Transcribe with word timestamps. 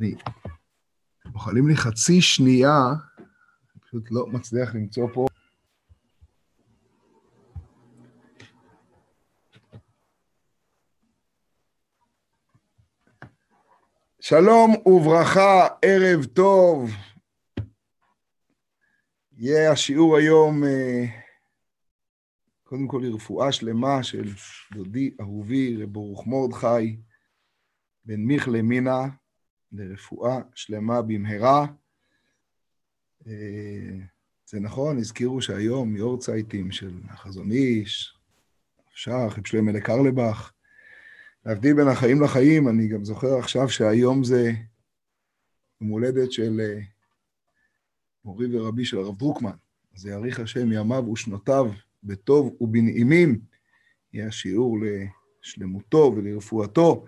אני... 0.00 0.14
אוכלים 1.34 1.68
לי 1.68 1.76
חצי 1.76 2.20
שנייה, 2.20 2.78
אני 3.18 3.80
פשוט 3.80 4.10
לא 4.10 4.26
מצליח 4.26 4.74
למצוא 4.74 5.08
פה. 5.14 5.26
שלום 14.20 14.74
וברכה, 14.86 15.68
ערב 15.82 16.24
טוב. 16.24 16.90
יהיה 19.32 19.72
השיעור 19.72 20.16
היום, 20.16 20.64
אה, 20.64 21.04
קודם 22.64 22.88
כל 22.88 23.00
לרפואה 23.02 23.52
שלמה 23.52 24.02
של 24.02 24.28
דודי 24.74 25.16
אהובי, 25.20 25.82
רב 25.82 25.92
ברוך 25.92 26.26
מרדכי, 26.26 26.96
בן 28.04 28.20
מיכלה 28.20 28.62
מינה, 28.62 29.06
לרפואה 29.76 30.40
שלמה 30.54 31.02
במהרה. 31.02 31.66
אה, 33.26 33.98
זה 34.46 34.60
נכון, 34.60 34.98
הזכירו 34.98 35.42
שהיום 35.42 35.96
יורצייטים 35.96 36.70
של 36.70 36.92
החזון 37.08 37.50
איש, 37.50 38.16
שח, 38.94 39.38
שלמה 39.44 39.72
לקרלבך, 39.72 40.52
להבדיל 41.46 41.76
בין 41.76 41.88
החיים 41.88 42.22
לחיים, 42.22 42.68
אני 42.68 42.88
גם 42.88 43.04
זוכר 43.04 43.38
עכשיו 43.38 43.68
שהיום 43.68 44.24
זה 44.24 44.52
יום 45.80 45.90
הולדת 45.90 46.32
של 46.32 46.60
אה, 46.60 46.80
מורי 48.24 48.56
ורבי 48.56 48.84
של 48.84 48.98
הרב 48.98 49.18
דרוקמן. 49.18 49.56
אז 49.96 50.06
יאריך 50.06 50.40
השם 50.40 50.72
ימיו 50.72 51.10
ושנותיו 51.12 51.70
בטוב 52.04 52.56
ובנעימים, 52.60 53.40
יהיה 54.12 54.26
השיעור 54.26 54.78
לשלמותו 55.42 56.12
ולרפואתו. 56.16 57.04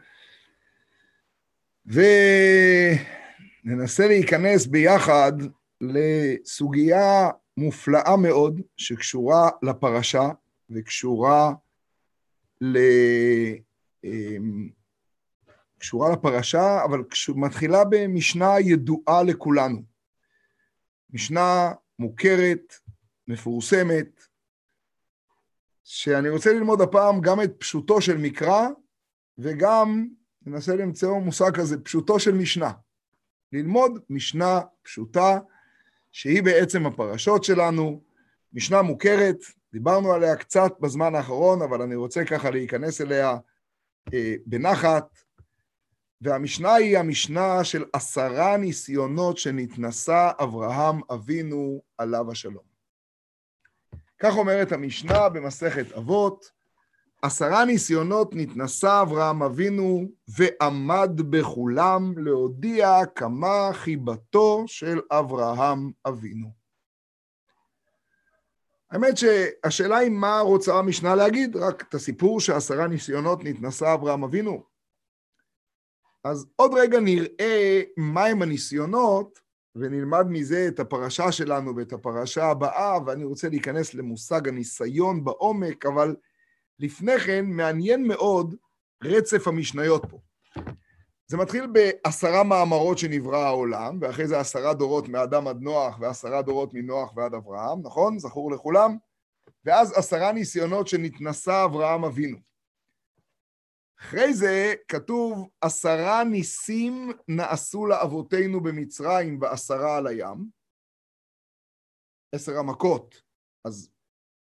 וננסה 3.64 4.06
להיכנס 4.06 4.66
ביחד 4.66 5.32
לסוגיה 5.80 7.30
מופלאה 7.56 8.16
מאוד, 8.16 8.60
שקשורה 8.76 9.50
לפרשה 9.62 10.28
וקשורה 10.70 11.52
ל... 12.60 12.78
אמ, 14.04 14.68
קשורה 15.78 16.12
לפרשה, 16.12 16.84
אבל 16.84 17.02
מתחילה 17.36 17.84
במשנה 17.90 18.60
ידועה 18.60 19.22
לכולנו. 19.22 19.82
משנה 21.10 21.72
מוכרת, 21.98 22.74
מפורסמת, 23.28 24.20
שאני 25.84 26.28
רוצה 26.28 26.52
ללמוד 26.52 26.80
הפעם 26.80 27.20
גם 27.20 27.42
את 27.42 27.52
פשוטו 27.58 28.00
של 28.00 28.16
מקרא, 28.16 28.68
וגם 29.38 30.08
ננסה 30.48 30.76
למצוא 30.76 31.18
מושג 31.18 31.50
כזה, 31.56 31.80
פשוטו 31.80 32.20
של 32.20 32.32
משנה. 32.32 32.72
ללמוד 33.52 34.00
משנה 34.10 34.60
פשוטה, 34.82 35.38
שהיא 36.12 36.42
בעצם 36.42 36.86
הפרשות 36.86 37.44
שלנו, 37.44 38.02
משנה 38.52 38.82
מוכרת, 38.82 39.36
דיברנו 39.72 40.12
עליה 40.12 40.36
קצת 40.36 40.72
בזמן 40.80 41.14
האחרון, 41.14 41.62
אבל 41.62 41.82
אני 41.82 41.94
רוצה 41.94 42.24
ככה 42.24 42.50
להיכנס 42.50 43.00
אליה 43.00 43.36
אה, 44.14 44.34
בנחת, 44.46 45.18
והמשנה 46.20 46.74
היא 46.74 46.98
המשנה 46.98 47.64
של 47.64 47.84
עשרה 47.92 48.56
ניסיונות 48.56 49.38
שנתנסה 49.38 50.30
אברהם 50.42 51.00
אבינו 51.12 51.82
עליו 51.98 52.32
השלום. 52.32 52.64
כך 54.18 54.36
אומרת 54.36 54.72
המשנה 54.72 55.28
במסכת 55.28 55.92
אבות, 55.92 56.50
עשרה 57.22 57.64
ניסיונות 57.64 58.30
נתנסה 58.34 59.02
אברהם 59.02 59.42
אבינו 59.42 60.08
ועמד 60.28 61.10
בכולם 61.30 62.18
להודיע 62.18 63.06
כמה 63.14 63.70
חיבתו 63.72 64.64
של 64.66 65.00
אברהם 65.10 65.90
אבינו. 66.06 66.50
האמת 68.90 69.16
שהשאלה 69.16 69.96
היא 69.96 70.10
מה 70.10 70.40
רוצה 70.40 70.74
המשנה 70.74 71.14
להגיד, 71.14 71.56
רק 71.56 71.84
את 71.88 71.94
הסיפור 71.94 72.40
שעשרה 72.40 72.86
ניסיונות 72.86 73.44
נתנסה 73.44 73.94
אברהם 73.94 74.24
אבינו. 74.24 74.62
אז 76.24 76.46
עוד 76.56 76.74
רגע 76.74 77.00
נראה 77.00 77.82
מהם 77.96 78.42
הניסיונות, 78.42 79.48
ונלמד 79.76 80.26
מזה 80.28 80.68
את 80.68 80.80
הפרשה 80.80 81.32
שלנו 81.32 81.76
ואת 81.76 81.92
הפרשה 81.92 82.44
הבאה, 82.44 82.98
ואני 83.06 83.24
רוצה 83.24 83.48
להיכנס 83.48 83.94
למושג 83.94 84.48
הניסיון 84.48 85.24
בעומק, 85.24 85.86
אבל 85.86 86.16
לפני 86.78 87.18
כן 87.18 87.44
מעניין 87.44 88.08
מאוד 88.08 88.54
רצף 89.04 89.48
המשניות 89.48 90.02
פה. 90.10 90.18
זה 91.26 91.36
מתחיל 91.36 91.66
בעשרה 91.66 92.44
מאמרות 92.44 92.98
שנברא 92.98 93.38
העולם, 93.38 93.98
ואחרי 94.00 94.28
זה 94.28 94.40
עשרה 94.40 94.74
דורות 94.74 95.08
מאדם 95.08 95.48
עד 95.48 95.60
נוח, 95.60 95.98
ועשרה 96.00 96.42
דורות 96.42 96.74
מנוח 96.74 97.16
ועד 97.16 97.34
אברהם, 97.34 97.82
נכון? 97.82 98.18
זכור 98.18 98.52
לכולם? 98.52 98.96
ואז 99.64 99.92
עשרה 99.98 100.32
ניסיונות 100.32 100.88
שנתנסה 100.88 101.64
אברהם 101.64 102.04
אבינו. 102.04 102.38
אחרי 104.00 104.34
זה 104.34 104.74
כתוב, 104.88 105.48
עשרה 105.60 106.24
ניסים 106.24 107.12
נעשו 107.28 107.86
לאבותינו 107.86 108.62
במצרים 108.62 109.38
ועשרה 109.40 109.96
על 109.96 110.06
הים. 110.06 110.50
עשר 112.34 112.58
המכות, 112.58 113.22
אז 113.64 113.90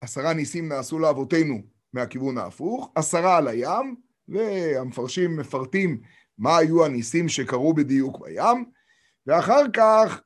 עשרה 0.01 0.35
ניסים 0.35 0.69
נעשו 0.69 0.99
לאבותינו 0.99 1.78
מהכיוון 1.93 2.39
ההפוך, 2.39 2.93
עשרה 2.95 3.37
על 3.37 3.49
הים, 3.49 3.97
והמפרשים 4.29 5.37
מפרטים 5.37 6.01
מה 6.39 6.57
היו 6.57 6.85
הניסים 6.85 7.29
שקרו 7.29 7.75
בדיוק 7.75 8.19
בים, 8.19 8.65
ואחר 9.27 9.63
כך 9.73 10.21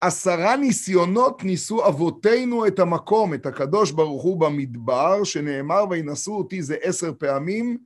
עשרה 0.00 0.56
ניסיונות 0.56 1.44
ניסו 1.44 1.88
אבותינו 1.88 2.66
את 2.66 2.78
המקום, 2.78 3.34
את 3.34 3.46
הקדוש 3.46 3.90
ברוך 3.90 4.22
הוא 4.22 4.40
במדבר, 4.40 5.24
שנאמר 5.24 5.84
וינשאו 5.90 6.38
אותי 6.38 6.62
זה 6.62 6.76
עשר 6.82 7.12
פעמים 7.18 7.78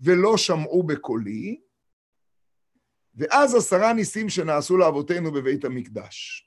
ולא 0.00 0.36
שמעו 0.36 0.82
בקולי, 0.82 1.60
ואז 3.14 3.54
עשרה 3.54 3.92
ניסים 3.92 4.28
שנעשו 4.28 4.76
לאבותינו 4.76 5.32
בבית 5.32 5.64
המקדש. 5.64 6.46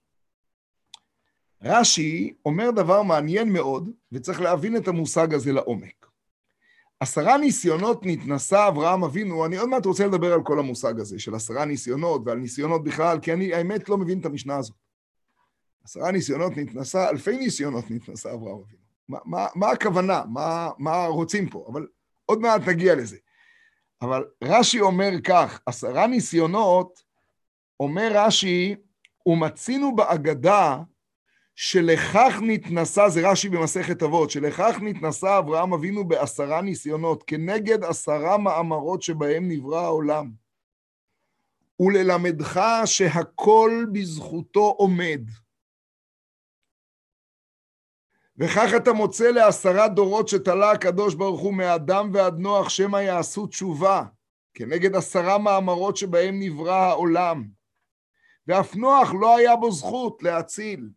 רש"י 1.61 2.33
אומר 2.45 2.71
דבר 2.71 3.01
מעניין 3.01 3.53
מאוד, 3.53 3.89
וצריך 4.11 4.41
להבין 4.41 4.77
את 4.77 4.87
המושג 4.87 5.33
הזה 5.33 5.51
לעומק. 5.51 6.02
עשרה 7.03 7.37
ניסיונות 7.37 8.05
נתנסה 8.05 8.67
אברהם 8.67 9.03
אבינו, 9.03 9.45
אני 9.45 9.57
עוד 9.57 9.69
מעט 9.69 9.85
רוצה 9.85 10.07
לדבר 10.07 10.33
על 10.33 10.43
כל 10.43 10.59
המושג 10.59 10.99
הזה 10.99 11.19
של 11.19 11.35
עשרה 11.35 11.65
ניסיונות 11.65 12.21
ועל 12.25 12.37
ניסיונות 12.37 12.83
בכלל, 12.83 13.19
כי 13.19 13.33
אני 13.33 13.53
האמת 13.53 13.89
לא 13.89 13.97
מבין 13.97 14.19
את 14.19 14.25
המשנה 14.25 14.55
הזאת. 14.57 14.75
עשרה 15.83 16.11
ניסיונות 16.11 16.57
נתנסה, 16.57 17.09
אלפי 17.09 17.37
ניסיונות 17.37 17.91
נתנסה 17.91 18.33
אברהם 18.33 18.57
אבינו. 18.57 18.83
מה, 19.09 19.17
מה, 19.25 19.47
מה 19.55 19.71
הכוונה? 19.71 20.23
מה, 20.29 20.69
מה 20.77 21.05
רוצים 21.05 21.49
פה? 21.49 21.65
אבל 21.71 21.87
עוד 22.25 22.39
מעט 22.39 22.61
נגיע 22.67 22.95
לזה. 22.95 23.17
אבל 24.01 24.23
רש"י 24.43 24.81
אומר 24.81 25.11
כך, 25.23 25.61
עשרה 25.65 26.07
ניסיונות, 26.07 27.03
אומר 27.79 28.11
רש"י, 28.13 28.75
ומצינו 29.25 29.95
באגדה 29.95 30.77
שלכך 31.55 32.39
נתנסה, 32.41 33.09
זה 33.09 33.31
רש"י 33.31 33.49
במסכת 33.49 34.03
אבות, 34.03 34.31
שלכך 34.31 34.75
נתנסה 34.81 35.39
אברהם 35.39 35.73
אבינו 35.73 36.07
בעשרה 36.07 36.61
ניסיונות, 36.61 37.23
כנגד 37.27 37.83
עשרה 37.83 38.37
מאמרות 38.37 39.01
שבהם 39.01 39.47
נברא 39.47 39.79
העולם. 39.79 40.31
וללמדך 41.79 42.61
שהכל 42.85 43.85
בזכותו 43.93 44.75
עומד. 44.77 45.21
וכך 48.37 48.69
אתה 48.77 48.93
מוצא 48.93 49.29
לעשרה 49.29 49.87
דורות 49.87 50.27
שתלה 50.27 50.71
הקדוש 50.71 51.15
ברוך 51.15 51.41
הוא 51.41 51.53
מאדם 51.53 52.09
ועד 52.13 52.39
נוח, 52.39 52.69
שמא 52.69 52.97
יעשו 52.97 53.47
תשובה, 53.47 54.03
כנגד 54.53 54.95
עשרה 54.95 55.37
מאמרות 55.37 55.97
שבהם 55.97 56.39
נברא 56.39 56.75
העולם. 56.75 57.47
ואף 58.47 58.75
נוח 58.75 59.13
לא 59.21 59.37
היה 59.37 59.55
בו 59.55 59.71
זכות 59.71 60.23
להציל. 60.23 60.89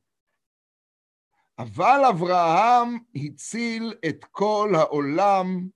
אבל 1.58 2.00
אברהם 2.10 2.98
הציל 3.14 3.94
את 4.08 4.24
כל 4.30 4.72
העולם 4.74 5.68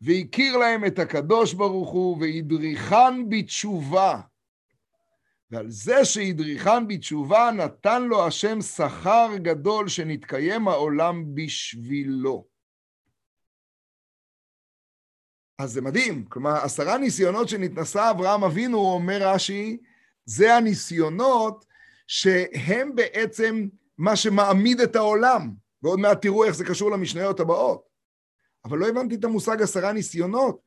והכיר 0.00 0.56
להם 0.56 0.84
את 0.84 0.98
הקדוש 0.98 1.54
ברוך 1.54 1.90
הוא 1.90 2.18
והדריכן 2.20 3.28
בתשובה. 3.28 4.20
ועל 5.50 5.70
זה 5.70 6.04
שהדריכן 6.04 6.88
בתשובה 6.88 7.50
נתן 7.56 8.02
לו 8.02 8.26
השם 8.26 8.60
שכר 8.60 9.28
גדול 9.36 9.88
שנתקיים 9.88 10.68
העולם 10.68 11.34
בשבילו. 11.34 12.46
אז 15.58 15.72
זה 15.72 15.80
מדהים, 15.80 16.24
כלומר 16.24 16.50
עשרה 16.50 16.98
ניסיונות 16.98 17.48
שנתנסה 17.48 18.10
אברהם 18.10 18.44
אבינו, 18.44 18.78
אומר 18.78 19.18
רש"י, 19.20 19.78
זה 20.24 20.54
הניסיונות 20.56 21.71
שהם 22.06 22.94
בעצם 22.94 23.66
מה 23.98 24.16
שמעמיד 24.16 24.80
את 24.80 24.96
העולם, 24.96 25.50
ועוד 25.82 25.98
מעט 25.98 26.22
תראו 26.22 26.44
איך 26.44 26.54
זה 26.54 26.64
קשור 26.64 26.90
למשניות 26.90 27.40
הבאות. 27.40 27.82
אבל 28.64 28.78
לא 28.78 28.88
הבנתי 28.88 29.14
את 29.14 29.24
המושג 29.24 29.62
עשרה 29.62 29.92
ניסיונות. 29.92 30.60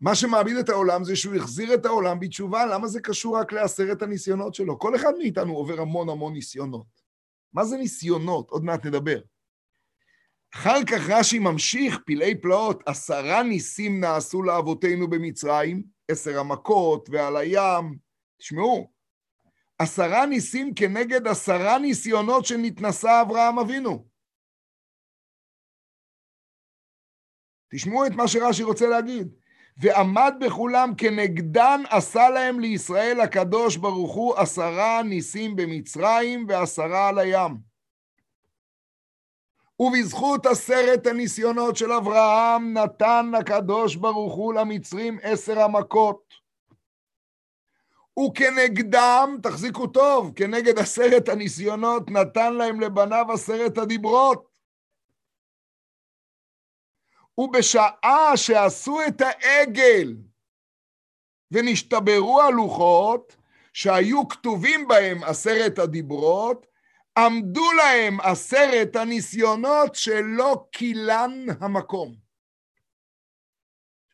מה 0.00 0.14
שמעמיד 0.14 0.56
את 0.56 0.68
העולם 0.68 1.04
זה 1.04 1.16
שהוא 1.16 1.34
החזיר 1.34 1.74
את 1.74 1.86
העולם 1.86 2.20
בתשובה, 2.20 2.66
למה 2.66 2.88
זה 2.88 3.00
קשור 3.00 3.38
רק 3.38 3.52
לעשרת 3.52 4.02
הניסיונות 4.02 4.54
שלו? 4.54 4.78
כל 4.78 4.96
אחד 4.96 5.12
מאיתנו 5.18 5.56
עובר 5.56 5.80
המון 5.80 6.08
המון 6.08 6.32
ניסיונות. 6.32 6.86
מה 7.52 7.64
זה 7.64 7.76
ניסיונות? 7.76 8.50
עוד 8.50 8.64
מעט 8.64 8.86
נדבר. 8.86 9.20
אחר 10.54 10.84
כך 10.84 11.08
רש"י 11.08 11.38
ממשיך, 11.38 11.98
פלאי 12.06 12.34
פלאות, 12.40 12.82
עשרה 12.86 13.42
ניסים 13.42 14.00
נעשו 14.00 14.42
לאבותינו 14.42 15.10
במצרים, 15.10 15.82
עשר 16.08 16.38
המכות 16.38 17.08
ועל 17.12 17.36
הים. 17.36 17.98
תשמעו, 18.38 18.90
עשרה 19.78 20.26
ניסים 20.26 20.74
כנגד 20.74 21.26
עשרה 21.26 21.78
ניסיונות 21.78 22.44
שנתנסה 22.44 23.20
אברהם 23.20 23.58
אבינו. 23.58 24.08
תשמעו 27.70 28.06
את 28.06 28.12
מה 28.12 28.28
שרש"י 28.28 28.62
רוצה 28.62 28.86
להגיד. 28.86 29.28
ועמד 29.80 30.34
בכולם 30.40 30.92
כנגדן 30.98 31.82
עשה 31.90 32.28
להם 32.28 32.60
לישראל 32.60 33.20
הקדוש 33.20 33.76
ברוך 33.76 34.14
הוא 34.14 34.36
עשרה 34.36 35.02
ניסים 35.02 35.56
במצרים 35.56 36.46
ועשרה 36.48 37.08
על 37.08 37.18
הים. 37.18 37.56
ובזכות 39.80 40.46
עשרת 40.46 41.06
הניסיונות 41.06 41.76
של 41.76 41.92
אברהם 41.92 42.72
נתן 42.72 43.30
הקדוש 43.38 43.96
ברוך 43.96 44.34
הוא 44.34 44.54
למצרים 44.54 45.18
עשר 45.22 45.60
המכות. 45.60 46.34
וכנגדם, 48.18 49.36
תחזיקו 49.42 49.86
טוב, 49.86 50.32
כנגד 50.36 50.78
עשרת 50.78 51.28
הניסיונות 51.28 52.10
נתן 52.10 52.54
להם 52.54 52.80
לבניו 52.80 53.26
עשרת 53.32 53.78
הדיברות. 53.78 54.58
ובשעה 57.38 58.36
שעשו 58.36 58.98
את 59.08 59.20
העגל 59.20 60.16
ונשתברו 61.50 62.42
הלוחות, 62.42 63.36
שהיו 63.72 64.28
כתובים 64.28 64.88
בהם 64.88 65.24
עשרת 65.24 65.78
הדיברות, 65.78 66.66
עמדו 67.18 67.72
להם 67.72 68.20
עשרת 68.20 68.96
הניסיונות 68.96 69.94
שלא 69.94 70.66
קילן 70.72 71.46
המקום. 71.60 72.14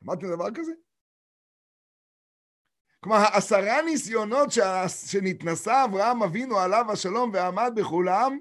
שמעתם 0.00 0.26
דבר 0.26 0.50
כזה? 0.54 0.72
כלומר, 3.04 3.18
העשרה 3.18 3.82
ניסיונות 3.82 4.48
שנתנסה 5.06 5.84
אברהם 5.84 6.22
אבינו 6.22 6.58
עליו 6.58 6.92
השלום 6.92 7.30
ועמד 7.32 7.72
בכולם, 7.76 8.38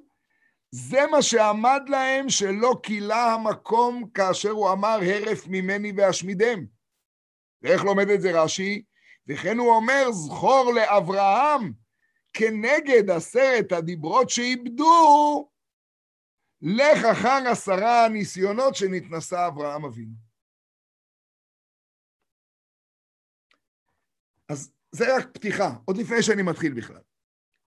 זה 0.71 1.07
מה 1.11 1.21
שעמד 1.21 1.81
להם 1.87 2.29
שלא 2.29 2.79
כילה 2.83 3.33
המקום 3.33 4.09
כאשר 4.13 4.49
הוא 4.49 4.71
אמר 4.71 4.99
הרף 5.01 5.47
ממני 5.47 5.93
ואשמידם. 5.97 6.65
ואיך 7.61 7.83
לומד 7.83 8.09
את 8.09 8.21
זה 8.21 8.41
רש"י? 8.41 8.83
וכן 9.27 9.57
הוא 9.57 9.75
אומר, 9.75 10.11
זכור 10.11 10.73
לאברהם 10.75 11.73
כנגד 12.33 13.09
עשרת 13.09 13.71
הדיברות 13.71 14.29
שאיבדו, 14.29 15.49
לך 16.61 17.05
אחר 17.11 17.43
עשרה 17.47 18.05
הניסיונות 18.05 18.75
שנתנסה 18.75 19.47
אברהם 19.47 19.85
אבינו. 19.85 20.22
אז 24.49 24.73
זה 24.91 25.15
רק 25.15 25.29
פתיחה, 25.33 25.75
עוד 25.85 25.97
לפני 25.97 26.23
שאני 26.23 26.41
מתחיל 26.41 26.73
בכלל. 26.73 27.01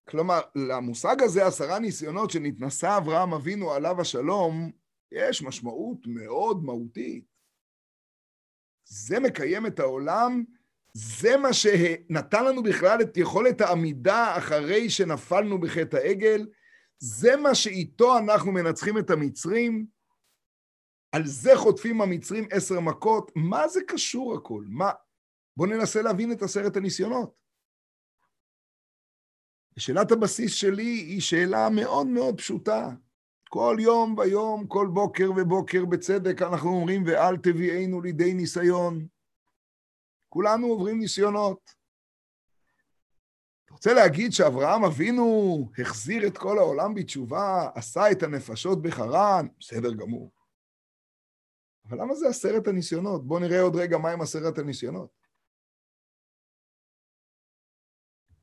כלומר, 0.09 0.39
למושג 0.55 1.21
הזה, 1.21 1.45
עשרה 1.45 1.79
ניסיונות 1.79 2.31
שנתנסה 2.31 2.97
אברהם 2.97 3.33
אבינו 3.33 3.71
עליו 3.71 4.01
השלום, 4.01 4.71
יש 5.11 5.41
משמעות 5.41 5.97
מאוד 6.07 6.63
מהותית. 6.63 7.25
זה 8.85 9.19
מקיים 9.19 9.65
את 9.65 9.79
העולם, 9.79 10.43
זה 10.93 11.37
מה 11.37 11.53
שנתן 11.53 12.45
לנו 12.45 12.63
בכלל 12.63 13.01
את 13.01 13.17
יכולת 13.17 13.61
העמידה 13.61 14.37
אחרי 14.37 14.89
שנפלנו 14.89 15.59
בחטא 15.59 15.97
העגל, 15.97 16.47
זה 16.99 17.35
מה 17.35 17.55
שאיתו 17.55 18.17
אנחנו 18.17 18.51
מנצחים 18.51 18.97
את 18.97 19.09
המצרים, 19.09 19.85
על 21.11 21.25
זה 21.25 21.51
חוטפים 21.55 22.01
המצרים 22.01 22.47
עשר 22.51 22.79
מכות, 22.79 23.31
מה 23.35 23.67
זה 23.67 23.79
קשור 23.87 24.35
הכל? 24.35 24.63
מה? 24.67 24.91
בואו 25.57 25.69
ננסה 25.69 26.01
להבין 26.01 26.31
את 26.31 26.41
עשרת 26.41 26.77
הניסיונות. 26.77 27.33
ושאלת 29.77 30.11
הבסיס 30.11 30.53
שלי 30.53 30.83
היא 30.83 31.21
שאלה 31.21 31.69
מאוד 31.69 32.07
מאוד 32.07 32.37
פשוטה. 32.37 32.89
כל 33.49 33.77
יום 33.79 34.17
ויום, 34.17 34.67
כל 34.67 34.87
בוקר 34.93 35.31
ובוקר 35.37 35.85
בצדק 35.85 36.41
אנחנו 36.41 36.69
אומרים, 36.69 37.03
ואל 37.07 37.37
תביאנו 37.37 38.01
לידי 38.01 38.33
ניסיון. 38.33 39.07
כולנו 40.29 40.67
עוברים 40.67 40.99
ניסיונות. 40.99 41.71
אתה 43.65 43.73
רוצה 43.73 43.93
להגיד 43.93 44.31
שאברהם 44.31 44.83
אבינו 44.83 45.69
החזיר 45.79 46.27
את 46.27 46.37
כל 46.37 46.57
העולם 46.57 46.93
בתשובה, 46.93 47.69
עשה 47.75 48.11
את 48.11 48.23
הנפשות 48.23 48.81
בחרן? 48.81 49.47
בסדר 49.59 49.93
גמור. 49.93 50.31
אבל 51.85 52.01
למה 52.01 52.15
זה 52.15 52.27
עשרת 52.27 52.67
הניסיונות? 52.67 53.27
בואו 53.27 53.39
נראה 53.39 53.61
עוד 53.61 53.75
רגע 53.75 53.97
מהם 53.97 54.21
עשרת 54.21 54.57
הניסיונות. 54.57 55.26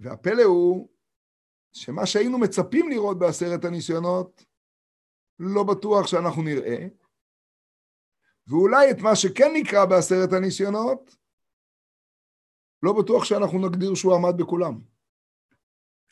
והפלא 0.04 0.42
הוא 0.42 0.88
שמה 1.72 2.06
שהיינו 2.06 2.38
מצפים 2.38 2.88
לראות 2.88 3.18
בעשרת 3.18 3.64
הניסיונות, 3.64 4.44
לא 5.38 5.62
בטוח 5.62 6.06
שאנחנו 6.06 6.42
נראה, 6.42 6.86
ואולי 8.46 8.90
את 8.90 8.98
מה 8.98 9.16
שכן 9.16 9.50
נקרא 9.54 9.84
בעשרת 9.84 10.32
הניסיונות, 10.32 11.16
לא 12.82 12.92
בטוח 13.02 13.24
שאנחנו 13.24 13.68
נגדיר 13.68 13.94
שהוא 13.94 14.14
עמד 14.14 14.34
בכולם. 14.38 14.80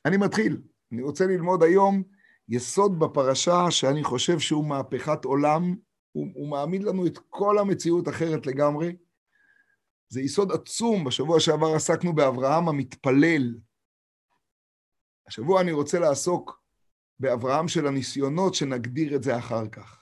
אני 0.05 0.17
מתחיל. 0.17 0.63
אני 0.93 1.03
רוצה 1.03 1.27
ללמוד 1.27 1.63
היום 1.63 2.03
יסוד 2.49 2.99
בפרשה 2.99 3.71
שאני 3.71 4.05
חושב 4.05 4.39
שהוא 4.39 4.65
מהפכת 4.65 5.25
עולם, 5.25 5.77
הוא, 6.13 6.27
הוא 6.35 6.51
מעמיד 6.51 6.83
לנו 6.83 7.07
את 7.07 7.19
כל 7.31 7.59
המציאות 7.59 8.09
אחרת 8.09 8.47
לגמרי. 8.47 8.97
זה 10.09 10.21
יסוד 10.21 10.53
עצום, 10.53 11.05
בשבוע 11.05 11.41
שעבר 11.41 11.75
עסקנו 11.75 12.15
באברהם 12.15 12.69
המתפלל, 12.69 13.55
השבוע 15.33 15.61
אני 15.61 15.73
רוצה 15.73 15.99
לעסוק 15.99 16.63
באברהם 17.21 17.69
של 17.69 17.87
הניסיונות, 17.87 18.55
שנגדיר 18.55 19.17
את 19.17 19.23
זה 19.23 19.39
אחר 19.39 19.69
כך. 19.69 20.01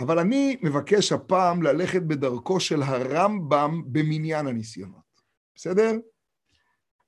אבל 0.00 0.18
אני 0.18 0.56
מבקש 0.62 1.12
הפעם 1.12 1.62
ללכת 1.62 2.02
בדרכו 2.02 2.60
של 2.60 2.82
הרמב"ם 2.82 3.82
במניין 3.86 4.46
הניסיונות, 4.46 5.22
בסדר? 5.54 5.92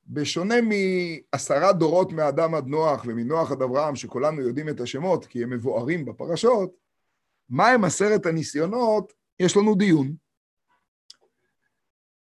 בשונה 0.06 0.54
מעשרה 0.60 1.72
דורות 1.72 2.12
מאדם 2.12 2.54
עד 2.54 2.66
נוח 2.66 3.04
ומנוח 3.06 3.52
עד 3.52 3.62
אברהם, 3.62 3.96
שכולנו 3.96 4.40
יודעים 4.40 4.68
את 4.68 4.80
השמות 4.80 5.26
כי 5.26 5.42
הם 5.42 5.50
מבוארים 5.50 6.04
בפרשות, 6.04 6.70
מהם 7.48 7.84
עשרת 7.84 8.26
הניסיונות? 8.26 9.12
יש 9.40 9.56
לנו 9.56 9.74
דיון. 9.74 10.14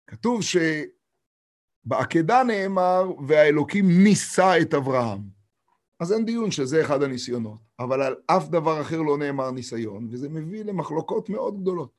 כתוב 0.08 0.44
ש... 0.44 0.58
בעקדה 1.86 2.44
נאמר, 2.44 3.04
והאלוקים 3.27 3.86
ניסה 4.04 4.62
את 4.62 4.74
אברהם. 4.74 5.22
אז 6.00 6.13
אין 6.13 6.25
דיון 6.25 6.51
שזה 6.51 6.82
אחד 6.82 7.04
הניסיונות, 7.04 7.60
אבל 7.80 8.01
על 8.01 8.15
אף 8.27 8.48
דבר 8.50 8.82
אחר 8.82 9.01
לא 9.01 9.18
נאמר 9.18 9.51
ניסיון, 9.51 10.08
וזה 10.12 10.30
מביא 10.30 10.63
למחלוקות 10.63 11.30
מאוד 11.30 11.62
גדולות. 11.62 11.92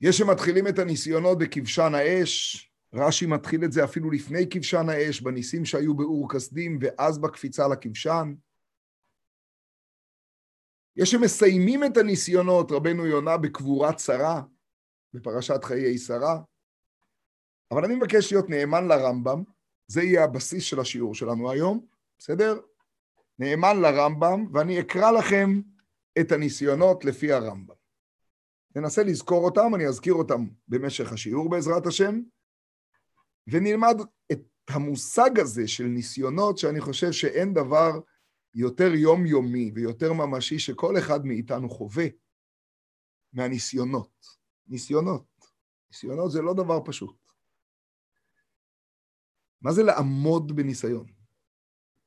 יש 0.00 0.18
שמתחילים 0.18 0.68
את 0.68 0.78
הניסיונות 0.78 1.38
בכבשן 1.38 1.94
האש, 1.94 2.68
רש"י 2.94 3.26
מתחיל 3.26 3.64
את 3.64 3.72
זה 3.72 3.84
אפילו 3.84 4.10
לפני 4.10 4.50
כבשן 4.50 4.88
האש, 4.88 5.20
בניסים 5.20 5.64
שהיו 5.64 5.94
באור 5.94 6.32
כסדים, 6.32 6.78
ואז 6.80 7.18
בקפיצה 7.18 7.68
לכבשן. 7.68 8.34
יש 10.96 11.10
שמסיימים 11.10 11.84
את 11.84 11.96
הניסיונות, 11.96 12.72
רבנו 12.72 13.06
יונה, 13.06 13.36
בקבורת 13.36 13.98
שרה, 13.98 14.42
בפרשת 15.14 15.64
חיי 15.64 15.98
שרה. 15.98 16.40
אבל 17.72 17.84
אני 17.84 17.94
מבקש 17.94 18.32
להיות 18.32 18.50
נאמן 18.50 18.88
לרמב"ם, 18.88 19.42
זה 19.86 20.02
יהיה 20.02 20.24
הבסיס 20.24 20.64
של 20.64 20.80
השיעור 20.80 21.14
שלנו 21.14 21.50
היום, 21.50 21.86
בסדר? 22.18 22.60
נאמן 23.38 23.80
לרמב"ם, 23.80 24.46
ואני 24.52 24.80
אקרא 24.80 25.10
לכם 25.10 25.60
את 26.20 26.32
הניסיונות 26.32 27.04
לפי 27.04 27.32
הרמב"ם. 27.32 27.74
ננסה 28.76 29.02
לזכור 29.02 29.44
אותם, 29.44 29.74
אני 29.74 29.86
אזכיר 29.86 30.14
אותם 30.14 30.46
במשך 30.68 31.12
השיעור 31.12 31.50
בעזרת 31.50 31.86
השם, 31.86 32.20
ונלמד 33.46 33.96
את 34.32 34.42
המושג 34.68 35.38
הזה 35.38 35.68
של 35.68 35.84
ניסיונות, 35.84 36.58
שאני 36.58 36.80
חושב 36.80 37.12
שאין 37.12 37.54
דבר 37.54 38.00
יותר 38.54 38.94
יומיומי 38.94 39.72
ויותר 39.74 40.12
ממשי 40.12 40.58
שכל 40.58 40.98
אחד 40.98 41.26
מאיתנו 41.26 41.70
חווה 41.70 42.06
מהניסיונות. 43.32 44.26
ניסיונות. 44.66 45.26
ניסיונות 45.90 46.30
זה 46.30 46.42
לא 46.42 46.54
דבר 46.54 46.80
פשוט. 46.84 47.21
מה 49.62 49.72
זה 49.72 49.82
לעמוד 49.82 50.56
בניסיון? 50.56 51.06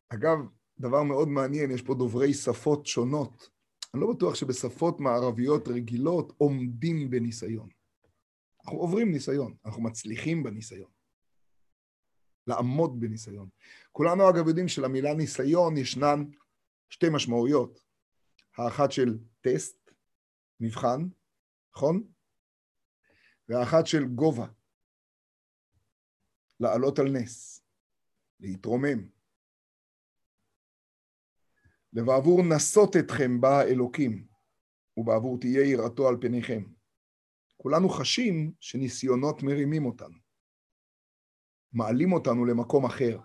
אגב, 0.10 0.38
דבר 0.80 1.04
מאוד 1.04 1.28
מעניין, 1.28 1.72
יש 1.72 1.82
פה 1.82 1.94
דוברי 1.94 2.34
שפות 2.34 2.86
שונות. 2.86 3.50
אני 3.94 4.02
לא 4.02 4.14
בטוח 4.14 4.36
שבשפות 4.36 5.00
מערביות 5.00 5.68
רגילות 5.68 6.34
עומדים 6.38 7.10
בניסיון. 7.10 7.70
אנחנו 8.66 8.80
עוברים 8.80 9.12
ניסיון, 9.12 9.56
אנחנו 9.66 9.84
מצליחים 9.84 10.44
בניסיון. 10.44 10.90
לעמוד 12.48 13.00
בניסיון. 13.00 13.50
כולנו 13.92 14.30
אגב 14.30 14.48
יודעים 14.48 14.68
שלמילה 14.68 15.14
ניסיון 15.14 15.78
ישנן 15.78 16.24
שתי 16.90 17.08
משמעויות. 17.12 17.86
האחת 18.58 18.92
של 18.92 19.18
טסט, 19.42 19.92
מבחן, 20.60 21.08
נכון? 21.76 22.04
והאחת 23.50 23.88
של 23.88 24.06
גובה, 24.06 24.48
לעלות 26.60 27.00
על 27.00 27.12
נס, 27.12 27.66
להתרומם. 28.40 29.08
ובעבור 31.94 32.44
נסות 32.44 32.96
אתכם 32.96 33.42
בא 33.42 33.60
האלוקים, 33.60 34.28
ובעבור 34.98 35.40
תהיה 35.40 35.72
יראתו 35.72 36.08
על 36.08 36.18
פניכם. 36.22 36.64
כולנו 37.58 37.90
חשים 37.90 38.52
שניסיונות 38.60 39.44
מרימים 39.44 39.86
אותנו, 39.86 40.18
מעלים 41.74 42.14
אותנו 42.14 42.46
למקום 42.46 42.86
אחר. 42.86 43.20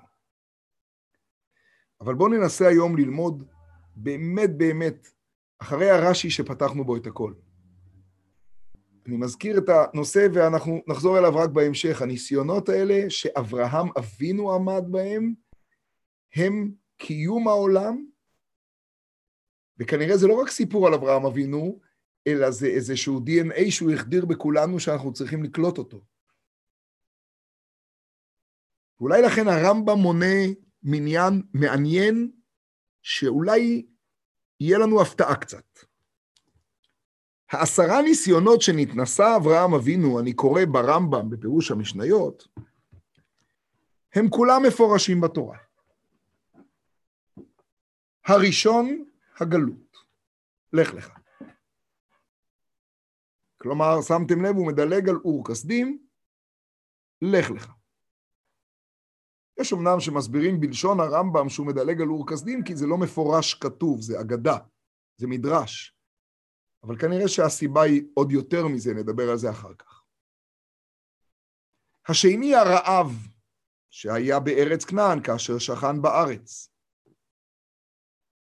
אבל 2.01 2.15
בואו 2.15 2.29
ננסה 2.29 2.69
היום 2.69 2.97
ללמוד 2.97 3.49
באמת 3.97 4.51
באמת, 4.57 5.09
אחרי 5.59 5.91
הרש"י 5.91 6.31
שפתחנו 6.31 6.85
בו 6.85 6.97
את 6.97 7.07
הכל. 7.07 7.35
אני 9.11 9.19
מזכיר 9.19 9.59
את 9.59 9.65
הנושא 9.69 10.27
ואנחנו 10.35 10.83
נחזור 10.87 11.19
אליו 11.19 11.37
רק 11.37 11.51
בהמשך. 11.51 12.03
הניסיונות 12.03 12.69
האלה 12.69 13.11
שאברהם 13.11 13.89
אבינו 13.99 14.55
עמד 14.55 14.83
בהם, 14.91 15.35
הם 16.35 16.73
קיום 16.97 17.49
העולם, 17.49 18.07
וכנראה 19.79 20.17
זה 20.17 20.27
לא 20.27 20.35
רק 20.35 20.51
סיפור 20.51 20.87
על 20.87 20.95
אברהם 20.95 21.27
אבינו, 21.27 21.81
אלא 22.27 22.51
זה 22.51 22.67
איזשהו 22.67 23.21
DNA 23.21 23.71
שהוא 23.71 23.91
החדיר 23.91 24.27
בכולנו 24.27 24.81
שאנחנו 24.81 25.13
צריכים 25.13 25.43
לקלוט 25.43 25.79
אותו. 25.79 26.05
ואולי 29.01 29.23
לכן 29.23 29.49
הרמב"ם 29.49 29.99
מונה 29.99 30.45
מניין 30.83 31.43
מעניין, 31.55 32.33
שאולי 33.03 33.87
יהיה 34.61 34.79
לנו 34.79 35.03
הפתעה 35.03 35.37
קצת. 35.37 35.90
העשרה 37.51 38.03
ניסיונות 38.03 38.63
שנתנסה 38.63 39.37
אברהם 39.37 39.75
אבינו, 39.75 40.21
אני 40.21 40.33
קורא 40.33 40.63
ברמב"ם 40.73 41.31
בפירוש 41.31 41.71
המשניות, 41.71 42.49
הם 44.15 44.29
כולם 44.31 44.63
מפורשים 44.67 45.21
בתורה. 45.21 45.59
הראשון, 48.27 49.05
הגלות. 49.41 49.97
לך 50.73 50.95
לך. 50.95 51.11
כלומר, 53.57 54.03
שמתם 54.03 54.45
לב, 54.45 54.57
הוא 54.57 54.67
מדלג 54.67 55.09
על 55.09 55.17
אור 55.17 55.45
כסדים, 55.49 55.99
לך 57.23 57.51
לך. 57.51 57.73
יש 59.61 59.73
אמנם 59.73 60.01
שמסבירים 60.01 60.61
בלשון 60.61 61.01
הרמב"ם 61.01 61.49
שהוא 61.49 61.67
מדלג 61.67 62.01
על 62.01 62.09
אור 62.09 62.27
כסדים, 62.27 62.65
כי 62.65 62.77
זה 62.77 62.87
לא 62.87 62.99
מפורש 62.99 63.55
כתוב, 63.55 64.01
זה 64.01 64.21
אגדה, 64.21 64.59
זה 65.17 65.27
מדרש. 65.27 66.00
אבל 66.83 66.99
כנראה 66.99 67.29
שהסיבה 67.29 67.83
היא 67.83 68.03
עוד 68.15 68.33
יותר 68.33 68.69
מזה, 68.69 68.95
נדבר 68.95 69.31
על 69.31 69.37
זה 69.37 69.51
אחר 69.51 69.75
כך. 69.75 70.03
השני 72.09 72.55
הרעב, 72.55 73.13
שהיה 73.91 74.41
בארץ 74.41 74.85
כנען 74.85 75.23
כאשר 75.23 75.59
שכן 75.59 76.03
בארץ. 76.03 76.71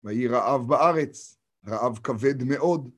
ויהי 0.04 0.28
רעב 0.28 0.68
בארץ, 0.68 1.38
רעב 1.68 1.98
כבד 1.98 2.44
מאוד. 2.44 2.90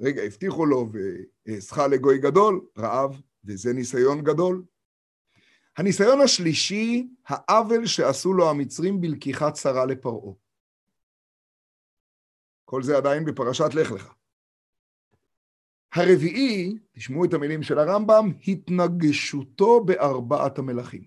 רגע, 0.00 0.22
הבטיחו 0.22 0.66
לו, 0.66 0.88
ואעשך 0.92 1.78
לגוי 1.78 2.18
גדול, 2.18 2.66
רעב, 2.78 3.22
וזה 3.44 3.72
ניסיון 3.72 4.24
גדול. 4.24 4.64
הניסיון 5.76 6.20
השלישי, 6.20 7.08
העוול 7.26 7.86
שעשו 7.86 8.32
לו 8.32 8.50
המצרים 8.50 9.00
בלקיחת 9.00 9.56
שרה 9.56 9.86
לפרעה. 9.86 10.34
כל 12.70 12.82
זה 12.82 12.96
עדיין 12.96 13.24
בפרשת 13.24 13.74
לך 13.74 13.90
לך. 13.92 14.14
הרביעי, 15.94 16.78
תשמעו 16.92 17.24
את 17.24 17.34
המילים 17.34 17.62
של 17.62 17.78
הרמב"ם, 17.78 18.32
התנגשותו 18.48 19.84
בארבעת 19.84 20.58
המלכים. 20.58 21.04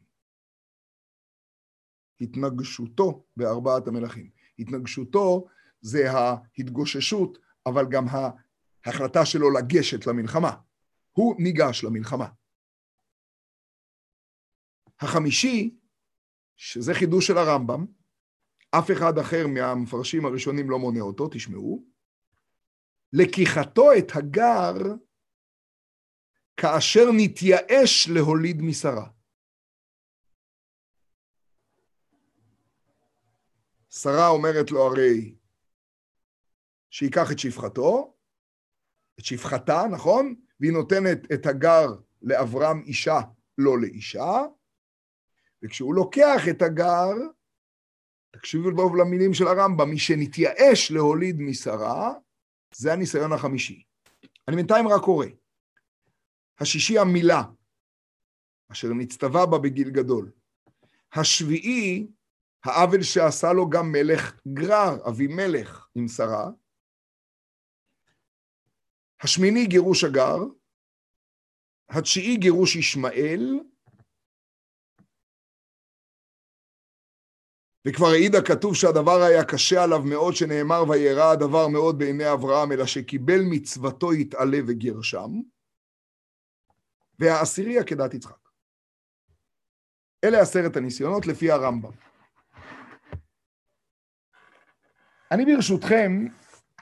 התנגשותו 2.21 3.25
בארבעת 3.37 3.87
המלכים. 3.87 4.29
התנגשותו 4.59 5.47
זה 5.81 6.11
ההתגוששות, 6.11 7.37
אבל 7.65 7.85
גם 7.91 8.05
ההחלטה 8.85 9.25
שלו 9.25 9.51
לגשת 9.51 10.07
למלחמה. 10.07 10.55
הוא 11.11 11.35
ניגש 11.39 11.83
למלחמה. 11.83 12.27
החמישי, 14.99 15.77
שזה 16.55 16.93
חידוש 16.93 17.27
של 17.27 17.37
הרמב"ם, 17.37 17.85
אף 18.79 18.91
אחד 18.91 19.17
אחר 19.17 19.47
מהמפרשים 19.47 20.25
הראשונים 20.25 20.69
לא 20.69 20.79
מונה 20.79 21.01
אותו, 21.01 21.27
תשמעו. 21.31 21.85
לקיחתו 23.13 23.93
את 23.97 24.11
הגר 24.15 24.73
כאשר 26.57 27.05
נתייאש 27.17 28.09
להוליד 28.09 28.61
משרה. 28.61 29.07
שרה 33.89 34.27
אומרת 34.27 34.71
לו 34.71 34.87
הרי 34.87 35.35
שייקח 36.89 37.31
את 37.31 37.39
שפחתו, 37.39 38.17
את 39.19 39.25
שפחתה, 39.25 39.83
נכון? 39.91 40.35
והיא 40.59 40.71
נותנת 40.71 41.31
את 41.33 41.45
הגר 41.45 41.87
לאברהם 42.21 42.81
אישה, 42.81 43.19
לא 43.57 43.81
לאישה, 43.81 44.31
וכשהוא 45.63 45.95
לוקח 45.95 46.41
את 46.49 46.61
הגר, 46.61 47.13
תקשיבו 48.31 48.71
טוב 48.77 48.95
למילים 48.95 49.33
של 49.33 49.47
הרמב"ם, 49.47 49.89
מי 49.89 49.99
שנתייאש 49.99 50.91
להוליד 50.91 51.35
משרה, 51.39 52.13
זה 52.75 52.93
הניסיון 52.93 53.33
החמישי. 53.33 53.83
אני 54.47 54.55
בינתיים 54.55 54.87
רק 54.87 55.01
קורא. 55.01 55.25
השישי 56.59 56.99
המילה, 56.99 57.43
אשר 58.71 58.87
נצטווה 58.87 59.45
בה 59.45 59.57
בגיל 59.57 59.89
גדול. 59.89 60.31
השביעי, 61.13 62.07
העוול 62.63 63.03
שעשה 63.03 63.53
לו 63.53 63.69
גם 63.69 63.91
מלך 63.91 64.39
גרר, 64.47 65.07
אבימלך 65.09 65.87
עם 65.95 66.07
שרה. 66.07 66.49
השמיני, 69.21 69.65
גירוש 69.65 70.03
הגר. 70.03 70.37
התשיעי, 71.89 72.37
גירוש 72.37 72.75
ישמעאל. 72.75 73.59
וכבר 77.87 78.07
העיד 78.07 78.35
הכתוב 78.35 78.75
שהדבר 78.75 79.21
היה 79.21 79.43
קשה 79.43 79.83
עליו 79.83 80.01
מאוד, 80.01 80.35
שנאמר 80.35 80.83
וירא 80.89 81.31
הדבר 81.31 81.67
מאוד 81.67 81.99
בעיני 81.99 82.33
אברהם, 82.33 82.71
אלא 82.71 82.85
שקיבל 82.85 83.41
מצוותו 83.49 84.13
יתעלה 84.13 84.57
וגירשם. 84.67 85.31
והעשירי 87.19 87.79
עקדת 87.79 88.13
יצחק. 88.13 88.41
אלה 90.23 90.41
עשרת 90.41 90.75
הניסיונות 90.75 91.25
לפי 91.25 91.51
הרמב"ם. 91.51 91.91
אני 95.31 95.45
ברשותכם 95.45 96.25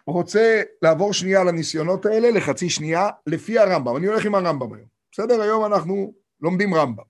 רוצה 0.08 0.62
לעבור 0.82 1.14
שנייה 1.14 1.44
לניסיונות 1.44 2.06
האלה, 2.06 2.32
לחצי 2.32 2.70
שנייה, 2.70 3.10
לפי 3.28 3.60
הרמב"ם. 3.60 3.98
אני 3.98 4.08
הולך 4.08 4.26
עם 4.26 4.36
הרמב"ם 4.36 4.74
היום. 4.74 4.88
בסדר? 5.12 5.42
היום 5.42 5.66
אנחנו 5.66 6.14
לומדים 6.42 6.74
רמב"ם. 6.74 7.04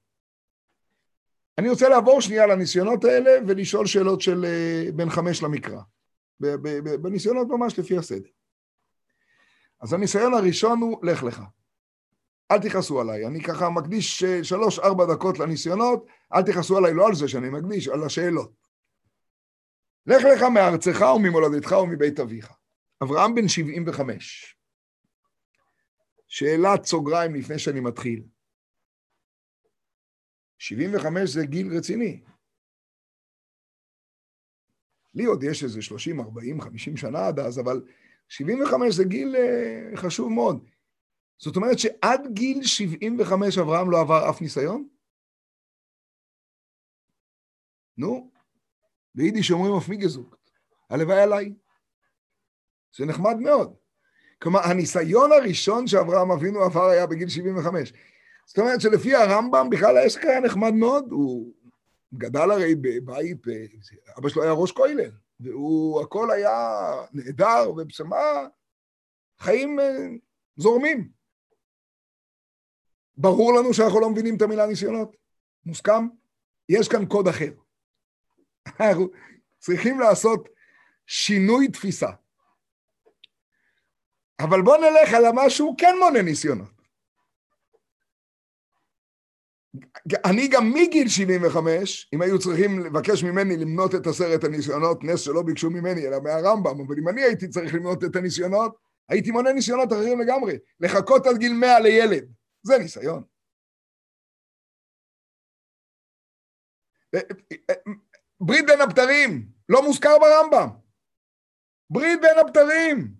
אני 1.59 1.69
רוצה 1.69 1.89
לעבור 1.89 2.21
שנייה 2.21 2.47
לניסיונות 2.47 3.03
האלה 3.03 3.31
ולשאול 3.47 3.85
שאלות 3.85 4.21
של 4.21 4.45
אה, 4.45 4.91
בין 4.95 5.09
חמש 5.09 5.43
למקרא. 5.43 5.81
בניסיונות 7.01 7.47
ממש 7.47 7.79
לפי 7.79 7.97
הסדר. 7.97 8.29
אז 9.81 9.93
הניסיון 9.93 10.33
הראשון 10.33 10.81
הוא, 10.81 11.05
לך 11.05 11.23
לך. 11.23 11.41
אל 12.51 12.59
תכעסו 12.59 13.01
עליי, 13.01 13.27
אני 13.27 13.43
ככה 13.43 13.69
מקדיש 13.69 14.23
אה, 14.23 14.43
שלוש-ארבע 14.43 15.05
דקות 15.13 15.39
לניסיונות, 15.39 16.05
אל 16.33 16.41
תכעסו 16.41 16.77
עליי 16.77 16.93
לא 16.93 17.07
על 17.07 17.15
זה 17.15 17.27
שאני 17.27 17.49
מקדיש, 17.49 17.87
על 17.87 18.03
השאלות. 18.03 18.51
לך 20.05 20.23
לך 20.33 20.41
מארצך 20.41 21.05
וממולדתך 21.15 21.71
ומבית 21.71 22.19
אביך. 22.19 22.51
אברהם 23.03 23.35
בן 23.35 23.47
75. 23.47 24.57
שאלת 26.27 26.85
סוגריים 26.85 27.35
לפני 27.35 27.59
שאני 27.59 27.79
מתחיל. 27.79 28.23
75 30.59 31.29
זה 31.29 31.45
גיל 31.45 31.77
רציני. 31.77 32.21
לי 35.13 35.25
עוד 35.25 35.43
יש 35.43 35.63
איזה 35.63 35.81
30, 35.81 36.19
40, 36.19 36.61
50 36.61 36.97
שנה 36.97 37.27
עד 37.27 37.39
אז, 37.39 37.59
אבל 37.59 37.81
75 38.27 38.95
זה 38.95 39.03
גיל 39.03 39.35
uh, 39.35 39.97
חשוב 39.97 40.31
מאוד. 40.31 40.65
זאת 41.37 41.55
אומרת 41.55 41.79
שעד 41.79 42.21
גיל 42.33 42.63
75 42.63 43.57
אברהם 43.57 43.91
לא 43.91 44.01
עבר 44.01 44.29
אף 44.29 44.41
ניסיון? 44.41 44.87
נו, 47.97 48.31
ביידיש 49.15 49.51
אומרים 49.51 49.75
אף 49.75 49.89
מיגזוק, 49.89 50.37
הלוואי 50.89 51.21
עליי. 51.21 51.53
זה 52.97 53.05
נחמד 53.05 53.35
מאוד. 53.39 53.75
כלומר, 54.41 54.59
הניסיון 54.59 55.31
הראשון 55.31 55.87
שאברהם 55.87 56.31
אבינו 56.31 56.63
עבר 56.63 56.85
היה 56.85 57.07
בגיל 57.07 57.29
75. 57.29 57.93
זאת 58.49 58.59
אומרת 58.59 58.81
שלפי 58.81 59.15
הרמב"ם 59.15 59.69
בכלל 59.69 59.97
העסק 59.97 60.25
היה 60.25 60.39
נחמד 60.39 60.73
מאוד, 60.73 61.11
הוא 61.11 61.53
גדל 62.13 62.51
הרי 62.51 62.75
בבית, 62.75 63.37
אבא 64.17 64.29
שלו 64.29 64.43
היה 64.43 64.51
ראש 64.51 64.71
כולל, 64.71 65.11
והוא, 65.39 66.01
הכל 66.01 66.31
היה 66.31 66.57
נהדר, 67.13 67.71
ובשמה 67.71 68.47
חיים 69.39 69.79
אה, 69.79 70.07
זורמים. 70.57 71.09
ברור 73.17 73.53
לנו 73.53 73.73
שאנחנו 73.73 73.99
לא 73.99 74.09
מבינים 74.09 74.37
את 74.37 74.41
המילה 74.41 74.67
ניסיונות, 74.67 75.15
מוסכם? 75.65 76.07
יש 76.69 76.87
כאן 76.87 77.05
קוד 77.05 77.27
אחר. 77.27 77.51
אנחנו 78.79 79.07
צריכים 79.59 79.99
לעשות 79.99 80.49
שינוי 81.07 81.67
תפיסה. 81.67 82.09
אבל 84.39 84.61
בואו 84.61 84.81
נלך 84.81 85.13
על 85.13 85.31
מה 85.31 85.49
שהוא 85.49 85.75
כן 85.77 85.95
מונה 85.99 86.21
ניסיונות. 86.21 86.78
אני 90.25 90.47
גם 90.47 90.73
מגיל 90.73 91.07
75, 91.07 92.09
אם 92.13 92.21
היו 92.21 92.39
צריכים 92.39 92.79
לבקש 92.79 93.23
ממני 93.23 93.57
למנות 93.57 93.95
את 93.95 94.07
עשרת 94.07 94.43
הניסיונות, 94.43 95.03
נס 95.03 95.19
שלא 95.19 95.41
ביקשו 95.41 95.69
ממני, 95.69 96.07
אלא 96.07 96.19
מהרמב"ם, 96.19 96.81
אבל 96.87 96.95
אם 96.97 97.09
אני 97.09 97.21
הייתי 97.21 97.47
צריך 97.47 97.73
למנות 97.73 98.03
את 98.03 98.15
הניסיונות, 98.15 98.75
הייתי 99.09 99.31
מונה 99.31 99.53
ניסיונות 99.53 99.93
אחרים 99.93 100.19
לגמרי. 100.19 100.57
לחכות 100.79 101.25
עד 101.25 101.37
גיל 101.37 101.53
100 101.53 101.79
לילד, 101.79 102.33
זה 102.63 102.77
ניסיון. 102.77 103.23
ברית 108.41 108.65
בין 108.67 108.81
הבתרים, 108.81 109.49
לא 109.69 109.83
מוזכר 109.83 110.17
ברמב"ם. 110.19 110.69
ברית 111.89 112.21
בין 112.21 112.37
הבתרים. 112.39 113.18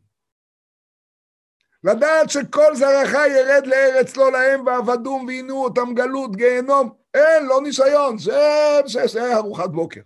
לדעת 1.84 2.30
שכל 2.30 2.76
זרעך 2.76 3.14
ירד 3.14 3.68
לארץ 3.68 4.18
לא 4.18 4.32
להם 4.32 4.66
ועבדום 4.66 5.26
ועינו 5.26 5.64
אותם 5.64 5.94
גלות, 5.94 6.36
גיהנום. 6.36 6.90
אין, 7.14 7.46
לא 7.46 7.62
ניסיון, 7.64 8.18
זה, 8.18 9.02
זה 9.06 9.36
ארוחת 9.36 9.70
בוקר. 9.70 10.02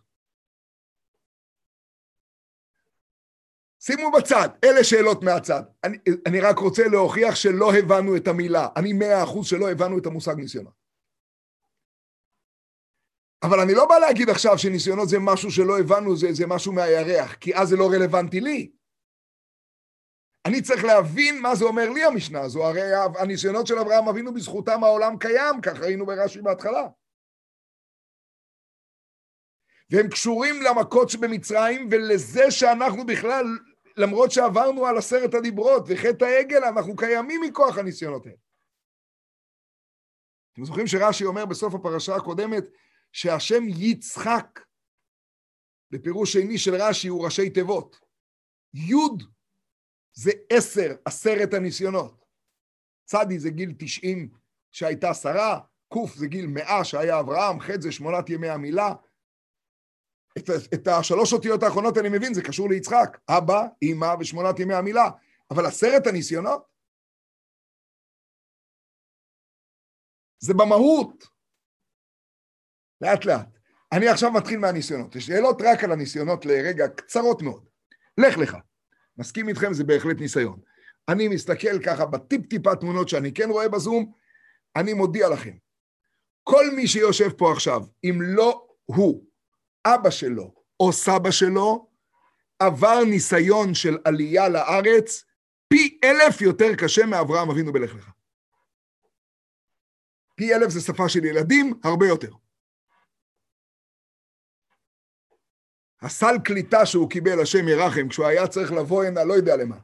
שימו 3.80 4.12
בצד, 4.12 4.50
אלה 4.64 4.84
שאלות 4.84 5.24
מהצד. 5.24 5.62
אני, 5.84 5.98
אני 6.26 6.42
רק 6.42 6.58
רוצה 6.58 6.88
להוכיח 6.88 7.36
שלא 7.36 7.74
הבנו 7.74 8.16
את 8.16 8.28
המילה. 8.28 8.68
אני 8.76 8.94
מאה 8.94 9.24
אחוז 9.24 9.48
שלא 9.48 9.72
הבנו 9.72 9.98
את 9.98 10.06
המושג 10.06 10.36
ניסיונות. 10.38 10.74
אבל 13.44 13.60
אני 13.60 13.74
לא 13.74 13.86
בא 13.86 13.98
להגיד 13.98 14.30
עכשיו 14.30 14.58
שניסיונות 14.58 15.10
זה 15.10 15.20
משהו 15.20 15.52
שלא 15.52 15.80
הבנו, 15.80 16.18
זה, 16.18 16.34
זה 16.34 16.48
משהו 16.48 16.74
מהירח, 16.74 17.34
כי 17.34 17.56
אז 17.56 17.70
זה 17.70 17.76
לא 17.76 17.90
רלוונטי 17.92 18.40
לי. 18.40 18.72
אני 20.48 20.62
צריך 20.62 20.84
להבין 20.84 21.42
מה 21.42 21.56
זה 21.56 21.66
אומר 21.66 21.90
לי 21.90 22.04
המשנה 22.04 22.42
הזו, 22.42 22.64
הרי 22.64 22.82
הניסיונות 23.20 23.68
של 23.68 23.78
אברהם 23.78 24.08
אבינו 24.08 24.34
בזכותם 24.34 24.84
העולם 24.84 25.18
קיים, 25.18 25.62
כך 25.62 25.80
ראינו 25.80 26.06
ברש"י 26.06 26.42
בהתחלה. 26.42 26.88
והם 29.90 30.10
קשורים 30.10 30.56
למכות 30.62 31.10
שבמצרים 31.10 31.90
ולזה 31.92 32.52
שאנחנו 32.52 33.06
בכלל, 33.06 33.46
למרות 33.98 34.32
שעברנו 34.32 34.86
על 34.86 34.98
עשרת 34.98 35.34
הדיברות 35.34 35.84
וחטא 35.88 36.26
העגל, 36.26 36.64
אנחנו 36.64 36.96
קיימים 36.96 37.42
מכוח 37.42 37.78
הניסיונות 37.78 38.26
האלה. 38.26 38.38
אתם 40.54 40.66
זוכרים 40.66 40.88
שרש"י 40.88 41.26
אומר 41.26 41.46
בסוף 41.46 41.74
הפרשה 41.74 42.16
הקודמת 42.16 42.64
שהשם 43.12 43.64
יצחק, 43.68 44.60
בפירוש 45.92 46.34
שני 46.34 46.58
של 46.58 46.76
רש"י 46.76 47.08
הוא 47.08 47.26
ראשי 47.26 47.50
תיבות. 47.50 48.00
י' 48.74 49.24
זה 50.14 50.32
עשר, 50.50 50.96
עשרת 51.06 51.54
הניסיונות. 51.54 52.26
צדי 53.06 53.40
זה 53.40 53.50
גיל 53.50 53.74
תשעים 53.80 54.30
שהייתה 54.72 55.14
שרה, 55.14 55.60
ק' 55.94 56.16
זה 56.16 56.28
גיל 56.28 56.48
מאה 56.48 56.84
שהיה 56.84 57.20
אברהם, 57.20 57.60
ח' 57.60 57.82
זה 57.82 57.92
שמונת 57.92 58.30
ימי 58.30 58.50
המילה. 58.50 58.94
את, 60.38 60.50
את 60.74 60.88
השלוש 60.88 61.34
אותיות 61.34 61.64
האחרונות 61.64 61.98
אני 61.98 62.10
מבין, 62.10 62.34
זה 62.34 62.42
קשור 62.42 62.70
ליצחק, 62.70 63.18
אבא, 63.30 63.62
אמא 63.84 64.16
ושמונת 64.20 64.60
ימי 64.60 64.74
המילה. 64.74 65.10
אבל 65.52 65.66
עשרת 65.66 66.08
הניסיונות? 66.08 66.74
זה 70.40 70.54
במהות. 70.54 71.28
לאט 73.02 73.26
לאט. 73.26 73.48
אני 73.92 74.08
עכשיו 74.08 74.32
מתחיל 74.32 74.60
מהניסיונות. 74.60 75.16
יש 75.16 75.26
שאלות 75.26 75.62
רק 75.62 75.84
על 75.84 75.92
הניסיונות 75.92 76.46
לרגע 76.46 76.88
קצרות 76.88 77.42
מאוד. 77.42 77.66
לך 78.18 78.38
לך. 78.38 78.58
מסכים 79.18 79.50
איתכם, 79.50 79.74
זה 79.74 79.84
בהחלט 79.84 80.20
ניסיון. 80.20 80.60
אני 81.10 81.28
מסתכל 81.28 81.80
ככה 81.86 82.06
בטיפ-טיפה 82.06 82.76
תמונות 82.76 83.10
שאני 83.10 83.34
כן 83.34 83.50
רואה 83.50 83.70
בזום, 83.70 84.12
אני 84.76 84.94
מודיע 84.94 85.30
לכם, 85.30 85.54
כל 86.44 86.66
מי 86.76 86.88
שיושב 86.88 87.30
פה 87.30 87.52
עכשיו, 87.52 87.82
אם 88.04 88.20
לא 88.22 88.68
הוא, 88.86 89.26
אבא 89.86 90.10
שלו 90.10 90.54
או 90.80 90.94
סבא 90.94 91.32
שלו, 91.32 91.90
עבר 92.60 93.04
ניסיון 93.04 93.74
של 93.74 93.98
עלייה 94.06 94.50
לארץ 94.50 95.24
פי 95.68 96.00
אלף 96.04 96.42
יותר 96.42 96.76
קשה 96.78 97.06
מאברהם 97.06 97.50
אבינו 97.50 97.74
בלך 97.74 97.96
לך. 97.96 98.10
פי 100.36 100.56
אלף 100.56 100.70
זה 100.70 100.82
שפה 100.82 101.10
של 101.10 101.26
ילדים, 101.26 101.74
הרבה 101.84 102.08
יותר. 102.08 102.32
הסל 106.06 106.36
קליטה 106.46 106.86
שהוא 106.86 107.10
קיבל, 107.10 107.42
השם 107.42 107.68
ירחם, 107.68 108.10
כשהוא 108.10 108.26
היה 108.26 108.48
צריך 108.48 108.72
לבוא 108.72 109.04
הנה, 109.04 109.24
לא 109.24 109.34
יודע 109.34 109.58
למה. 109.58 109.76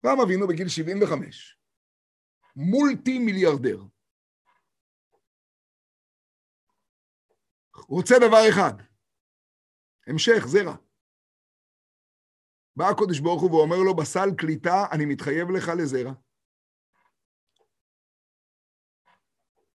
אברהם 0.00 0.20
אבינו 0.20 0.48
בגיל 0.48 0.68
75, 0.68 1.58
מולטי 2.56 3.18
מיליארדר. 3.18 3.82
רוצה 7.88 8.14
דבר 8.18 8.48
אחד, 8.50 8.82
המשך, 10.06 10.46
זרע. 10.46 10.76
בא 12.76 12.88
הקודש 12.88 13.18
ברוך 13.20 13.42
הוא 13.42 13.50
ואומר 13.50 13.76
לו, 13.76 13.96
בסל 13.96 14.28
קליטה 14.38 14.86
אני 14.92 15.04
מתחייב 15.04 15.50
לך 15.50 15.68
לזרע. 15.68 16.12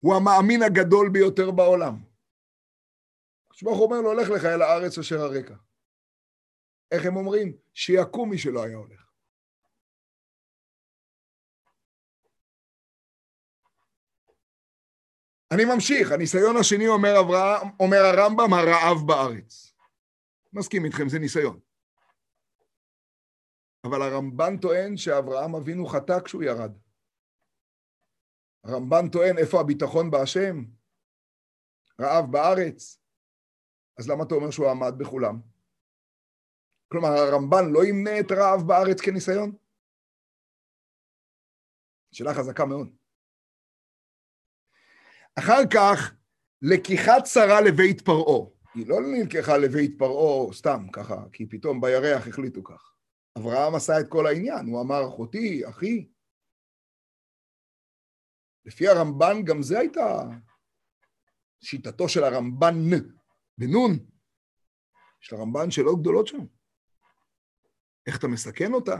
הוא 0.01 0.14
המאמין 0.14 0.62
הגדול 0.62 1.09
ביותר 1.12 1.51
בעולם. 1.51 2.08
שברוך 3.59 3.79
אומר 3.81 4.01
לו, 4.01 4.09
הולך 4.09 4.29
לך 4.31 4.44
אל 4.44 4.62
הארץ 4.62 4.99
אשר 4.99 5.21
הרקע. 5.21 5.55
איך 6.90 7.07
הם 7.07 7.16
אומרים? 7.16 7.57
שיקום 7.75 8.31
מי 8.31 8.38
שלא 8.38 8.64
היה 8.64 8.77
הולך. 8.77 9.11
אני 15.55 15.64
ממשיך, 15.75 16.12
הניסיון 16.12 16.57
השני 16.57 16.88
אומר, 16.88 17.21
אברהם, 17.21 17.68
אומר 17.81 17.99
הרמב"ם, 17.99 18.53
הרעב 18.53 19.07
בארץ. 19.07 19.75
מסכים 20.53 20.85
איתכם, 20.85 21.09
זה 21.09 21.18
ניסיון. 21.18 21.61
אבל 23.85 24.03
הרמב"ן 24.03 24.57
טוען 24.57 24.97
שאברהם 24.97 25.55
אבינו 25.55 25.87
חטא 25.87 26.21
כשהוא 26.25 26.42
ירד. 26.42 26.73
הרמב"ן 28.64 29.09
טוען, 29.12 29.38
איפה 29.38 29.61
הביטחון 29.61 30.11
בהשם? 30.11 30.64
רעב 32.01 32.25
בארץ. 32.33 33.08
אז 33.99 34.09
למה 34.09 34.25
אתה 34.25 34.35
אומר 34.35 34.51
שהוא 34.51 34.71
עמד 34.71 34.95
בכולם? 34.99 35.41
כלומר, 36.89 37.09
הרמב"ן 37.09 37.73
לא 37.73 37.85
ימנה 37.85 38.21
את 38.21 38.33
רעב 38.33 38.61
בארץ 38.67 39.01
כניסיון? 39.01 39.57
שאלה 42.13 42.35
חזקה 42.35 42.65
מאוד. 42.67 42.89
אחר 45.39 45.63
כך, 45.75 46.15
לקיחת 46.63 47.27
שרה 47.27 47.61
לבית 47.61 48.01
פרעה. 48.01 48.51
היא 48.75 48.89
לא 48.89 48.97
נלקחה 49.01 49.57
לבית 49.57 49.99
פרעה 49.99 50.53
סתם 50.53 50.87
ככה, 50.93 51.17
כי 51.33 51.47
פתאום 51.49 51.81
בירח 51.81 52.29
החליטו 52.29 52.65
כך. 52.65 52.95
אברהם 53.39 53.75
עשה 53.75 54.01
את 54.01 54.07
כל 54.09 54.27
העניין, 54.27 54.67
הוא 54.67 54.81
אמר, 54.83 55.09
אחותי, 55.09 55.69
אחי. 55.69 56.09
לפי 58.65 58.89
הרמב"ן, 58.89 59.45
גם 59.45 59.63
זה 59.63 59.79
הייתה 59.79 60.23
שיטתו 61.61 62.09
של 62.09 62.25
הרמב"ן, 62.25 62.75
בנון. 63.59 63.99
יש 65.23 65.33
לרמב"ן 65.33 65.71
שאלות 65.71 66.01
גדולות 66.01 66.27
שם. 66.27 66.38
איך 68.07 68.18
אתה 68.18 68.29
מסכן 68.29 68.73
אותה? 68.73 68.97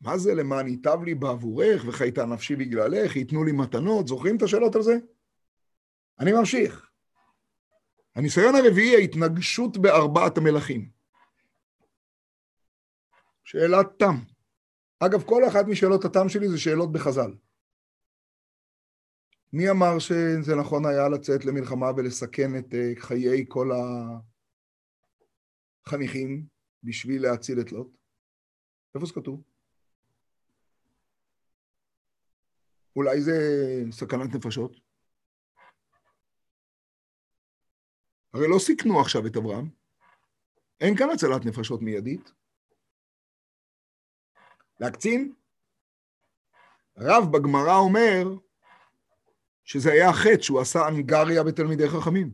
מה 0.00 0.18
זה 0.18 0.34
למען 0.34 0.68
ייטב 0.68 1.02
לי 1.04 1.14
בעבורך 1.14 1.84
וחייתה 1.86 2.26
נפשי 2.26 2.56
בגללך, 2.56 3.16
ייתנו 3.16 3.44
לי 3.44 3.52
מתנות? 3.52 4.08
זוכרים 4.08 4.36
את 4.36 4.42
השאלות 4.42 4.74
על 4.74 4.82
זה? 4.82 4.98
אני 6.20 6.32
ממשיך. 6.32 6.90
הניסיון 8.14 8.54
הרביעי, 8.54 8.96
ההתנגשות 8.96 9.78
בארבעת 9.78 10.38
המלכים. 10.38 10.90
שאלת 13.44 13.86
תם. 13.98 14.14
אגב, 15.00 15.22
כל 15.22 15.48
אחת 15.48 15.64
משאלות 15.68 16.04
התם 16.04 16.28
שלי 16.28 16.48
זה 16.48 16.58
שאלות 16.58 16.92
בחז"ל. 16.92 17.34
מי 19.52 19.70
אמר 19.70 19.98
שזה 19.98 20.54
נכון 20.60 20.86
היה 20.86 21.08
לצאת 21.08 21.44
למלחמה 21.44 21.86
ולסכן 21.96 22.58
את 22.58 22.74
אה, 22.74 22.92
חיי 22.98 23.44
כל 23.48 23.70
החניכים? 25.86 26.46
בשביל 26.82 27.22
להציל 27.22 27.60
את 27.60 27.72
לוט? 27.72 27.96
איפה 28.94 29.06
זה 29.06 29.12
כתוב? 29.14 29.42
אולי 32.96 33.20
זה 33.20 33.32
סכנת 33.90 34.34
נפשות? 34.34 34.76
הרי 38.34 38.48
לא 38.48 38.58
סיכנו 38.58 39.00
עכשיו 39.00 39.26
את 39.26 39.36
אברהם. 39.36 39.70
אין 40.80 40.96
כאן 40.96 41.10
הצלת 41.10 41.46
נפשות 41.46 41.82
מיידית. 41.82 42.32
להקצין? 44.80 45.34
רב 46.96 47.24
בגמרא 47.32 47.76
אומר 47.76 48.49
שזה 49.64 49.92
היה 49.92 50.08
החטא 50.08 50.42
שהוא 50.42 50.60
עשה 50.60 50.88
אנגריה 50.88 51.44
בתלמידי 51.44 51.88
חכמים. 51.88 52.30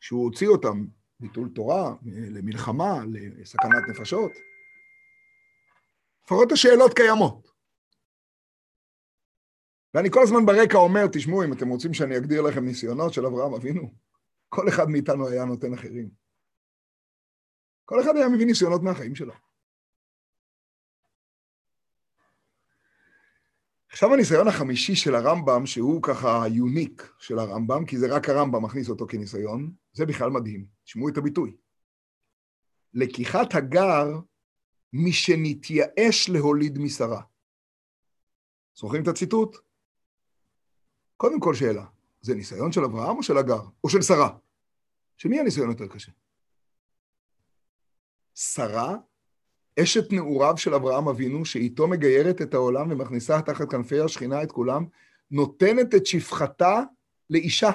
שהוא 0.00 0.24
הוציא 0.24 0.48
אותם 0.48 0.86
ביטול 1.20 1.48
תורה, 1.54 1.94
למלחמה, 2.06 2.94
לסכנת 3.06 3.88
נפשות. 3.88 4.32
לפחות 6.24 6.52
השאלות 6.52 6.94
קיימות. 6.94 7.48
ואני 9.94 10.10
כל 10.10 10.22
הזמן 10.22 10.46
ברקע 10.46 10.78
אומר, 10.78 11.06
תשמעו, 11.12 11.44
אם 11.44 11.52
אתם 11.52 11.68
רוצים 11.68 11.94
שאני 11.94 12.16
אגדיר 12.16 12.42
לכם 12.42 12.64
ניסיונות 12.64 13.12
של 13.12 13.26
אברהם 13.26 13.54
אבינו, 13.54 13.94
כל 14.48 14.68
אחד 14.68 14.88
מאיתנו 14.88 15.28
היה 15.28 15.44
נותן 15.44 15.74
אחרים. 15.74 16.10
כל 17.84 18.00
אחד 18.00 18.16
היה 18.16 18.28
מביא 18.28 18.46
ניסיונות 18.46 18.82
מהחיים 18.82 19.14
שלו. 19.14 19.32
עכשיו 23.96 24.14
הניסיון 24.14 24.48
החמישי 24.48 24.94
של 24.94 25.14
הרמב"ם, 25.14 25.66
שהוא 25.66 26.02
ככה 26.02 26.44
יוניק 26.48 27.12
של 27.18 27.38
הרמב"ם, 27.38 27.86
כי 27.86 27.98
זה 27.98 28.06
רק 28.16 28.28
הרמב"ם 28.28 28.64
מכניס 28.64 28.88
אותו 28.88 29.06
כניסיון, 29.06 29.72
זה 29.92 30.06
בכלל 30.06 30.30
מדהים. 30.30 30.66
תשמעו 30.84 31.08
את 31.08 31.16
הביטוי. 31.16 31.56
לקיחת 32.94 33.54
הגר 33.54 34.06
משנתייאש 34.92 36.28
להוליד 36.28 36.78
משרה. 36.78 37.22
זוכרים 38.74 39.02
את 39.02 39.08
הציטוט? 39.08 39.56
קודם 41.16 41.40
כל 41.40 41.54
שאלה, 41.54 41.86
זה 42.20 42.34
ניסיון 42.34 42.72
של 42.72 42.84
אברהם 42.84 43.16
או 43.16 43.22
של 43.22 43.38
הגר? 43.38 43.62
או 43.84 43.88
של 43.88 44.02
שרה? 44.02 44.38
של 45.16 45.28
מי 45.28 45.40
הניסיון 45.40 45.70
יותר 45.70 45.86
קשה? 45.88 46.12
שרה 48.34 48.96
אשת 49.82 50.12
נעוריו 50.12 50.56
של 50.56 50.74
אברהם 50.74 51.08
אבינו, 51.08 51.44
שאיתו 51.44 51.88
מגיירת 51.88 52.42
את 52.42 52.54
העולם 52.54 52.90
ומכניסה 52.90 53.42
תחת 53.42 53.70
כנפי 53.70 54.00
השכינה 54.00 54.42
את 54.42 54.52
כולם, 54.52 54.84
נותנת 55.30 55.94
את 55.94 56.06
שפחתה 56.06 56.80
לאישה. 57.30 57.70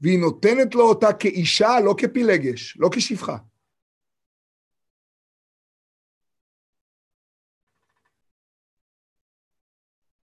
והיא 0.00 0.18
נותנת 0.18 0.74
לו 0.74 0.88
אותה 0.88 1.12
כאישה, 1.12 1.80
לא 1.84 1.94
כפילגש, 1.98 2.76
לא 2.80 2.88
כשפחה. 2.92 3.36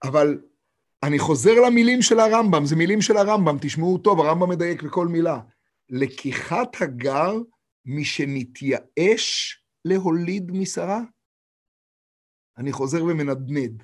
אבל 0.03 0.41
אני 1.03 1.19
חוזר 1.19 1.51
למילים 1.65 2.01
של 2.01 2.19
הרמב"ם, 2.19 2.65
זה 2.65 2.75
מילים 2.75 3.01
של 3.01 3.17
הרמב"ם, 3.17 3.57
תשמעו 3.61 3.97
טוב, 3.97 4.19
הרמב"ם 4.19 4.49
מדייק 4.49 4.83
בכל 4.83 5.07
מילה. 5.07 5.39
לקיחת 5.89 6.81
הגר 6.81 7.33
משנתייאש 7.85 9.57
להוליד 9.85 10.51
משרה? 10.51 10.99
אני 12.57 12.71
חוזר 12.71 13.03
ומנדנד. 13.03 13.83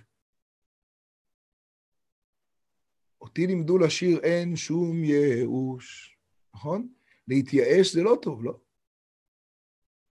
אותי 3.21 3.47
לימדו 3.47 3.77
לשיר 3.77 4.19
אין 4.23 4.55
שום 4.55 5.03
ייאוש, 5.03 6.17
נכון? 6.53 6.93
להתייאש 7.27 7.93
זה 7.93 8.03
לא 8.03 8.17
טוב, 8.21 8.43
לא? 8.43 8.59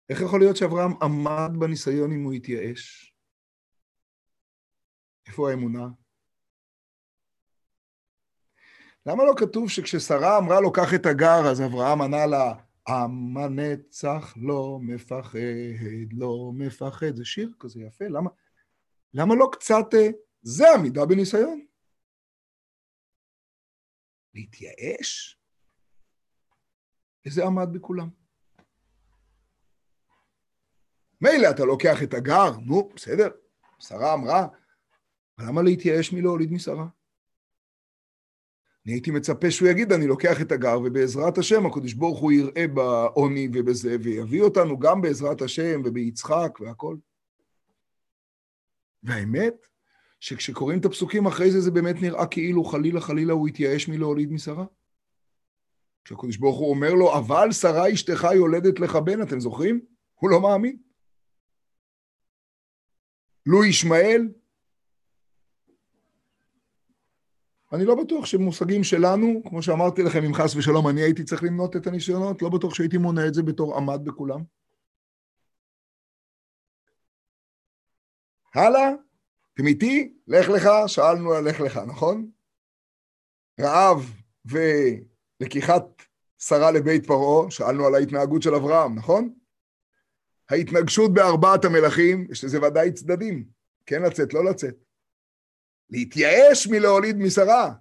איך 0.09 0.21
יכול 0.21 0.41
להיות 0.41 0.57
שאברהם 0.57 0.93
עמד 1.03 1.51
בניסיון 1.59 2.13
אם 2.13 2.25
הוא 2.25 2.33
התייאש? 2.33 3.15
איפה 5.27 5.51
האמונה? 5.51 5.87
למה 9.07 9.25
לא 9.25 9.33
כתוב 9.37 9.71
שכששרה 9.71 10.39
אמרה 10.39 10.61
לו, 10.61 10.73
קח 10.73 10.95
את 10.95 11.07
הגר, 11.07 11.51
אז 11.51 11.63
אברהם 11.63 12.03
ענה 12.03 12.27
לה, 12.27 12.55
עם 12.89 13.37
הנצח 13.37 14.35
לא 14.37 14.79
מפחד, 14.83 15.39
לא 16.13 16.51
מפחד. 16.55 17.17
זה 17.17 17.25
שיר 17.25 17.53
כזה 17.61 17.81
יפה, 17.83 18.05
למה, 18.05 18.31
למה 19.15 19.35
לא 19.35 19.49
קצת... 19.53 19.95
אה, 19.95 20.09
זה 20.43 20.65
עמידה 20.75 21.07
בניסיון. 21.07 21.67
להתייאש? 24.35 25.39
וזה 27.27 27.45
עמד 27.45 27.69
בכולם. 27.73 28.09
מילא 31.21 31.51
אתה 31.51 31.65
לוקח 31.65 32.03
את 32.03 32.15
הגר, 32.15 32.51
נו, 32.67 32.89
בסדר, 32.95 33.29
שרה 33.79 34.15
אמרה, 34.15 34.47
אבל 35.39 35.49
למה 35.49 35.63
להתייאש 35.63 36.13
מלהוליד 36.13 36.53
משרה? 36.53 36.87
אני 38.87 38.95
הייתי 38.95 39.11
מצפה 39.11 39.51
שהוא 39.51 39.69
יגיד, 39.69 39.93
אני 39.93 40.07
לוקח 40.07 40.41
את 40.41 40.53
הגר, 40.53 40.81
ובעזרת 40.85 41.39
השם 41.39 41.67
הקדוש 41.67 41.93
ברוך 41.93 42.19
הוא 42.19 42.33
יראה 42.33 42.67
בעוני 42.67 43.49
ובזה, 43.55 43.97
ויביא 44.03 44.43
אותנו 44.43 44.79
גם 44.79 45.01
בעזרת 45.01 45.43
השם 45.43 45.83
וביצחק 45.85 46.59
והכל. 46.61 46.97
והאמת, 49.03 49.67
שכשקוראים 50.21 50.81
את 50.81 50.85
הפסוקים 50.85 51.27
אחרי 51.27 51.51
זה, 51.51 51.61
זה 51.61 51.71
באמת 51.71 51.97
נראה 52.03 52.27
כאילו 52.27 52.65
חלילה 52.65 53.01
חלילה 53.01 53.33
הוא 53.33 53.49
התייאש 53.49 53.89
מלהוליד 53.89 54.33
משרה. 54.33 54.65
כשהקדוש 56.05 56.37
ברוך 56.37 56.59
הוא 56.59 56.71
אומר 56.71 56.95
לו, 56.95 57.19
אבל 57.19 57.53
שרה 57.53 57.93
אשתך 57.93 58.27
יולדת 58.35 58.81
לך 58.81 58.97
בן, 58.97 59.23
אתם 59.23 59.41
זוכרים? 59.41 59.81
הוא 60.15 60.31
לא 60.31 60.41
מאמין. 60.41 60.77
לו 63.47 63.65
ישמעאל, 63.65 64.29
אני 67.73 67.85
לא 67.85 68.05
בטוח 68.05 68.27
שמושגים 68.27 68.85
שלנו, 68.85 69.43
כמו 69.49 69.63
שאמרתי 69.63 70.03
לכם, 70.03 70.25
אם 70.25 70.35
חס 70.35 70.57
ושלום 70.57 70.89
אני 70.89 71.01
הייתי 71.01 71.25
צריך 71.25 71.43
למנות 71.43 71.77
את 71.77 71.87
הניסיונות, 71.87 72.43
לא 72.43 72.49
בטוח 72.49 72.75
שהייתי 72.75 72.99
מונה 72.99 73.27
את 73.27 73.35
זה 73.35 73.43
בתור 73.43 73.77
עמד 73.77 74.01
בכולם. 74.05 74.41
הלאה, 78.55 78.91
אתם 79.55 79.67
איתי? 79.67 80.15
לך 80.29 80.49
לך, 80.49 80.69
שאלנו 80.87 81.33
על 81.33 81.49
לך 81.49 81.61
לך, 81.61 81.81
נכון? 81.87 82.31
רעב 83.61 84.13
ולקיחת 84.45 86.03
שרה 86.39 86.71
לבית 86.71 87.07
פרעה, 87.07 87.51
שאלנו 87.51 87.87
על 87.87 87.95
ההתנהגות 87.95 88.43
של 88.43 88.55
אברהם, 88.55 88.95
נכון? 88.95 89.35
ההתנגשות 90.51 91.15
בארבעת 91.15 91.65
המלכים, 91.65 92.27
יש 92.31 92.45
לזה 92.45 92.63
ודאי 92.63 92.93
צדדים, 92.93 93.45
כן 93.87 94.03
לצאת, 94.03 94.35
לא 94.35 94.45
לצאת. 94.45 94.86
להתייאש 95.91 96.67
מלהוליד 96.67 97.17
משרה. 97.17 97.73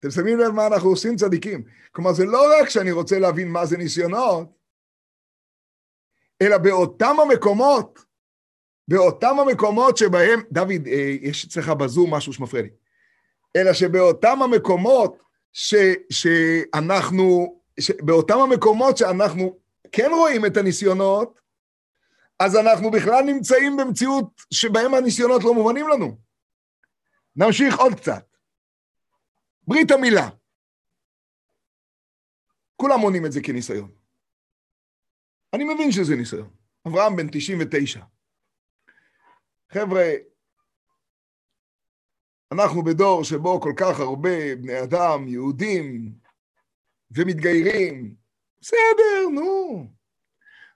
אתם 0.00 0.10
שמים 0.10 0.38
לב 0.38 0.50
מה 0.50 0.66
אנחנו 0.66 0.88
עושים 0.88 1.16
צדיקים. 1.16 1.64
כלומר, 1.92 2.12
זה 2.12 2.24
לא 2.24 2.60
רק 2.60 2.68
שאני 2.68 2.92
רוצה 2.92 3.18
להבין 3.18 3.48
מה 3.48 3.66
זה 3.66 3.76
ניסיונות, 3.76 4.48
אלא 6.42 6.58
באותם 6.58 7.16
המקומות, 7.22 8.04
באותם 8.88 9.38
המקומות 9.38 9.96
שבהם, 9.96 10.40
דוד, 10.52 10.86
אה, 10.86 11.14
יש 11.20 11.44
אצלך 11.44 11.68
בזום 11.68 12.14
משהו 12.14 12.32
שמפריע 12.32 12.62
לי, 12.62 12.70
אלא 13.56 13.72
שבאותם 13.72 14.42
המקומות 14.42 15.18
ש, 15.52 15.74
שאנחנו, 16.10 17.60
באותם 18.00 18.38
המקומות 18.38 18.96
שאנחנו 18.96 19.58
כן 19.92 20.10
רואים 20.12 20.46
את 20.46 20.56
הניסיונות, 20.56 21.40
אז 22.40 22.56
אנחנו 22.56 22.90
בכלל 22.90 23.24
נמצאים 23.24 23.76
במציאות 23.76 24.42
שבהם 24.50 24.94
הניסיונות 24.94 25.44
לא 25.44 25.54
מובנים 25.54 25.88
לנו. 25.88 26.25
נמשיך 27.36 27.78
עוד 27.78 27.92
קצת. 27.94 28.36
ברית 29.68 29.90
המילה. 29.90 30.28
כולם 32.76 33.00
מונים 33.00 33.26
את 33.26 33.32
זה 33.32 33.40
כניסיון. 33.42 33.90
אני 35.54 35.64
מבין 35.64 35.92
שזה 35.92 36.16
ניסיון. 36.16 36.50
אברהם 36.88 37.16
בן 37.16 37.26
99. 37.32 38.04
חבר'ה, 39.72 40.04
אנחנו 42.52 42.84
בדור 42.84 43.24
שבו 43.24 43.60
כל 43.60 43.72
כך 43.76 44.00
הרבה 44.00 44.56
בני 44.56 44.82
אדם, 44.82 45.28
יהודים, 45.28 46.12
ומתגיירים. 47.10 48.14
בסדר, 48.60 49.28
נו. 49.34 49.95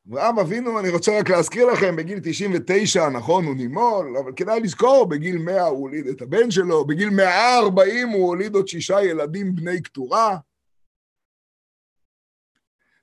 אברהם 0.09 0.39
אבינו, 0.39 0.81
אני 0.81 0.89
רוצה 0.89 1.19
רק 1.19 1.31
להזכיר 1.31 1.67
לכם, 1.67 1.97
בגיל 1.97 2.19
99, 2.23 3.09
נכון, 3.09 3.45
הוא 3.45 3.57
נימול, 3.57 4.17
אבל 4.17 4.33
כדאי 4.37 4.61
לזכור, 4.61 5.09
בגיל 5.09 5.39
100 5.39 5.67
הוא 5.67 5.79
הוליד 5.79 6.07
את 6.07 6.23
הבן 6.23 6.51
שלו, 6.51 6.85
בגיל 6.85 7.11
140 7.11 8.09
הוא 8.09 8.27
הוליד 8.27 8.55
עוד 8.55 8.69
שישה 8.69 9.03
ילדים 9.03 9.55
בני 9.55 9.83
קטורה. 9.83 10.39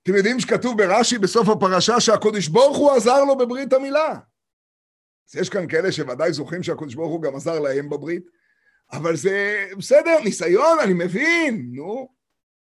אתם 0.03 0.15
יודעים 0.15 0.39
שכתוב 0.39 0.77
ברש"י 0.77 1.17
בסוף 1.17 1.49
הפרשה 1.49 1.99
שהקודש 1.99 2.47
ברוך 2.47 2.77
הוא 2.77 2.91
עזר 2.91 3.23
לו 3.23 3.37
בברית 3.37 3.73
המילה. 3.73 4.19
אז 5.29 5.35
יש 5.35 5.49
כאן 5.49 5.67
כאלה 5.67 5.91
שוודאי 5.91 6.33
זוכרים 6.33 6.63
שהקודש 6.63 6.95
ברוך 6.95 7.11
הוא 7.11 7.21
גם 7.21 7.35
עזר 7.35 7.59
להם 7.59 7.89
בברית, 7.89 8.25
אבל 8.91 9.15
זה 9.15 9.65
בסדר, 9.77 10.19
ניסיון, 10.23 10.79
אני 10.83 10.93
מבין, 10.93 11.69
נו. 11.73 12.09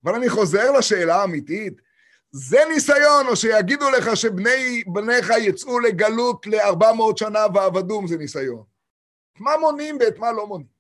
אבל 0.04 0.16
אני 0.16 0.30
חוזר 0.30 0.72
לשאלה 0.72 1.16
האמיתית, 1.16 1.82
זה 2.32 2.58
ניסיון, 2.74 3.28
או 3.28 3.36
שיגידו 3.36 3.90
לך 3.90 4.18
שבניך 4.18 5.30
יצאו 5.42 5.80
לגלות 5.80 6.48
ל-400 6.48 7.18
שנה 7.18 7.46
ועבדום, 7.54 8.08
זה 8.08 8.18
ניסיון. 8.18 8.64
את 9.34 9.40
מה 9.40 9.58
מונים 9.58 9.98
ואת 10.00 10.18
מה 10.18 10.32
לא 10.32 10.48
מונים. 10.48 10.78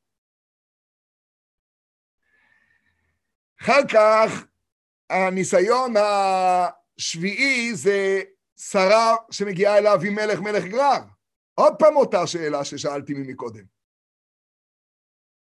אחר 3.61 3.87
כך, 3.93 4.45
הניסיון 5.09 5.93
השביעי 5.97 7.75
זה 7.75 8.21
שרה 8.57 9.15
שמגיעה 9.31 9.77
אליו 9.77 9.99
עם 10.07 10.15
מלך 10.15 10.39
מלך 10.39 10.63
גרר. 10.63 10.99
עוד 11.55 11.73
פעם 11.79 11.95
אותה 11.95 12.27
שאלה 12.27 12.65
ששאלתי 12.65 13.13
ממקודם. 13.13 13.63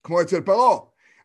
כמו 0.03 0.21
אצל 0.21 0.41
פרעה. 0.41 0.79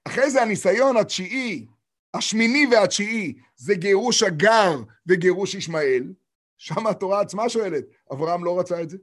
אחרי 0.05 0.31
זה 0.31 0.43
הניסיון 0.43 0.97
התשיעי, 0.97 1.67
השמיני 2.15 2.67
והתשיעי, 2.71 3.35
זה 3.63 3.75
גירוש 3.75 4.23
הגר 4.23 4.71
וגירוש 5.07 5.55
ישמעאל. 5.55 6.15
שם 6.57 6.87
התורה 6.87 7.21
עצמה 7.21 7.49
שואלת, 7.49 7.85
אברהם 8.13 8.45
לא 8.45 8.61
רצה 8.61 8.83
את 8.83 8.91
זה? 8.91 8.99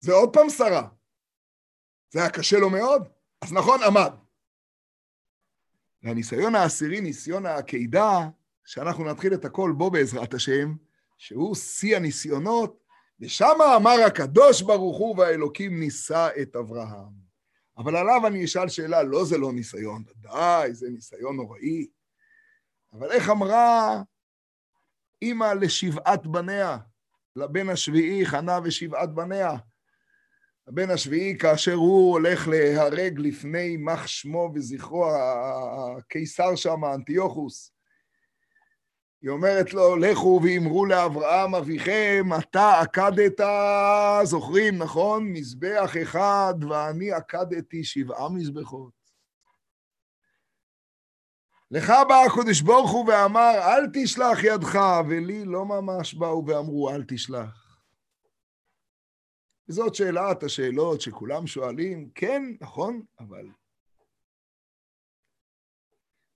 זה 0.00 0.12
עוד 0.12 0.32
פעם 0.32 0.50
שרה. 0.50 0.88
זה 2.10 2.20
היה 2.20 2.30
קשה 2.30 2.58
לו 2.58 2.70
מאוד? 2.70 3.08
אז 3.40 3.52
נכון, 3.52 3.82
עמד. 3.82 4.12
והניסיון 6.02 6.54
העשירי, 6.54 7.00
ניסיון 7.00 7.46
העקידה, 7.46 8.28
שאנחנו 8.64 9.04
נתחיל 9.04 9.34
את 9.34 9.44
הכל 9.44 9.72
בו 9.76 9.90
בעזרת 9.90 10.34
השם, 10.34 10.74
שהוא 11.18 11.54
שיא 11.54 11.96
הניסיונות, 11.96 12.84
ושם 13.20 13.56
אמר 13.76 13.96
הקדוש 14.06 14.62
ברוך 14.62 14.98
הוא 14.98 15.18
והאלוקים 15.18 15.80
נישא 15.80 16.28
את 16.42 16.56
אברהם. 16.56 17.12
אבל 17.78 17.96
עליו 17.96 18.26
אני 18.26 18.44
אשאל 18.44 18.68
שאלה, 18.68 19.02
לא 19.02 19.24
זה 19.24 19.38
לא 19.38 19.52
ניסיון, 19.52 20.04
די, 20.16 20.68
זה 20.72 20.90
ניסיון 20.90 21.36
נוראי. 21.36 21.99
אבל 22.92 23.12
איך 23.12 23.30
אמרה 23.30 24.02
אימא 25.22 25.52
לשבעת 25.60 26.26
בניה, 26.26 26.78
לבן 27.36 27.68
השביעי, 27.68 28.26
חנה 28.26 28.58
ושבעת 28.64 29.14
בניה? 29.14 29.56
הבן 30.68 30.90
השביעי, 30.90 31.38
כאשר 31.38 31.74
הוא 31.74 32.12
הולך 32.12 32.48
להרג 32.48 33.18
לפני 33.18 33.58
יימח 33.58 34.06
שמו 34.06 34.52
וזכרו, 34.54 35.06
הקיסר 35.98 36.56
שם, 36.56 36.84
אנטיוכוס, 36.84 37.72
היא 39.22 39.30
אומרת 39.30 39.74
לו, 39.74 39.96
לכו 39.96 40.40
ואמרו 40.44 40.86
לאברהם 40.86 41.54
אביכם, 41.54 42.24
אתה 42.38 42.80
עקדת, 42.80 43.40
זוכרים, 44.24 44.78
נכון? 44.78 45.32
מזבח 45.32 45.96
אחד, 46.02 46.54
ואני 46.68 47.12
עקדתי 47.12 47.84
שבעה 47.84 48.28
מזבחות. 48.28 48.99
לך 51.70 51.92
בא 52.08 52.14
הקדוש 52.26 52.60
ברוך 52.60 52.90
הוא 52.90 53.08
ואמר, 53.08 53.52
אל 53.54 53.86
תשלח 53.92 54.44
ידך, 54.44 54.78
ולי 55.08 55.44
לא 55.44 55.64
ממש 55.64 56.14
באו 56.14 56.46
ואמרו, 56.46 56.90
אל 56.90 57.04
תשלח. 57.08 57.82
וזאת 59.68 59.94
שאלת 59.94 60.42
השאלות 60.42 61.00
שכולם 61.00 61.46
שואלים, 61.46 62.10
כן, 62.14 62.42
נכון, 62.60 63.02
אבל 63.18 63.48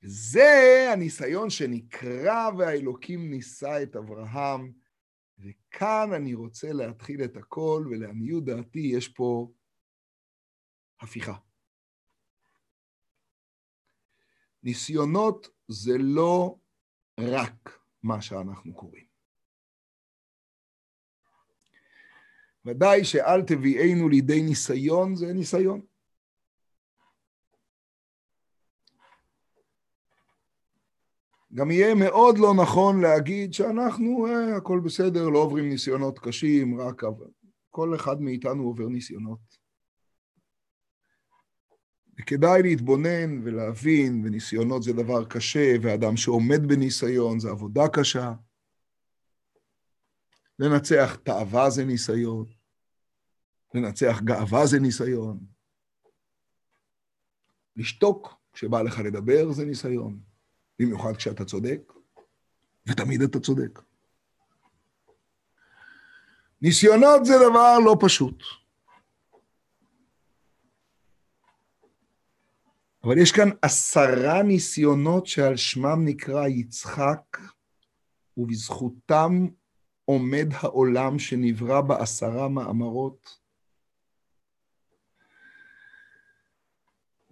זה 0.03 0.89
הניסיון 0.93 1.51
שנקרא 1.51 2.51
והאלוקים 2.59 3.31
נישא 3.31 3.83
את 3.83 3.97
אברהם, 3.97 4.73
וכאן 5.39 6.11
אני 6.17 6.35
רוצה 6.35 6.73
להתחיל 6.73 7.25
את 7.25 7.37
הכל, 7.37 7.87
ולעניות 7.91 8.45
דעתי 8.45 8.79
יש 8.79 9.09
פה 9.09 9.53
הפיכה. 11.01 11.44
ניסיונות 14.65 15.49
זה 15.69 15.99
לא 15.99 16.57
רק 17.21 17.79
מה 18.03 18.23
שאנחנו 18.23 18.75
קוראים. 18.75 19.05
ודאי 22.65 23.05
שאל 23.05 23.43
תביאנו 23.43 24.09
לידי 24.09 24.43
ניסיון 24.43 25.15
זה 25.15 25.33
ניסיון. 25.33 25.81
גם 31.55 31.71
יהיה 31.71 31.95
מאוד 31.95 32.39
לא 32.39 32.55
נכון 32.63 33.01
להגיד 33.01 33.53
שאנחנו, 33.53 34.27
אה, 34.27 34.57
הכל 34.57 34.81
בסדר, 34.85 35.29
לא 35.29 35.39
עוברים 35.39 35.69
ניסיונות 35.69 36.19
קשים, 36.19 36.81
רק 36.81 37.03
כל 37.71 37.95
אחד 37.95 38.21
מאיתנו 38.21 38.63
עובר 38.63 38.89
ניסיונות. 38.89 39.64
וכדאי 42.19 42.63
להתבונן 42.63 43.41
ולהבין, 43.45 44.23
וניסיונות 44.25 44.83
זה 44.83 44.93
דבר 44.93 45.25
קשה, 45.25 45.75
ואדם 45.83 46.17
שעומד 46.17 46.67
בניסיון 46.67 47.41
זה 47.41 47.51
עבודה 47.51 47.89
קשה. 47.89 48.33
לנצח 50.59 51.17
תאווה 51.23 51.71
זה 51.71 51.85
ניסיון, 51.85 52.45
לנצח 53.75 54.21
גאווה 54.25 54.67
זה 54.67 54.81
ניסיון. 54.81 55.39
לשתוק 57.77 58.35
כשבא 58.53 58.83
לך 58.83 58.99
לדבר 58.99 59.53
זה 59.53 59.65
ניסיון. 59.65 60.19
במיוחד 60.79 61.17
כשאתה 61.17 61.45
צודק, 61.45 61.93
ותמיד 62.87 63.23
אתה 63.23 63.41
צודק. 63.41 63.83
ניסיונות 66.63 67.25
זה 67.25 67.35
דבר 67.51 67.79
לא 67.79 67.97
פשוט. 68.01 68.43
אבל 73.05 73.19
יש 73.19 73.33
כאן 73.33 73.49
עשרה 73.63 74.43
ניסיונות 74.43 75.27
שעל 75.27 75.57
שמם 75.57 76.05
נקרא 76.05 76.47
יצחק, 76.47 77.39
ובזכותם 78.37 79.47
עומד 80.05 80.47
העולם 80.53 81.19
שנברא 81.19 81.81
בעשרה 81.81 82.49
מאמרות. 82.49 83.39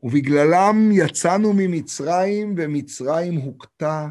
ובגללם 0.02 0.90
יצאנו 0.92 1.52
ממצרים, 1.56 2.54
ומצרים 2.58 3.34
הוכתה. 3.34 4.08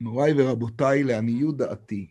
מוריי 0.00 0.32
ורבותיי, 0.36 1.02
לעניות 1.02 1.56
דעתי. 1.56 2.10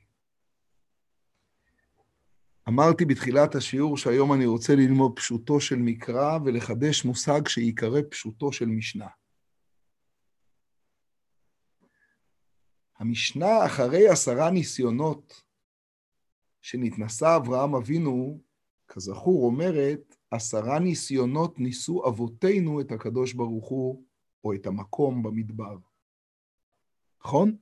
אמרתי 2.69 3.05
בתחילת 3.05 3.55
השיעור 3.55 3.97
שהיום 3.97 4.33
אני 4.33 4.45
רוצה 4.45 4.75
ללמוד 4.75 5.11
פשוטו 5.15 5.59
של 5.59 5.75
מקרא 5.75 6.39
ולחדש 6.45 7.05
מושג 7.05 7.47
שייקרא 7.47 8.01
פשוטו 8.09 8.51
של 8.51 8.65
משנה. 8.65 9.07
המשנה 12.97 13.65
אחרי 13.65 14.09
עשרה 14.09 14.51
ניסיונות 14.51 15.43
שנתנסה 16.61 17.35
אברהם 17.35 17.75
אבינו, 17.75 18.41
כזכור, 18.87 19.45
אומרת, 19.45 20.15
עשרה 20.31 20.79
ניסיונות 20.79 21.59
ניסו 21.59 22.07
אבותינו 22.07 22.81
את 22.81 22.91
הקדוש 22.91 23.33
ברוך 23.33 23.69
הוא, 23.69 24.03
או 24.43 24.53
את 24.53 24.65
המקום 24.65 25.23
במדבר. 25.23 25.77
נכון? 27.25 27.57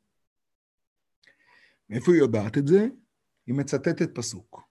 מאיפה 1.89 2.11
היא 2.11 2.19
יודעת 2.19 2.57
את 2.57 2.67
זה? 2.67 2.87
היא 3.47 3.55
מצטטת 3.55 4.15
פסוק. 4.15 4.66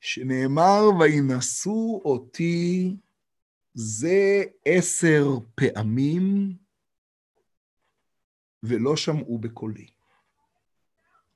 שנאמר, 0.00 0.82
וינשאו 1.00 2.02
אותי 2.04 2.96
זה 3.74 4.42
עשר 4.64 5.24
פעמים, 5.54 6.52
ולא 8.62 8.96
שמעו 8.96 9.38
בקולי. 9.38 9.86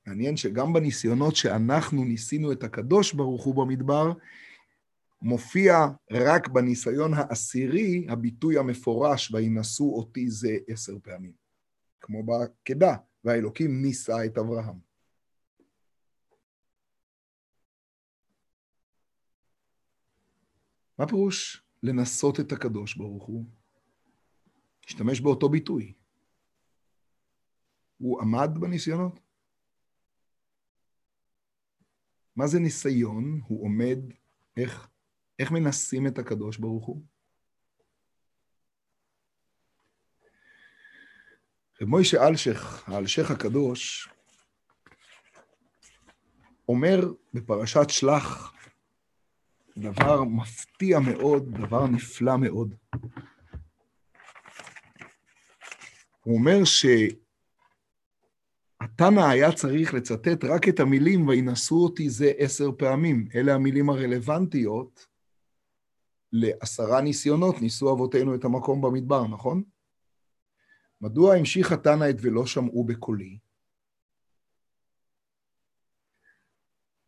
מעניין 0.06 0.36
שגם 0.36 0.72
בניסיונות 0.72 1.36
שאנחנו 1.36 2.04
ניסינו 2.04 2.52
את 2.52 2.64
הקדוש 2.64 3.12
ברוך 3.12 3.44
הוא 3.44 3.54
במדבר, 3.54 4.12
מופיע 5.22 5.86
רק 6.10 6.48
בניסיון 6.48 7.14
העשירי 7.14 8.06
הביטוי 8.08 8.58
המפורש, 8.58 9.32
וינשאו 9.34 9.96
אותי 9.96 10.30
זה 10.30 10.56
עשר 10.68 10.96
פעמים. 11.02 11.32
כמו 12.00 12.22
בעקדה, 12.22 12.96
והאלוקים 13.24 13.82
נישא 13.82 14.16
את 14.24 14.38
אברהם. 14.38 14.91
מה 21.02 21.08
פירוש 21.08 21.62
לנסות 21.82 22.40
את 22.40 22.52
הקדוש 22.52 22.96
ברוך 22.96 23.24
הוא? 23.24 23.44
השתמש 24.86 25.20
באותו 25.20 25.48
ביטוי. 25.48 25.92
הוא 27.98 28.20
עמד 28.20 28.50
בניסיונות? 28.60 29.20
מה 32.36 32.46
זה 32.46 32.58
ניסיון? 32.58 33.40
הוא 33.46 33.64
עומד, 33.64 33.98
איך? 34.56 34.88
איך 35.38 35.50
מנסים 35.50 36.06
את 36.06 36.18
הקדוש 36.18 36.56
ברוך 36.56 36.86
הוא? 36.86 37.02
רב 41.80 41.88
מוישה 41.88 42.28
אלשך, 42.28 42.88
האלשך 42.88 43.30
הקדוש, 43.30 44.08
אומר 46.68 47.12
בפרשת 47.34 47.90
שלח 47.90 48.52
דבר 49.78 50.24
מפתיע 50.24 50.98
מאוד, 50.98 51.58
דבר 51.58 51.86
נפלא 51.86 52.36
מאוד. 52.36 52.74
הוא 56.22 56.38
אומר 56.38 56.58
שהתנא 58.82 59.20
היה 59.20 59.52
צריך 59.52 59.94
לצטט 59.94 60.44
רק 60.44 60.68
את 60.68 60.80
המילים 60.80 61.28
וינשאו 61.28 61.84
אותי 61.84 62.10
זה 62.10 62.32
עשר 62.38 62.70
פעמים. 62.78 63.28
אלה 63.34 63.54
המילים 63.54 63.90
הרלוונטיות 63.90 65.06
לעשרה 66.32 67.00
ניסיונות 67.00 67.60
ניסו 67.60 67.92
אבותינו 67.92 68.34
את 68.34 68.44
המקום 68.44 68.80
במדבר, 68.82 69.26
נכון? 69.26 69.62
מדוע 71.00 71.34
המשיך 71.34 71.72
התנא 71.72 72.10
את 72.10 72.16
ולא 72.20 72.46
שמעו 72.46 72.84
בקולי? 72.84 73.38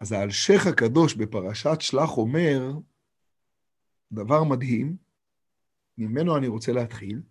אז 0.04 0.12
האלשך 0.12 0.66
הקדוש 0.66 1.14
בפרשת 1.14 1.80
שלח 1.80 2.10
אומר 2.16 2.60
דבר 4.12 4.44
מדהים, 4.44 4.96
ממנו 5.98 6.36
אני 6.36 6.48
רוצה 6.48 6.72
להתחיל, 6.72 7.22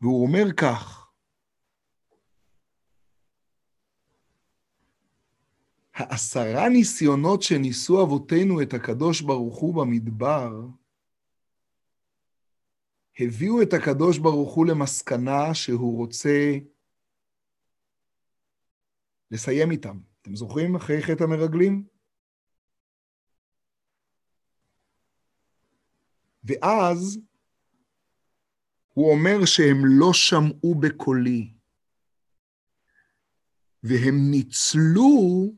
והוא 0.00 0.26
אומר 0.26 0.52
כך, 0.56 1.06
העשרה 5.94 6.68
ניסיונות 6.68 7.42
שניסו 7.42 8.02
אבותינו 8.02 8.62
את 8.62 8.74
הקדוש 8.74 9.20
ברוך 9.20 9.58
הוא 9.58 9.74
במדבר, 9.74 10.50
הביאו 13.18 13.62
את 13.62 13.72
הקדוש 13.72 14.18
ברוך 14.18 14.54
הוא 14.54 14.66
למסקנה 14.66 15.54
שהוא 15.54 15.96
רוצה 15.96 16.52
לסיים 19.30 19.70
איתם. 19.70 20.13
אתם 20.24 20.36
זוכרים 20.36 20.76
אחרי 20.76 21.02
חטא 21.02 21.24
המרגלים? 21.24 21.84
ואז 26.44 27.18
הוא 28.94 29.10
אומר 29.10 29.44
שהם 29.44 29.76
לא 29.84 30.12
שמעו 30.12 30.74
בקולי, 30.74 31.52
והם 33.82 34.30
ניצלו 34.30 35.52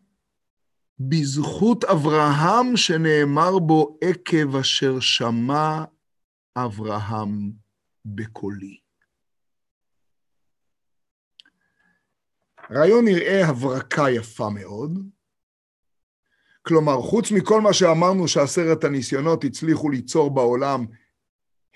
בזכות 1.01 1.85
אברהם 1.85 2.77
שנאמר 2.77 3.59
בו 3.59 3.99
עקב 4.01 4.57
אשר 4.57 5.01
שמע 5.01 5.85
אברהם 6.57 7.53
בקולי. 8.05 8.86
הרעיון 12.71 13.05
נראה 13.05 13.49
הברקה 13.49 14.11
יפה 14.11 14.51
מאוד. 14.51 14.99
כלומר, 16.63 17.03
חוץ 17.03 17.33
מכל 17.33 17.61
מה 17.61 17.73
שאמרנו 17.73 18.29
שעשרת 18.29 18.85
הניסיונות 18.85 19.45
הצליחו 19.45 19.91
ליצור 19.91 20.35
בעולם, 20.35 20.87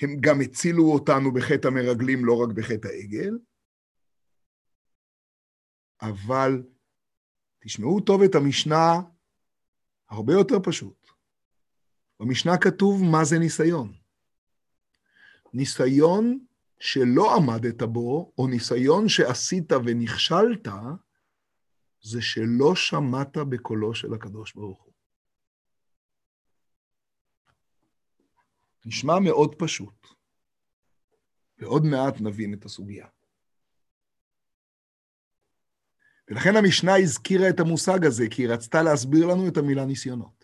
הם 0.00 0.16
גם 0.20 0.40
הצילו 0.40 0.92
אותנו 0.92 1.32
בחטא 1.32 1.68
המרגלים, 1.68 2.24
לא 2.24 2.42
רק 2.42 2.48
בחטא 2.54 2.88
העגל. 2.88 3.38
אבל 6.02 6.62
תשמעו 7.60 8.00
טוב 8.00 8.22
את 8.22 8.34
המשנה, 8.34 9.00
הרבה 10.08 10.32
יותר 10.32 10.56
פשוט. 10.62 11.06
במשנה 12.20 12.58
כתוב 12.58 13.02
מה 13.04 13.24
זה 13.24 13.38
ניסיון. 13.38 13.92
ניסיון 15.52 16.38
שלא 16.80 17.36
עמדת 17.36 17.82
בו, 17.82 18.32
או 18.38 18.46
ניסיון 18.46 19.08
שעשית 19.08 19.72
ונכשלת, 19.72 20.68
זה 22.02 22.22
שלא 22.22 22.74
שמעת 22.74 23.36
בקולו 23.36 23.94
של 23.94 24.14
הקדוש 24.14 24.54
ברוך 24.54 24.82
הוא. 24.82 24.92
נשמע 28.84 29.18
מאוד 29.18 29.54
פשוט, 29.58 30.06
ועוד 31.58 31.82
מעט 31.84 32.20
נבין 32.20 32.54
את 32.54 32.64
הסוגיה. 32.64 33.06
ולכן 36.28 36.56
המשנה 36.56 36.96
הזכירה 36.96 37.48
את 37.48 37.60
המושג 37.60 38.04
הזה, 38.04 38.24
כי 38.30 38.42
היא 38.42 38.48
רצתה 38.48 38.82
להסביר 38.82 39.26
לנו 39.26 39.48
את 39.48 39.56
המילה 39.56 39.84
ניסיונות. 39.84 40.39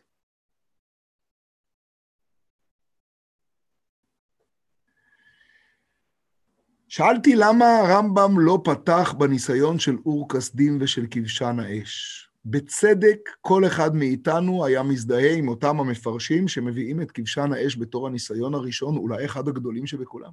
שאלתי 6.96 7.30
למה 7.37 7.64
הרמב"ם 7.64 8.30
לא 8.38 8.59
פתח 8.64 9.14
בניסיון 9.18 9.78
של 9.78 9.96
אור 10.06 10.28
כסדים 10.28 10.78
ושל 10.80 11.06
כבשן 11.11 11.56
האש. 11.61 12.28
בצדק, 12.44 13.18
כל 13.40 13.66
אחד 13.66 13.94
מאיתנו 13.94 14.64
היה 14.64 14.82
מזדהה 14.82 15.35
עם 15.38 15.48
אותם 15.48 15.80
המפרשים 15.80 16.48
שמביאים 16.48 17.02
את 17.02 17.11
כבשן 17.11 17.52
האש 17.52 17.78
בתור 17.78 18.06
הניסיון 18.06 18.54
הראשון, 18.54 18.96
אולי 18.96 19.24
אחד 19.24 19.48
הגדולים 19.48 19.87
שבכולם. 19.87 20.32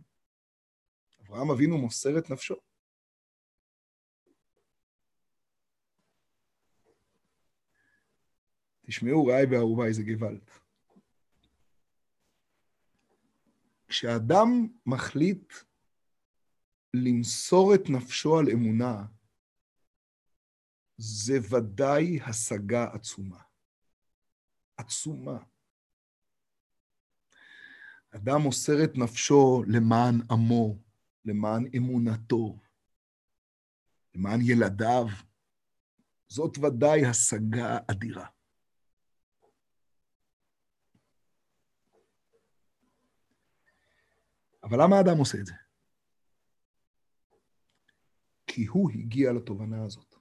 אברהם 1.26 1.52
אבינו 1.52 1.78
מוסר 1.78 2.18
את 2.18 2.30
נפשו. 2.30 2.56
תשמעו, 8.86 9.26
רעי 9.26 9.46
ואהובה, 9.46 9.86
איזה 9.86 10.04
גוואלד. 10.04 10.50
כשאדם 13.88 14.68
מחליט 14.86 15.54
למסור 16.94 17.76
את 17.76 17.90
נפשו 17.90 18.40
על 18.40 18.46
אמונה, 18.54 19.06
זה 20.98 21.34
ודאי 21.50 22.20
השגה 22.22 22.84
עצומה. 22.94 23.42
עצומה. 24.78 25.38
אדם 28.16 28.42
מוסר 28.42 28.84
את 28.84 28.98
נפשו 28.98 29.64
למען 29.68 30.22
עמו, 30.32 30.78
למען 31.26 31.66
אמונתו, 31.78 32.60
למען 34.16 34.40
ילדיו. 34.42 35.06
זאת 36.28 36.58
ודאי 36.58 37.06
השגה 37.06 37.78
אדירה. 37.92 38.28
אבל 44.64 44.84
למה 44.84 44.98
האדם 44.98 45.18
עושה 45.18 45.38
את 45.40 45.46
זה? 45.46 45.63
כי 48.54 48.66
הוא 48.66 48.92
הגיע 48.92 49.34
לתובנה 49.34 49.84
הזאת. 49.86 50.16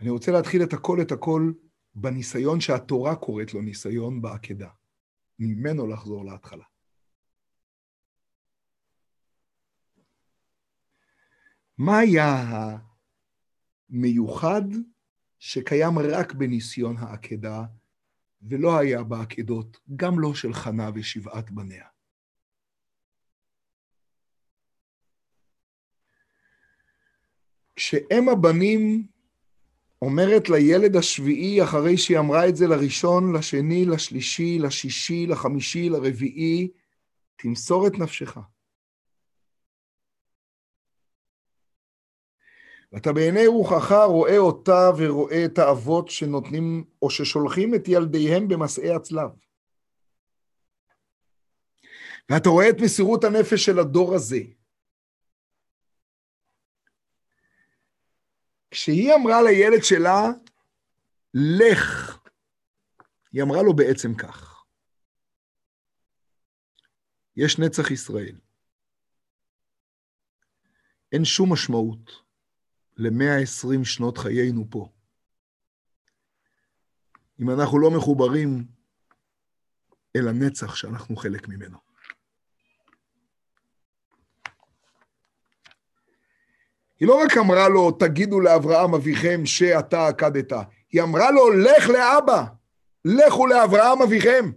אני 0.00 0.10
רוצה 0.10 0.32
להתחיל 0.32 0.62
את 0.62 0.72
הכל 0.72 0.98
את 1.02 1.12
הכל 1.12 1.52
בניסיון 1.94 2.60
שהתורה 2.60 3.16
קוראת 3.16 3.54
לו 3.54 3.62
ניסיון 3.62 4.22
בעקדה. 4.22 4.68
ממנו 5.38 5.86
לחזור 5.86 6.24
להתחלה. 6.24 6.64
מה 11.78 11.98
היה 11.98 12.24
המיוחד 13.90 14.62
שקיים 15.38 15.98
רק 15.98 16.32
בניסיון 16.32 16.96
העקדה 16.96 17.64
ולא 18.42 18.78
היה 18.78 19.02
בעקדות, 19.02 19.78
גם 19.96 20.20
לא 20.20 20.34
של 20.34 20.52
חנה 20.52 20.90
ושבעת 20.94 21.50
בניה. 21.50 21.86
כשאם 27.76 28.28
הבנים 28.28 29.06
אומרת 30.02 30.48
לילד 30.48 30.96
השביעי, 30.96 31.62
אחרי 31.62 31.96
שהיא 31.96 32.18
אמרה 32.18 32.48
את 32.48 32.56
זה 32.56 32.66
לראשון, 32.66 33.36
לשני, 33.36 33.84
לשלישי, 33.84 34.58
לשישי, 34.58 35.26
לחמישי, 35.26 35.88
לרביעי, 35.88 36.68
תמסור 37.36 37.86
את 37.86 37.98
נפשך. 37.98 38.38
ואתה 42.92 43.12
בעיני 43.12 43.46
רוחך 43.46 43.92
רואה 43.92 44.38
אותה 44.38 44.90
ורואה 44.98 45.44
את 45.44 45.58
האבות 45.58 46.08
שנותנים 46.08 46.84
או 47.02 47.10
ששולחים 47.10 47.74
את 47.74 47.88
ילדיהם 47.88 48.48
במסעי 48.48 48.94
הצלב. 48.94 49.30
ואתה 52.28 52.48
רואה 52.48 52.70
את 52.70 52.76
מסירות 52.84 53.24
הנפש 53.24 53.64
של 53.64 53.78
הדור 53.78 54.14
הזה. 54.14 54.40
כשהיא 58.70 59.14
אמרה 59.14 59.42
לילד 59.42 59.82
שלה, 59.82 60.28
לך, 61.34 62.18
היא 63.32 63.42
אמרה 63.42 63.62
לו 63.62 63.76
בעצם 63.76 64.14
כך, 64.14 64.64
יש 67.36 67.58
נצח 67.58 67.90
ישראל. 67.90 68.36
אין 71.12 71.24
שום 71.24 71.52
משמעות 71.52 72.29
ל-120 73.00 73.84
שנות 73.84 74.18
חיינו 74.18 74.66
פה. 74.70 74.88
אם 77.40 77.50
אנחנו 77.50 77.78
לא 77.78 77.90
מחוברים 77.90 78.64
אל 80.16 80.28
הנצח 80.28 80.74
שאנחנו 80.74 81.16
חלק 81.16 81.48
ממנו. 81.48 81.78
היא 87.00 87.08
לא 87.08 87.22
רק 87.24 87.36
אמרה 87.38 87.68
לו, 87.68 87.90
תגידו 87.90 88.40
לאברהם 88.40 88.94
אביכם 88.94 89.46
שאתה 89.46 90.06
עקדת, 90.06 90.52
היא 90.92 91.02
אמרה 91.02 91.30
לו, 91.30 91.50
לך 91.50 91.88
לאבא, 91.88 92.44
לכו 93.04 93.46
לאברהם 93.46 94.02
אביכם. 94.02 94.50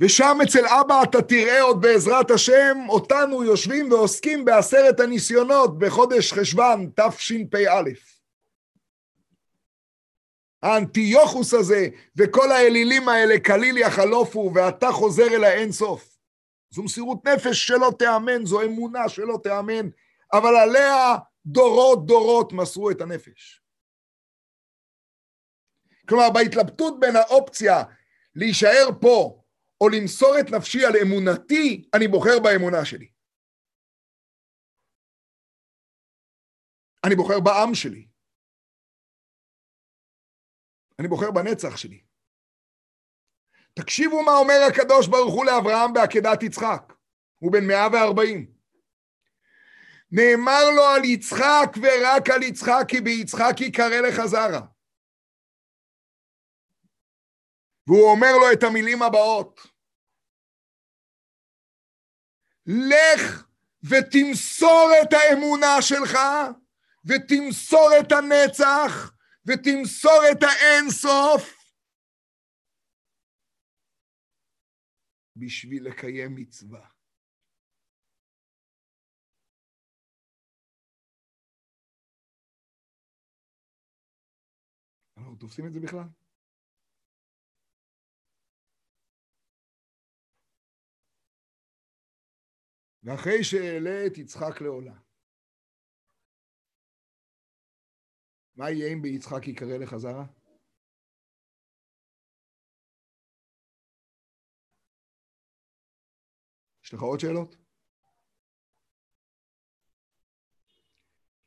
ושם 0.00 0.38
אצל 0.44 0.66
אבא 0.66 1.02
אתה 1.02 1.22
תראה 1.22 1.62
עוד 1.62 1.80
בעזרת 1.80 2.30
השם 2.30 2.76
אותנו 2.88 3.44
יושבים 3.44 3.92
ועוסקים 3.92 4.44
בעשרת 4.44 5.00
הניסיונות 5.00 5.78
בחודש 5.78 6.32
חשוון 6.32 6.90
תשפ"א. 6.96 7.82
האנטיוכוס 10.62 11.54
הזה 11.54 11.88
וכל 12.16 12.52
האלילים 12.52 13.08
האלה 13.08 13.34
כליל 13.40 13.76
יחלופו 13.76 14.52
ואתה 14.54 14.86
חוזר 14.92 15.26
אל 15.34 15.44
האין 15.44 15.72
סוף. 15.72 16.18
זו 16.70 16.82
מסירות 16.82 17.26
נפש 17.26 17.66
שלא 17.66 17.92
תיאמן, 17.98 18.46
זו 18.46 18.62
אמונה 18.62 19.08
שלא 19.08 19.38
תיאמן, 19.42 19.88
אבל 20.32 20.56
עליה 20.56 21.16
דורות 21.46 22.06
דורות 22.06 22.52
מסרו 22.52 22.90
את 22.90 23.00
הנפש. 23.00 23.62
כלומר, 26.08 26.30
בהתלבטות 26.30 27.00
בין 27.00 27.16
האופציה 27.16 27.82
להישאר 28.34 28.88
פה 29.00 29.37
או 29.80 29.88
למסור 29.88 30.34
את 30.40 30.50
נפשי 30.50 30.84
על 30.84 30.92
אמונתי, 31.02 31.88
אני 31.94 32.08
בוחר 32.08 32.38
באמונה 32.42 32.84
שלי. 32.84 33.10
אני 37.04 37.14
בוחר 37.16 37.40
בעם 37.40 37.74
שלי. 37.74 38.08
אני 40.98 41.08
בוחר 41.08 41.30
בנצח 41.30 41.76
שלי. 41.76 42.02
תקשיבו 43.74 44.22
מה 44.22 44.32
אומר 44.32 44.60
הקדוש 44.68 45.06
ברוך 45.08 45.34
הוא 45.34 45.44
לאברהם 45.44 45.92
בעקדת 45.92 46.42
יצחק. 46.42 46.92
הוא 47.38 47.52
בן 47.52 47.66
140. 47.66 48.52
נאמר 50.10 50.70
לו 50.76 50.82
על 50.82 51.04
יצחק 51.04 51.70
ורק 51.82 52.30
על 52.34 52.42
יצחק, 52.42 52.84
כי 52.88 53.00
ביצחק 53.00 53.60
יקרא 53.60 54.00
לך 54.08 54.26
זרע. 54.26 54.60
והוא 57.86 58.10
אומר 58.10 58.32
לו 58.40 58.52
את 58.52 58.62
המילים 58.62 59.02
הבאות: 59.02 59.60
לך 62.68 63.48
ותמסור 63.82 64.90
את 65.02 65.12
האמונה 65.12 65.82
שלך, 65.82 66.18
ותמסור 67.04 67.90
את 68.00 68.12
הנצח, 68.12 69.12
ותמסור 69.46 70.20
את 70.32 70.42
האין 70.42 70.90
סוף, 70.90 71.58
בשביל 75.36 75.88
לקיים 75.88 76.34
מצווה. 76.34 76.88
אנחנו 85.16 85.36
תופסים 85.36 85.66
את 85.66 85.72
זה 85.72 85.80
בכלל? 85.80 86.17
ואחרי 93.08 93.44
שאעלה 93.44 94.06
את 94.06 94.18
יצחק 94.18 94.60
לעולה. 94.60 94.98
מה 98.56 98.70
יהיה 98.70 98.92
אם 98.92 99.02
ביצחק 99.02 99.48
יקרא 99.48 99.76
לחזרה? 99.76 100.26
יש 106.84 106.94
לך 106.94 107.00
עוד 107.00 107.20
שאלות? 107.20 107.56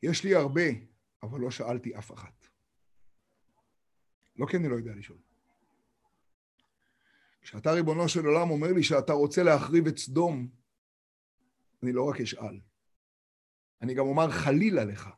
יש 0.04 0.24
לי 0.24 0.36
הרבה, 0.36 0.70
אבל 1.24 1.40
לא 1.40 1.52
שאלתי 1.52 1.98
אף 1.98 2.12
אחת. 2.12 2.48
לא 4.36 4.46
כי 4.50 4.58
אני 4.58 4.70
לא 4.70 4.76
יודע 4.76 4.92
לשאול. 4.96 5.20
כשאתה 7.42 7.72
ריבונו 7.72 8.10
של 8.10 8.26
עולם 8.26 8.50
אומר 8.50 8.68
לי 8.76 8.84
שאתה 8.84 9.14
רוצה 9.14 9.44
להחריב 9.44 9.88
את 9.88 9.98
סדום, 9.98 10.61
אני 11.84 11.92
לא 11.94 12.10
רק 12.10 12.22
אשאל, 12.22 12.60
אני 13.82 13.94
גם 13.94 14.06
אומר 14.06 14.32
חלילה 14.32 14.84
לך, 14.86 15.10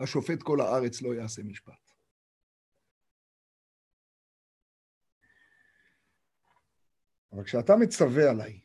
השופט 0.00 0.42
כל 0.42 0.60
הארץ 0.60 1.02
לא 1.02 1.14
יעשה 1.14 1.42
משפט. 1.42 1.92
אבל 7.32 7.44
כשאתה 7.44 7.72
מצווה 7.76 8.30
עליי, 8.30 8.60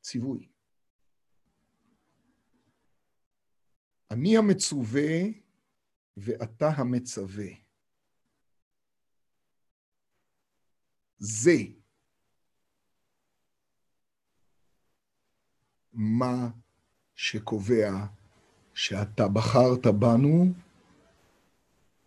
ציווי, 0.00 0.48
אני 4.10 4.36
המצווה 4.36 5.10
ואתה 6.16 6.68
המצווה. 6.68 7.48
זה 11.18 11.83
מה 15.94 16.48
שקובע 17.14 18.06
שאתה 18.74 19.28
בחרת 19.28 19.86
בנו 19.86 20.52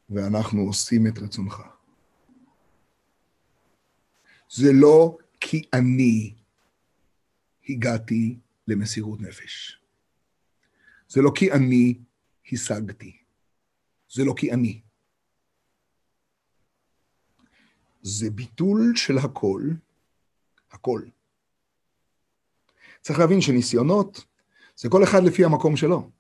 ואנחנו 0.10 0.62
עושים 0.62 1.08
את 1.08 1.18
רצונך. 1.18 1.62
זה 4.50 4.70
לא 4.74 5.18
כי 5.40 5.64
אני 5.74 6.36
הגעתי 7.70 8.38
למסירות 8.68 9.22
נפש. 9.22 9.82
זה 11.10 11.22
לא 11.22 11.32
כי 11.36 11.52
אני 11.52 12.00
השגתי. 12.52 13.18
זה 14.10 14.24
לא 14.24 14.34
כי 14.38 14.52
אני. 14.52 14.82
זה 18.02 18.30
ביטול 18.30 18.94
של 18.96 19.18
הכל, 19.18 19.64
הכל. 20.72 21.02
צריך 23.08 23.20
להבין 23.20 23.42
שניסיונות 23.42 24.26
זה 24.76 24.90
כל 24.90 25.04
אחד 25.04 25.24
לפי 25.24 25.46
המקום 25.46 25.76
שלו. 25.76 26.12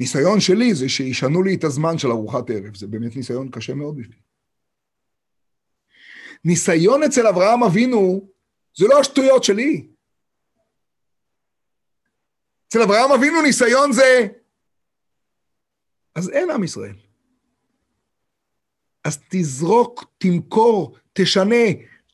ניסיון 0.00 0.40
שלי 0.40 0.74
זה 0.74 0.88
שישנו 0.88 1.42
לי 1.42 1.54
את 1.54 1.64
הזמן 1.64 1.98
של 1.98 2.08
ארוחת 2.08 2.50
ערב, 2.50 2.76
זה 2.76 2.86
באמת 2.86 3.16
ניסיון 3.16 3.50
קשה 3.50 3.74
מאוד 3.74 3.96
בשבילי. 3.96 4.20
ניסיון 6.44 7.02
אצל 7.02 7.26
אברהם 7.26 7.62
אבינו 7.62 8.28
זה 8.76 8.86
לא 8.88 9.00
השטויות 9.00 9.44
שלי. 9.44 9.88
אצל 12.68 12.82
אברהם 12.82 13.12
אבינו 13.12 13.42
ניסיון 13.42 13.92
זה... 13.92 14.26
אז 16.14 16.30
אין 16.30 16.50
עם 16.50 16.64
ישראל. 16.64 16.96
אז 19.04 19.18
תזרוק, 19.28 20.04
תמכור, 20.18 20.96
תשנה, 21.12 21.66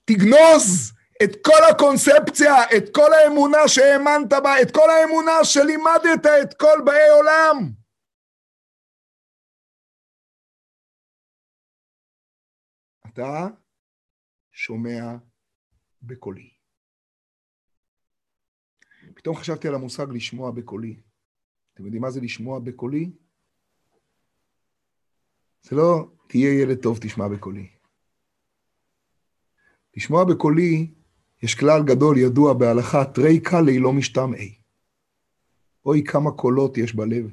תגנוז 0.05 0.94
את 1.23 1.31
כל 1.45 1.63
הקונספציה, 1.71 2.55
את 2.77 2.95
כל 2.95 3.13
האמונה 3.13 3.69
שהאמנת 3.69 4.33
בה, 4.43 4.63
את 4.63 4.71
כל 4.75 4.91
האמונה 4.91 5.45
שלימדת 5.45 6.27
את 6.43 6.55
כל 6.55 6.79
באי 6.85 7.09
עולם. 7.17 7.73
אתה 13.09 13.47
שומע 14.53 15.17
בקולי. 16.03 16.51
פתאום 19.15 19.37
חשבתי 19.37 19.69
על 19.69 19.75
המושג 19.75 20.07
לשמוע 20.13 20.51
בקולי. 20.51 21.03
אתם 21.75 21.85
יודעים 21.85 22.03
מה 22.03 22.11
זה 22.11 22.21
לשמוע 22.21 22.59
בקולי? 22.59 23.11
זה 25.63 25.77
לא 25.77 26.11
תהיה 26.29 26.63
ילד 26.63 26.83
טוב, 26.83 26.99
תשמע 27.03 27.29
בקולי. 27.29 27.71
לשמוע 29.97 30.25
בקולי 30.25 30.95
יש 31.45 31.55
כלל 31.55 31.83
גדול 31.87 32.19
ידוע 32.19 32.55
בהלכה, 32.55 33.05
תרי 33.15 33.41
קלי 33.41 33.79
לא 33.79 33.93
משתמעי. 33.93 34.59
אוי, 35.87 36.05
כמה 36.05 36.31
קולות 36.31 36.79
יש 36.79 36.95
בלב. 36.95 37.31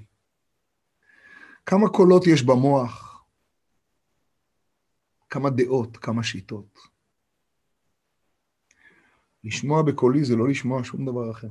כמה 1.66 1.90
קולות 1.90 2.28
יש 2.28 2.44
במוח. 2.44 3.24
כמה 5.30 5.50
דעות, 5.50 5.98
כמה 5.98 6.24
שיטות. 6.24 6.80
לשמוע 9.44 9.82
בקולי 9.82 10.24
זה 10.26 10.36
לא 10.36 10.48
לשמוע 10.48 10.84
שום 10.84 11.06
דבר 11.06 11.32
אחר. 11.32 11.50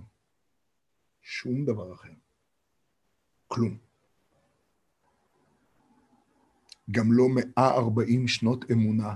שום 1.22 1.64
דבר 1.64 1.94
אחר. 1.94 2.12
כלום. 3.46 3.78
גם 6.90 7.12
לא 7.12 7.24
140 7.34 8.28
שנות 8.28 8.70
אמונה 8.70 9.14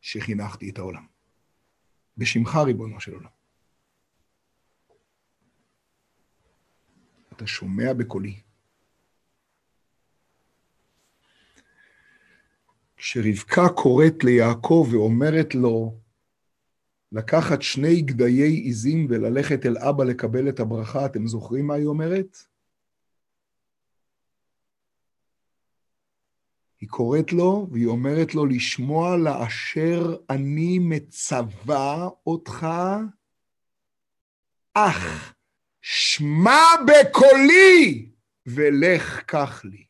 שחינכתי 0.00 0.70
את 0.70 0.78
העולם. 0.78 1.15
בשמך, 2.16 2.56
ריבונו 2.56 3.00
של 3.00 3.14
עולם. 3.14 3.36
אתה 7.32 7.46
שומע 7.46 7.92
בקולי. 7.92 8.40
כשרבקה 12.96 13.68
קוראת 13.68 14.24
ליעקב 14.24 14.88
ואומרת 14.92 15.54
לו 15.54 15.98
לקחת 17.12 17.62
שני 17.62 18.00
גדיי 18.02 18.42
עיזים 18.42 19.06
וללכת 19.10 19.66
אל 19.66 19.78
אבא 19.78 20.04
לקבל 20.04 20.48
את 20.48 20.60
הברכה, 20.60 21.06
אתם 21.06 21.26
זוכרים 21.26 21.66
מה 21.66 21.74
היא 21.74 21.86
אומרת? 21.86 22.36
היא 26.80 26.88
קוראת 26.88 27.32
לו 27.32 27.68
והיא 27.72 27.86
אומרת 27.86 28.34
לו 28.34 28.46
לשמוע 28.46 29.16
לאשר 29.16 30.16
אני 30.30 30.78
מצווה 30.78 32.08
אותך, 32.26 32.66
אך 34.74 35.34
שמע 35.80 36.62
בקולי 36.86 38.10
ולך 38.46 39.22
קח 39.22 39.64
לי. 39.64 39.86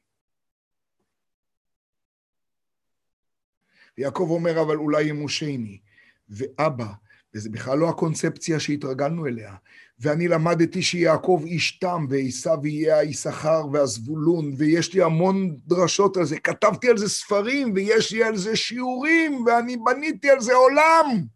יעקב 3.98 4.28
אומר, 4.30 4.62
אבל 4.62 4.76
אולי 4.76 5.04
ימושני. 5.04 5.80
ואבא, 6.28 6.92
וזו 7.36 7.50
בכלל 7.50 7.78
לא 7.78 7.88
הקונספציה 7.88 8.60
שהתרגלנו 8.60 9.26
אליה. 9.26 9.56
ואני 9.98 10.28
למדתי 10.28 10.82
שיעקב 10.82 11.42
איש 11.46 11.78
תם, 11.78 12.06
ועשיו 12.08 12.66
יהיה 12.66 12.98
היששכר 12.98 13.66
והזבולון, 13.72 14.54
ויש 14.58 14.94
לי 14.94 15.02
המון 15.02 15.56
דרשות 15.56 16.16
על 16.16 16.24
זה. 16.24 16.38
כתבתי 16.40 16.88
על 16.88 16.98
זה 16.98 17.08
ספרים, 17.08 17.72
ויש 17.74 18.12
לי 18.12 18.24
על 18.24 18.36
זה 18.36 18.56
שיעורים, 18.56 19.44
ואני 19.46 19.76
בניתי 19.76 20.30
על 20.30 20.40
זה 20.40 20.54
עולם. 20.54 21.26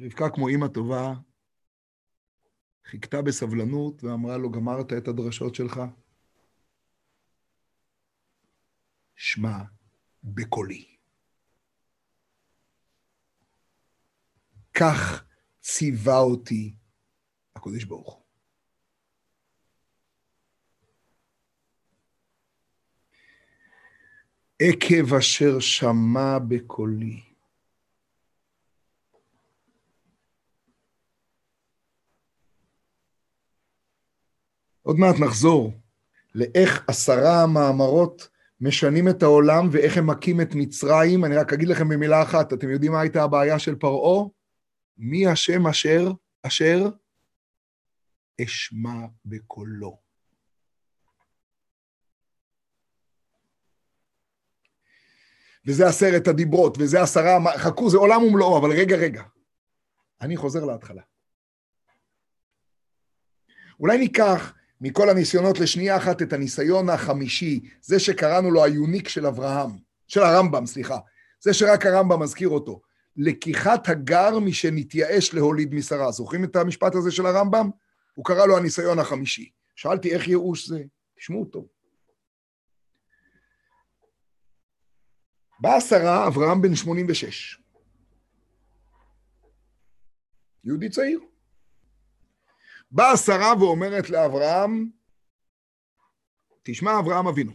רבקה, 0.00 0.30
כמו 0.30 0.48
אימא 0.48 0.66
טובה, 0.66 1.14
חיכתה 2.84 3.22
בסבלנות 3.22 4.04
ואמרה 4.04 4.36
לו, 4.36 4.50
גמרת 4.50 4.92
את 4.92 5.08
הדרשות 5.08 5.54
שלך? 5.54 5.80
שמע 9.16 9.77
בקולי. 10.34 10.96
כך 14.74 15.24
ציווה 15.60 16.18
אותי 16.18 16.74
הקדוש 17.56 17.84
ברוך 17.84 18.14
הוא. 18.14 18.22
עקב 24.62 25.14
אשר 25.14 25.60
שמע 25.60 26.38
בקולי. 26.48 27.22
עוד 34.82 34.96
מעט 34.96 35.14
נחזור 35.20 35.72
לאיך 36.34 36.84
עשרה 36.88 37.42
המאמרות 37.42 38.28
משנים 38.60 39.08
את 39.08 39.22
העולם 39.22 39.68
ואיך 39.72 39.96
הם 39.96 40.06
מכים 40.06 40.40
את 40.40 40.54
מצרים. 40.54 41.24
אני 41.24 41.36
רק 41.36 41.52
אגיד 41.52 41.68
לכם 41.68 41.88
במילה 41.88 42.22
אחת, 42.22 42.52
אתם 42.52 42.70
יודעים 42.70 42.92
מה 42.92 43.00
הייתה 43.00 43.22
הבעיה 43.22 43.58
של 43.58 43.74
פרעה? 43.74 44.28
מי 44.98 45.26
השם 45.26 45.66
אשר, 45.66 46.12
אשר 46.42 46.88
אשמע 48.40 49.06
בקולו. 49.24 50.08
וזה 55.66 55.86
עשרת 55.88 56.28
הדיברות, 56.28 56.76
וזה 56.78 57.02
עשרה, 57.02 57.38
חכו, 57.56 57.90
זה 57.90 57.96
עולם 57.96 58.22
ומלואו, 58.22 58.58
אבל 58.58 58.70
רגע, 58.72 58.96
רגע. 58.96 59.22
אני 60.20 60.36
חוזר 60.36 60.64
להתחלה. 60.64 61.02
אולי 63.80 63.98
ניקח 63.98 64.54
מכל 64.80 65.10
הניסיונות 65.10 65.58
לשנייה 65.58 65.96
אחת 65.96 66.22
את 66.22 66.32
הניסיון 66.32 66.88
החמישי, 66.88 67.60
זה 67.82 68.00
שקראנו 68.00 68.50
לו 68.50 68.64
היוניק 68.64 69.08
של 69.08 69.26
אברהם, 69.26 69.70
של 70.08 70.20
הרמב"ם, 70.22 70.66
סליחה, 70.66 70.98
זה 71.40 71.54
שרק 71.54 71.86
הרמב"ם 71.86 72.22
מזכיר 72.22 72.48
אותו. 72.48 72.80
לקיחת 73.16 73.88
הגר 73.88 74.38
משנתייאש 74.38 75.34
להוליד 75.34 75.74
משרה. 75.74 76.10
זוכרים 76.10 76.44
את 76.44 76.56
המשפט 76.56 76.94
הזה 76.94 77.10
של 77.10 77.26
הרמב"ם? 77.26 77.70
הוא 78.14 78.24
קרא 78.24 78.46
לו 78.46 78.56
הניסיון 78.56 78.98
החמישי. 78.98 79.50
שאלתי 79.76 80.14
איך 80.14 80.28
ייאוש 80.28 80.68
זה? 80.68 80.82
תשמעו 81.16 81.44
טוב. 81.44 81.66
באה 85.60 85.80
שרה, 85.80 86.26
אברהם 86.26 86.62
בן 86.62 86.74
86. 86.74 87.58
יהודי 90.64 90.88
צעיר. 90.88 91.27
באה 92.90 93.16
שרה 93.16 93.52
ואומרת 93.58 94.10
לאברהם, 94.10 94.90
תשמע 96.62 96.98
אברהם 96.98 97.26
אבינו, 97.26 97.52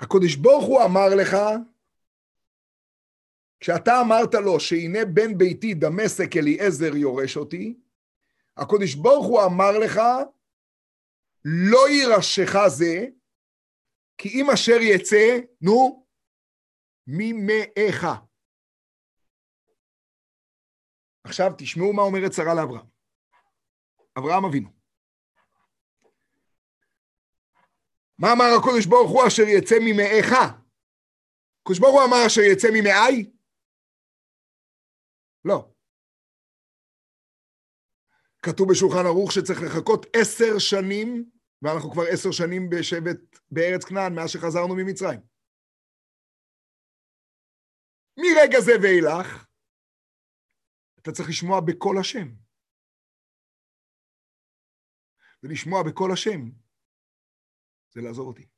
הקדוש 0.00 0.36
ברוך 0.36 0.64
הוא 0.64 0.84
אמר 0.84 1.14
לך, 1.20 1.36
כשאתה 3.60 4.00
אמרת 4.00 4.34
לו 4.34 4.60
שהנה 4.60 5.04
בן 5.04 5.38
ביתי 5.38 5.74
דמשק 5.74 6.36
אליעזר 6.36 6.96
יורש 6.96 7.36
אותי, 7.36 7.80
הקדוש 8.56 8.94
ברוך 8.94 9.26
הוא 9.26 9.44
אמר 9.44 9.78
לך, 9.78 10.00
לא 11.44 11.88
יירשך 11.88 12.54
זה, 12.68 13.06
כי 14.18 14.28
אם 14.28 14.50
אשר 14.50 14.76
יצא, 14.80 15.38
נו, 15.60 16.06
ממאיך. 17.06 18.06
עכשיו 21.24 21.52
תשמעו 21.58 21.92
מה 21.92 22.02
אומרת 22.02 22.32
שרה 22.32 22.54
לאברהם. 22.54 22.86
אברהם 24.18 24.44
אבינו. 24.44 24.68
מה 28.18 28.32
אמר 28.32 28.44
הקדוש 28.58 28.86
ברוך 28.86 29.10
הוא 29.10 29.26
אשר 29.26 29.42
יצא 29.42 29.74
ממאיך? 29.80 30.32
הקדוש 31.62 31.78
ברוך 31.78 31.94
הוא 31.94 32.04
אמר 32.04 32.26
אשר 32.26 32.40
יצא 32.40 32.68
ממאי? 32.72 33.30
לא. 35.44 35.72
כתוב 38.42 38.68
בשולחן 38.70 39.06
ערוך 39.06 39.32
שצריך 39.32 39.62
לחכות 39.62 40.06
עשר 40.16 40.58
שנים, 40.58 41.30
ואנחנו 41.62 41.90
כבר 41.90 42.02
עשר 42.12 42.30
שנים 42.30 42.70
בשבט 42.70 43.20
בארץ 43.50 43.84
כנען 43.84 44.14
מאז 44.14 44.30
שחזרנו 44.30 44.74
ממצרים. 44.76 45.20
מרגע 48.18 48.60
זה 48.60 48.72
ואילך, 48.82 49.46
אתה 51.02 51.12
צריך 51.12 51.28
לשמוע 51.28 51.60
בקול 51.60 51.96
השם. 52.00 52.28
ולשמוע 55.42 55.82
בקול 55.88 56.12
השם 56.12 56.40
זה 57.90 58.00
לעזור 58.00 58.28
אותי. 58.28 58.48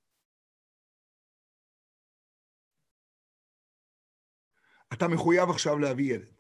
אתה 4.93 5.05
מחויב 5.15 5.51
עכשיו 5.51 5.79
להביא 5.79 6.15
ילד. 6.15 6.35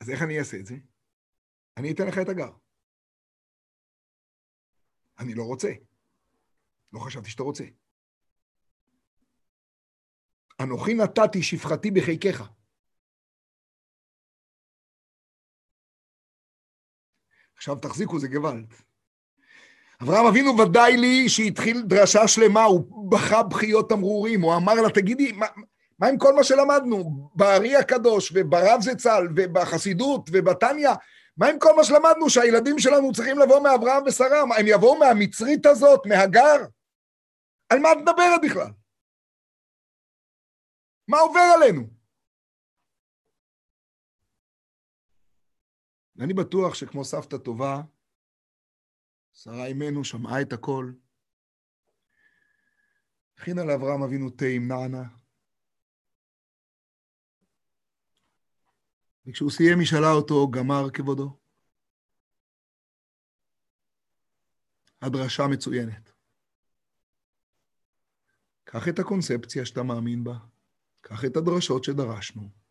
אז 0.00 0.10
איך 0.10 0.22
אני 0.22 0.38
אעשה 0.38 0.56
את 0.60 0.66
זה? 0.66 0.74
אני 1.76 1.92
אתן 1.92 2.06
לך 2.08 2.18
את 2.22 2.28
הגר. 2.28 2.52
אני 5.18 5.34
לא 5.34 5.42
רוצה. 5.42 5.68
לא 6.92 7.00
חשבתי 7.00 7.30
שאתה 7.30 7.42
רוצה. 7.42 7.64
אנוכי 10.62 10.94
נתתי 10.94 11.42
שפחתי 11.42 11.90
בחיקך. 11.90 12.56
עכשיו 17.56 17.76
תחזיקו, 17.76 18.18
זה 18.18 18.28
גוואלד. 18.28 18.74
אברהם 20.02 20.26
אבינו 20.26 20.58
ודאי 20.58 20.96
לי 20.96 21.28
שהתחיל 21.28 21.82
דרשה 21.82 22.28
שלמה, 22.28 22.64
הוא 22.64 23.10
בכה 23.10 23.42
בכיות 23.42 23.88
תמרורים, 23.88 24.42
הוא 24.42 24.56
אמר 24.56 24.74
לה, 24.74 24.90
תגידי, 24.90 25.32
מה, 25.32 25.46
מה 25.98 26.06
עם 26.06 26.18
כל 26.18 26.34
מה 26.34 26.44
שלמדנו? 26.44 27.30
בארי 27.34 27.76
הקדוש 27.76 28.32
וברב 28.34 28.80
זצ"ל 28.80 29.28
ובחסידות 29.36 30.30
ובתניא, 30.32 30.90
מה 31.36 31.46
עם 31.46 31.58
כל 31.58 31.76
מה 31.76 31.84
שלמדנו 31.84 32.30
שהילדים 32.30 32.78
שלנו 32.78 33.12
צריכים 33.12 33.38
לבוא 33.38 33.60
מאברהם 33.60 34.02
ושרה? 34.06 34.40
הם 34.40 34.66
יבואו 34.66 34.98
מהמצרית 34.98 35.66
הזאת, 35.66 36.06
מהגר? 36.06 36.56
על 37.68 37.78
מה 37.78 37.92
את 37.92 37.96
מדברת 37.96 38.40
בכלל? 38.42 38.70
מה 41.08 41.18
עובר 41.18 41.40
עלינו? 41.54 41.95
ואני 46.16 46.34
בטוח 46.34 46.74
שכמו 46.74 47.04
סבתא 47.04 47.36
טובה, 47.36 47.82
שרה 49.32 49.66
אימנו 49.66 50.04
שמעה 50.04 50.42
את 50.42 50.52
הכל, 50.52 50.92
הכינה 53.38 53.64
לאברהם 53.64 54.02
אבינו 54.02 54.30
תה 54.30 54.44
עם 54.44 54.68
נענה, 54.68 55.04
וכשהוא 59.26 59.50
סיים 59.50 59.78
היא 59.78 59.86
שאלה 59.86 60.12
אותו, 60.12 60.50
גמר 60.50 60.90
כבודו? 60.90 61.38
הדרשה 65.02 65.46
מצוינת. 65.46 66.12
קח 68.64 68.88
את 68.88 68.98
הקונספציה 68.98 69.66
שאתה 69.66 69.82
מאמין 69.82 70.24
בה, 70.24 70.38
קח 71.00 71.24
את 71.24 71.36
הדרשות 71.36 71.84
שדרשנו, 71.84 72.65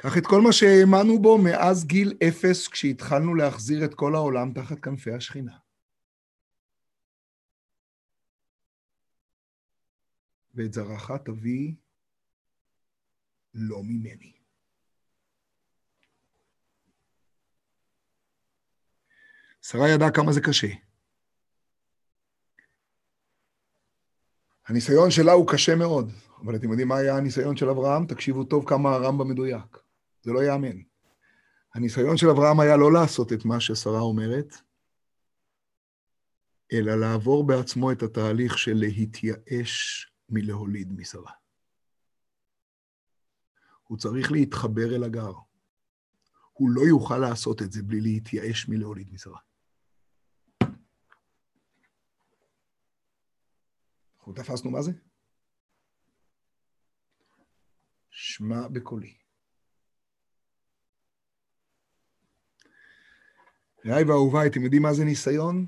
קח 0.00 0.18
את 0.18 0.26
כל 0.26 0.40
מה 0.40 0.52
שהאמנו 0.52 1.22
בו 1.22 1.38
מאז 1.38 1.84
גיל 1.86 2.16
אפס, 2.28 2.68
כשהתחלנו 2.68 3.34
להחזיר 3.34 3.84
את 3.84 3.94
כל 3.94 4.14
העולם 4.14 4.52
תחת 4.52 4.80
כנפי 4.80 5.12
השכינה. 5.12 5.56
ואת 10.54 10.72
זרעך 10.72 11.10
תביא 11.10 11.74
לא 13.54 13.82
ממני. 13.82 14.32
שרה 19.62 19.88
ידעה 19.88 20.10
כמה 20.10 20.32
זה 20.32 20.40
קשה. 20.40 20.68
הניסיון 24.66 25.10
שלה 25.10 25.32
הוא 25.32 25.48
קשה 25.52 25.76
מאוד, 25.76 26.12
אבל 26.44 26.56
אתם 26.56 26.68
יודעים 26.70 26.88
מה 26.88 26.96
היה 26.96 27.16
הניסיון 27.16 27.56
של 27.56 27.68
אברהם? 27.68 28.06
תקשיבו 28.06 28.44
טוב 28.44 28.68
כמה 28.68 28.90
הרמב"ם 28.90 29.28
מדויק. 29.28 29.87
זה 30.28 30.32
לא 30.32 30.42
ייאמן. 30.42 30.82
הניסיון 31.74 32.16
של 32.16 32.28
אברהם 32.28 32.60
היה 32.60 32.76
לא 32.76 32.92
לעשות 32.92 33.32
את 33.32 33.44
מה 33.44 33.60
ששרה 33.60 34.00
אומרת, 34.00 34.54
אלא 36.72 36.94
לעבור 36.94 37.46
בעצמו 37.46 37.92
את 37.92 38.02
התהליך 38.02 38.58
של 38.58 38.74
להתייאש 38.74 40.06
מלהוליד 40.28 40.92
משרה. 40.92 41.32
הוא 43.82 43.98
צריך 43.98 44.32
להתחבר 44.32 44.96
אל 44.96 45.04
הגר. 45.04 45.32
הוא 46.52 46.70
לא 46.70 46.80
יוכל 46.80 47.18
לעשות 47.18 47.62
את 47.62 47.72
זה 47.72 47.82
בלי 47.82 48.00
להתייאש 48.00 48.68
מלהוליד 48.68 49.12
משרה. 49.12 49.38
אנחנו 54.18 54.32
תפסנו 54.32 54.70
מה 54.70 54.82
זה? 54.82 54.92
שמע 58.10 58.68
בקולי. 58.68 59.27
רעי 63.88 64.04
ואהוביי, 64.04 64.48
אתם 64.48 64.62
יודעים 64.62 64.82
מה 64.82 64.94
זה 64.94 65.04
ניסיון? 65.04 65.66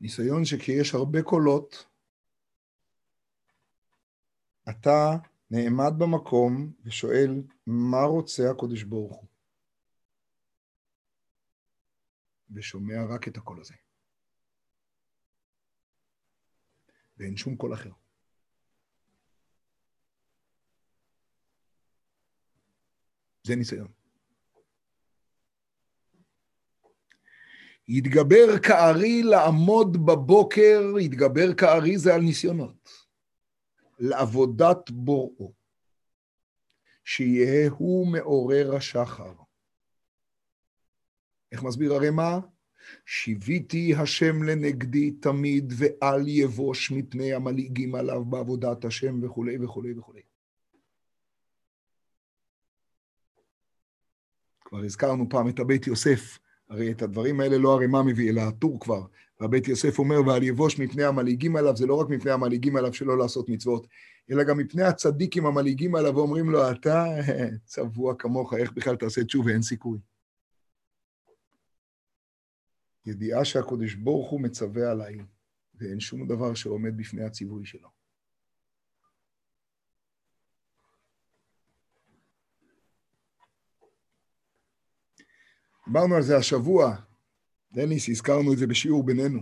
ניסיון 0.00 0.44
שכי 0.44 0.72
יש 0.72 0.94
הרבה 0.94 1.22
קולות, 1.22 1.86
אתה 4.70 5.16
נעמד 5.50 5.92
במקום 5.98 6.72
ושואל, 6.84 7.42
מה 7.66 8.02
רוצה 8.02 8.50
הקודש 8.50 8.82
ברוך 8.82 9.16
הוא? 9.16 9.28
ושומע 12.50 13.04
רק 13.14 13.28
את 13.28 13.36
הקול 13.36 13.60
הזה. 13.60 13.74
ואין 17.18 17.36
שום 17.36 17.56
קול 17.56 17.74
אחר. 17.74 17.90
זה 23.42 23.56
ניסיון. 23.56 23.97
יתגבר 27.88 28.58
כארי 28.62 29.22
לעמוד 29.22 30.06
בבוקר, 30.06 30.80
יתגבר 31.00 31.54
כארי 31.54 31.98
זה 31.98 32.14
על 32.14 32.20
ניסיונות. 32.20 32.90
לעבודת 33.98 34.90
בוראו, 34.90 35.52
שיהיה 37.04 37.70
הוא 37.70 38.06
מעורר 38.06 38.76
השחר. 38.76 39.32
איך 41.52 41.62
מסביר 41.62 41.94
הרמ"א? 41.94 42.38
שיוויתי 43.06 43.94
השם 43.94 44.42
לנגדי 44.42 45.10
תמיד, 45.10 45.72
ואל 45.76 46.28
יבוש 46.28 46.90
מפני 46.90 47.32
המלעיגים 47.32 47.94
עליו 47.94 48.24
בעבודת 48.24 48.84
השם 48.84 49.24
וכולי 49.24 49.64
וכולי 49.64 49.98
וכולי. 49.98 50.22
כבר 54.60 54.84
הזכרנו 54.84 55.28
פעם 55.28 55.48
את 55.48 55.58
הבית 55.58 55.86
יוסף, 55.86 56.38
הרי 56.70 56.92
את 56.92 57.02
הדברים 57.02 57.40
האלה 57.40 57.58
לא 57.58 57.74
הרמ"א 57.74 58.02
מביא, 58.02 58.30
אלא 58.30 58.40
הטור 58.40 58.80
כבר. 58.80 59.02
והבית 59.40 59.68
יוסף 59.68 59.98
אומר, 59.98 60.26
ואל 60.26 60.42
יבוש 60.42 60.78
מפני 60.78 61.04
המלעיגים 61.04 61.56
עליו, 61.56 61.76
זה 61.76 61.86
לא 61.86 61.94
רק 61.94 62.08
מפני 62.08 62.30
המלעיגים 62.30 62.76
עליו 62.76 62.94
שלא 62.94 63.18
לעשות 63.18 63.48
מצוות, 63.48 63.86
אלא 64.30 64.44
גם 64.44 64.58
מפני 64.58 64.82
הצדיקים 64.82 65.46
המלעיגים 65.46 65.94
עליו, 65.94 66.16
ואומרים 66.16 66.50
לו, 66.50 66.70
אתה 66.70 67.04
צבוע 67.64 68.14
כמוך, 68.18 68.54
איך 68.54 68.72
בכלל 68.72 68.96
תעשה 68.96 69.24
תשובה, 69.24 69.52
אין 69.52 69.62
סיכוי. 69.62 69.98
ידיעה 73.06 73.44
שהקדוש 73.44 73.94
ברוך 73.94 74.30
הוא 74.30 74.40
מצווה 74.40 74.90
עליי, 74.90 75.16
ואין 75.74 76.00
שום 76.00 76.28
דבר 76.28 76.54
שעומד 76.54 76.96
בפני 76.96 77.24
הציווי 77.24 77.66
שלו. 77.66 77.97
דיברנו 85.88 86.14
על 86.14 86.22
זה 86.22 86.36
השבוע, 86.36 86.96
דניס, 87.72 88.08
הזכרנו 88.08 88.52
את 88.52 88.58
זה 88.58 88.66
בשיעור 88.66 89.06
בינינו. 89.06 89.40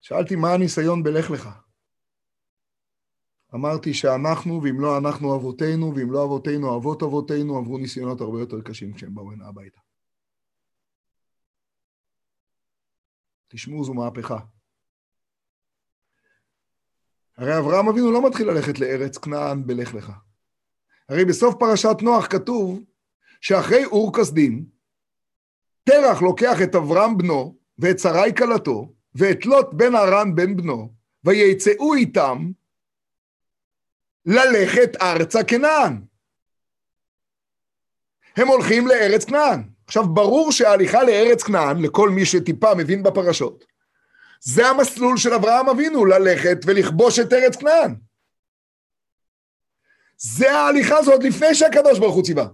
שאלתי 0.00 0.36
מה 0.36 0.54
הניסיון 0.54 1.02
בלך 1.02 1.30
לך. 1.30 1.48
אמרתי 3.54 3.94
שאנחנו, 3.94 4.60
ואם 4.62 4.80
לא 4.80 4.98
אנחנו 4.98 5.36
אבותינו, 5.36 5.92
ואם 5.96 6.12
לא 6.12 6.24
אבותינו 6.24 6.76
אבות 6.76 7.02
אבותינו, 7.02 7.58
עברו 7.58 7.78
ניסיונות 7.78 8.20
הרבה 8.20 8.40
יותר 8.40 8.60
קשים 8.60 8.94
כשהם 8.94 9.14
באו 9.14 9.32
הנה 9.32 9.48
הביתה. 9.48 9.80
תשמעו, 13.48 13.84
זו 13.84 13.94
מהפכה. 13.94 14.38
הרי 17.36 17.58
אברהם 17.58 17.88
אבינו 17.88 18.12
לא 18.12 18.28
מתחיל 18.28 18.50
ללכת 18.50 18.78
לארץ 18.78 19.18
כנען 19.18 19.66
בלך 19.66 19.94
לך. 19.94 20.29
הרי 21.10 21.24
בסוף 21.24 21.54
פרשת 21.58 21.96
נוח 22.02 22.26
כתוב 22.26 22.82
שאחרי 23.40 23.84
אור 23.84 24.12
כסדים, 24.18 24.64
תרח 25.84 26.22
לוקח 26.22 26.62
את 26.62 26.74
אברהם 26.74 27.18
בנו 27.18 27.56
ואת 27.78 27.98
שרי 27.98 28.32
כלתו 28.38 28.92
ואת 29.14 29.46
לוט 29.46 29.74
בן 29.74 29.94
ארן 29.94 30.34
בן 30.34 30.56
בנו, 30.56 30.92
ויצאו 31.24 31.94
איתם 31.94 32.50
ללכת 34.26 34.96
ארצה 35.02 35.44
כנען. 35.44 36.00
הם 38.36 38.48
הולכים 38.48 38.86
לארץ 38.86 39.24
כנען. 39.24 39.62
עכשיו, 39.86 40.14
ברור 40.14 40.52
שההליכה 40.52 41.02
לארץ 41.02 41.42
כנען, 41.42 41.82
לכל 41.82 42.10
מי 42.10 42.26
שטיפה 42.26 42.74
מבין 42.74 43.02
בפרשות, 43.02 43.64
זה 44.40 44.66
המסלול 44.66 45.16
של 45.16 45.34
אברהם 45.34 45.68
אבינו, 45.68 46.04
ללכת 46.04 46.58
ולכבוש 46.66 47.18
את 47.18 47.32
ארץ 47.32 47.56
כנען. 47.56 48.09
זה 50.22 50.52
ההליכה 50.52 50.98
הזאת 50.98 51.20
לפני 51.24 51.54
שהקדוש 51.54 51.98
ברוך 51.98 52.14
הוא 52.14 52.24
ציווה. 52.24 52.46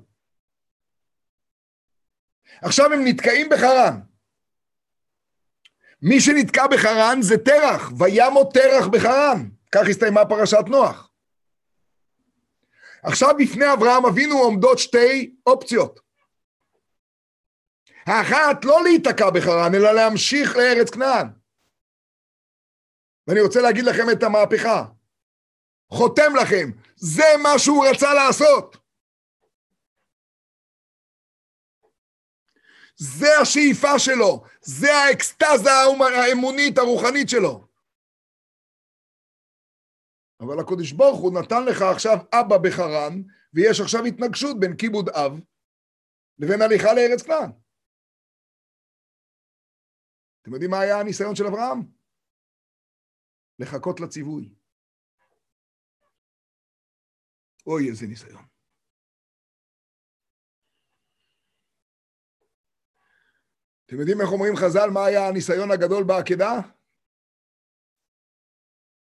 עכשיו 2.62 2.92
הם 2.92 3.00
נתקעים 3.04 3.48
בחרן. 3.48 4.00
מי 6.02 6.20
שנתקע 6.20 6.66
בחרן 6.66 7.18
זה 7.22 7.38
תרח, 7.44 7.90
וימות 7.98 8.54
תרח 8.54 8.86
בחרן. 8.86 9.48
כך 9.72 9.88
הסתיימה 9.90 10.24
פרשת 10.28 10.64
נוח. 10.66 11.10
עכשיו 13.02 13.34
בפני 13.38 13.72
אברהם 13.72 14.06
אבינו 14.06 14.38
עומדות 14.38 14.78
שתי 14.78 15.36
אופציות. 15.46 16.00
האחת, 18.06 18.64
לא 18.64 18.82
להיתקע 18.82 19.30
בחרן, 19.30 19.74
אלא 19.74 19.92
להמשיך 19.92 20.56
לארץ 20.56 20.90
כנען. 20.90 21.28
ואני 23.26 23.40
רוצה 23.40 23.60
להגיד 23.60 23.84
לכם 23.84 24.10
את 24.12 24.22
המהפכה. 24.22 24.84
חותם 25.90 26.36
לכם, 26.42 26.70
זה 26.96 27.24
מה 27.42 27.58
שהוא 27.58 27.86
רצה 27.90 28.14
לעשות. 28.14 28.76
זה 32.96 33.26
השאיפה 33.42 33.98
שלו, 33.98 34.44
זה 34.60 34.88
האקסטזה 34.94 35.70
האמונית 35.70 36.78
הרוחנית 36.78 37.28
שלו. 37.28 37.66
אבל 40.40 40.60
הקדוש 40.60 40.92
ברוך 40.92 41.20
הוא 41.20 41.40
נתן 41.40 41.64
לך 41.68 41.82
עכשיו 41.82 42.16
אבא 42.32 42.58
בחרן, 42.64 43.14
ויש 43.54 43.80
עכשיו 43.80 44.04
התנגשות 44.04 44.60
בין 44.60 44.76
כיבוד 44.76 45.08
אב 45.08 45.32
לבין 46.38 46.62
הליכה 46.62 46.94
לארץ 46.94 47.22
כנען. 47.22 47.50
אתם 50.42 50.52
יודעים 50.52 50.70
מה 50.70 50.80
היה 50.80 51.00
הניסיון 51.00 51.36
של 51.36 51.46
אברהם? 51.46 51.78
לחכות 53.58 54.00
לציווי. 54.00 54.55
אוי, 57.66 57.90
איזה 57.90 58.06
ניסיון. 58.06 58.42
אתם 63.86 64.00
יודעים 64.00 64.20
איך 64.20 64.32
אומרים 64.32 64.56
חז"ל, 64.56 64.90
מה 64.90 65.04
היה 65.04 65.28
הניסיון 65.28 65.70
הגדול 65.70 66.04
בעקדה? 66.04 66.60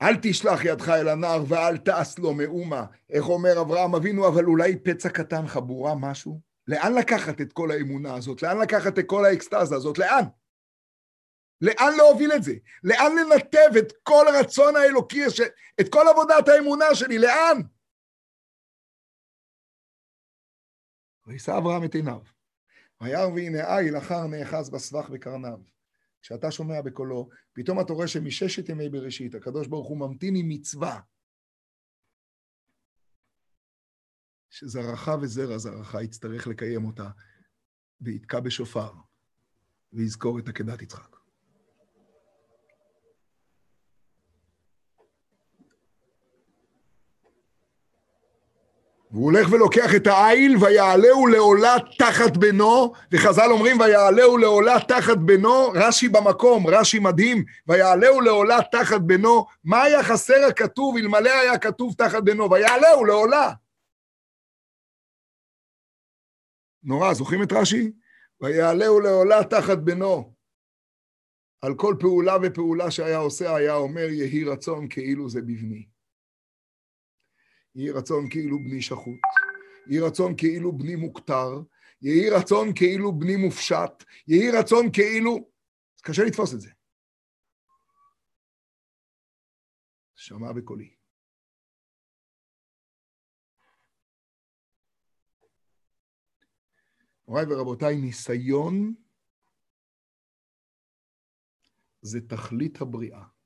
אל 0.01 0.16
תשלח 0.22 0.66
ידך 0.66 0.89
אל 0.89 1.07
הנער 1.07 1.43
ואל 1.47 1.78
תעש 1.78 2.20
לו 2.20 2.34
מאומה. 2.34 2.86
איך 3.10 3.26
אומר 3.26 3.62
אברהם 3.62 3.95
אבינו, 3.95 4.28
אבל 4.28 4.45
אולי 4.45 4.80
פצע 4.80 5.10
קטן 5.10 5.47
חבורה 5.47 5.95
משהו? 5.95 6.39
לאן 6.68 6.93
לקחת 6.93 7.41
את 7.41 7.53
כל 7.53 7.72
האמונה 7.72 8.16
הזאת? 8.16 8.43
לאן 8.43 8.57
לקחת 8.57 8.99
את 8.99 9.03
כל 9.07 9.26
האקסטזה 9.26 9.76
הזאת? 9.76 9.97
לאן? 9.97 10.24
לאן 11.62 11.93
להוביל 11.97 12.32
את 12.32 12.43
זה? 12.43 12.53
לאן 12.84 13.12
לנתב 13.16 13.78
את 13.78 13.93
כל 14.03 14.26
הרצון 14.28 14.76
האלוקי, 14.76 15.26
את 15.82 15.89
כל 15.89 16.07
עבודת 16.12 16.47
האמונה 16.47 16.95
שלי? 16.95 17.20
לאן? 17.20 17.62
וישא 21.30 21.58
אברהם 21.58 21.84
את 21.84 21.96
עיניו. 21.96 22.22
וירא 23.02 23.26
והנה 23.26 23.78
איל 23.78 23.98
אחר 23.98 24.28
נאחז 24.28 24.70
בסבך 24.70 25.10
בקרניו. 25.10 25.60
כשאתה 26.22 26.52
שומע 26.52 26.82
בקולו, 26.82 27.30
פתאום 27.54 27.82
אתה 27.82 27.94
רואה 27.94 28.08
שמששת 28.08 28.70
ימי 28.70 28.90
בראשית, 28.90 29.36
הקדוש 29.36 29.68
ברוך 29.68 29.88
הוא 29.88 29.98
ממתין 29.98 30.36
עם 30.36 30.50
מצווה. 30.50 31.00
שזרעך 34.50 35.10
וזרע 35.22 35.58
זרעך 35.58 35.96
יצטרך 36.04 36.48
לקיים 36.48 36.86
אותה, 36.86 37.10
ויתקע 38.02 38.40
בשופר, 38.40 38.94
ויזכור 39.94 40.40
את 40.40 40.48
עקדת 40.48 40.82
יצחק. 40.82 41.19
והוא 49.12 49.24
הולך 49.24 49.51
ולוקח 49.51 49.95
את 49.95 50.07
העיל, 50.07 50.57
ויעלהו 50.62 51.28
לעולה 51.28 51.76
תחת 51.97 52.38
בנו, 52.38 52.93
וחז"ל 53.12 53.51
אומרים, 53.51 53.80
ויעלהו 53.80 54.38
לעולה 54.38 54.76
תחת 54.88 55.18
בנו, 55.18 55.72
רש"י 55.76 56.10
במקום, 56.10 56.68
רש"י 56.68 56.99
מדהים, 56.99 57.43
ויעלהו 57.68 58.22
לעולה 58.22 58.57
תחת 58.72 59.01
בנו, 59.01 59.45
מה 59.64 59.82
היה 59.84 60.03
חסר 60.03 60.45
הכתוב, 60.49 60.97
אלמלא 60.97 61.30
היה 61.30 61.57
כתוב 61.57 61.93
תחת 61.97 62.24
בנו, 62.24 62.51
ויעלהו 62.51 63.05
לעולה. 63.05 63.53
נורא, 66.84 67.14
זוכרים 67.14 67.43
את 67.43 67.51
רש"י? 67.51 67.91
ויעלהו 68.41 68.99
לעולה 68.99 69.43
תחת 69.43 69.78
בנו. 69.78 70.34
על 71.62 71.76
כל 71.76 71.95
פעולה 71.99 72.38
ופעולה 72.43 72.91
שהיה 72.91 73.18
עושה, 73.18 73.55
היה 73.55 73.76
אומר, 73.76 74.10
יהי 74.10 74.43
רצון 74.43 74.88
כאילו 74.89 75.30
זה 75.30 75.41
בבני. 75.41 75.99
יהי 77.76 77.92
רצון 77.92 78.30
כאילו 78.30 78.60
בני 78.60 78.82
שחוט, 78.82 79.20
יהי 79.88 80.00
רצון 80.00 80.34
כאילו 80.38 80.78
בני 80.78 80.96
מוכתר, 80.96 81.62
יהי 82.02 82.30
רצון 82.30 82.74
כאילו 82.76 83.20
בני 83.20 83.36
מופשט, 83.36 84.04
יהי 84.28 84.52
רצון 84.52 84.92
כאילו... 84.94 85.50
קשה 86.02 86.24
לתפוס 86.24 86.54
את 86.54 86.62
זה. 86.62 86.70
שמע 90.16 90.52
בקולי. 90.52 90.96
מוריי 97.28 97.46
ורבותיי, 97.50 97.98
ניסיון 97.98 98.96
זה 102.02 102.20
תכלית 102.28 102.82
הבריאה. 102.82 103.39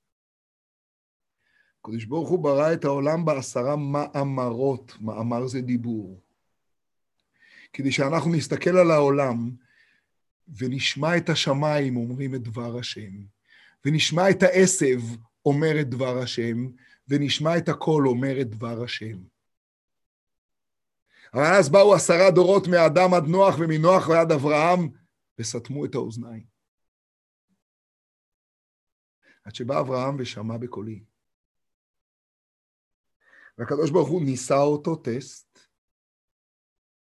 הקדוש 1.83 2.05
ברוך 2.05 2.29
הוא 2.29 2.43
ברא 2.43 2.73
את 2.73 2.85
העולם 2.85 3.25
בעשרה 3.25 3.75
מאמרות, 3.75 4.93
מאמר 5.01 5.47
זה 5.47 5.61
דיבור. 5.61 6.21
כדי 7.73 7.91
שאנחנו 7.91 8.31
נסתכל 8.31 8.69
על 8.69 8.91
העולם 8.91 9.51
ונשמע 10.57 11.17
את 11.17 11.29
השמיים 11.29 11.97
אומרים 11.97 12.35
את 12.35 12.41
דבר 12.41 12.77
השם, 12.79 13.11
ונשמע 13.85 14.29
את 14.29 14.43
העשב 14.43 14.99
אומר 15.45 15.81
את 15.81 15.89
דבר 15.89 16.17
השם, 16.17 16.67
ונשמע 17.07 17.57
את 17.57 17.69
הקול 17.69 18.07
אומר 18.07 18.41
את 18.41 18.49
דבר 18.49 18.83
השם. 18.83 19.17
אבל 21.33 21.53
אז 21.59 21.69
באו 21.69 21.93
עשרה 21.93 22.31
דורות 22.31 22.67
מאדם 22.67 23.13
עד 23.13 23.27
נוח 23.27 23.55
ומנוח 23.59 24.07
ועד 24.07 24.31
אברהם, 24.31 24.89
וסתמו 25.39 25.85
את 25.85 25.95
האוזניים. 25.95 26.45
עד 29.45 29.55
שבא 29.55 29.79
אברהם 29.79 30.15
ושמע 30.19 30.57
בקולי. 30.57 31.12
והקדוש 33.57 33.91
ברוך 33.91 34.09
הוא 34.09 34.21
ניסה 34.21 34.57
אותו 34.57 34.95
טסט, 34.95 35.59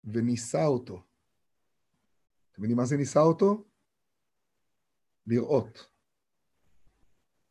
וניסה 0.05 0.67
אותו. 0.67 1.03
אתם 2.53 2.63
יודעים 2.63 2.77
מה 2.77 2.85
זה 2.85 2.97
ניסה 2.97 3.21
אותו? 3.21 3.65
לראות 5.27 5.91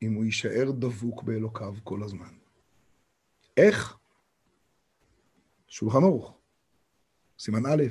אם 0.01 0.13
הוא 0.13 0.25
יישאר 0.25 0.71
דבוק 0.71 1.23
באלוקיו 1.23 1.75
כל 1.83 2.03
הזמן. 2.03 2.37
איך? 3.57 3.97
שולחן 5.67 6.03
ערוך. 6.03 6.37
סימן 7.39 7.65
א', 7.65 7.83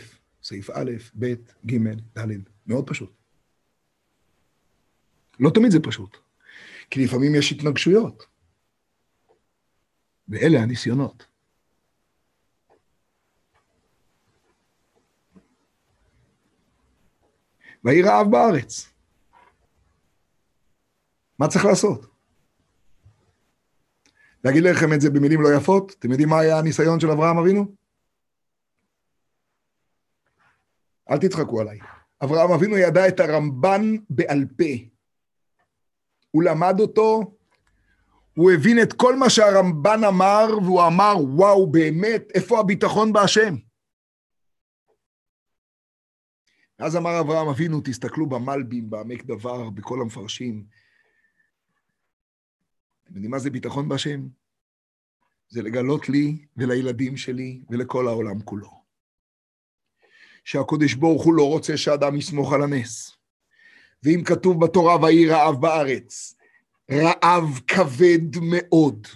סעיף 0.43 0.71
א', 0.71 0.91
ב', 1.19 1.35
ג', 1.67 1.79
ד', 2.19 2.29
מאוד 2.67 2.91
פשוט. 2.91 3.13
לא 5.41 5.51
תמיד 5.55 5.71
זה 5.71 5.79
פשוט, 5.83 6.17
כי 6.91 7.05
לפעמים 7.05 7.35
יש 7.35 7.53
התנגשויות. 7.53 8.27
ואלה 10.29 10.63
הניסיונות. 10.63 11.27
ויהי 17.85 18.03
רעב 18.03 18.31
בארץ. 18.31 18.93
מה 21.39 21.49
צריך 21.49 21.65
לעשות? 21.65 22.07
להגיד 24.45 24.63
לכם 24.63 24.93
את 24.93 25.01
זה 25.01 25.11
במילים 25.11 25.41
לא 25.41 25.49
יפות? 25.57 25.95
אתם 25.99 26.11
יודעים 26.11 26.29
מה 26.29 26.41
היה 26.41 26.59
הניסיון 26.59 27.01
של 27.01 27.11
אברהם 27.11 27.39
אבינו? 27.39 27.75
אל 31.11 31.19
תצחקו 31.19 31.61
עליי. 31.61 31.79
אברהם 32.25 32.53
אבינו 32.53 32.79
ידע 32.79 33.09
את 33.09 33.21
הרמב"ן 33.21 33.97
בעל 34.11 34.45
פה. 34.59 34.85
הוא 36.31 36.43
למד 36.43 36.81
אותו 36.81 37.38
הוא 38.39 38.51
הבין 38.53 38.83
את 38.83 38.93
כל 38.93 39.17
מה 39.17 39.31
שהרמב"ן 39.31 40.05
אמר, 40.09 40.47
והוא 40.65 40.87
אמר, 40.87 41.15
וואו, 41.35 41.71
באמת, 41.71 42.23
איפה 42.35 42.61
הביטחון 42.61 43.13
בהשם? 43.13 43.55
אז 46.79 46.97
אמר 46.97 47.21
אברהם 47.21 47.49
אבינו, 47.49 47.81
תסתכלו 47.85 48.27
במלבים, 48.27 48.91
בעמק 48.91 49.25
דבר, 49.25 49.71
בכל 49.71 50.01
המפרשים. 50.01 50.65
אתם 53.05 53.15
יודעים 53.15 53.31
מה 53.31 53.39
זה 53.39 53.51
ביטחון 53.51 53.89
בהשם? 53.89 54.29
זה 55.49 55.63
לגלות 55.63 56.09
לי 56.09 56.47
ולילדים 56.57 57.17
שלי 57.17 57.63
ולכל 57.71 58.09
העולם 58.09 58.43
כולו. 58.43 58.83
שהקודש 60.45 60.95
ברוך 60.95 61.25
הוא 61.25 61.35
לא 61.35 61.49
רוצה 61.49 61.77
שאדם 61.77 62.17
יסמוך 62.17 62.53
על 62.53 62.63
הנס. 62.63 63.17
ואם 64.03 64.23
כתוב 64.25 64.65
בתורה, 64.65 65.03
ויהי 65.03 65.29
רעב 65.29 65.61
בארץ, 65.61 66.38
רעב 66.91 67.61
כבד 67.67 68.37
מאוד. 68.43 69.07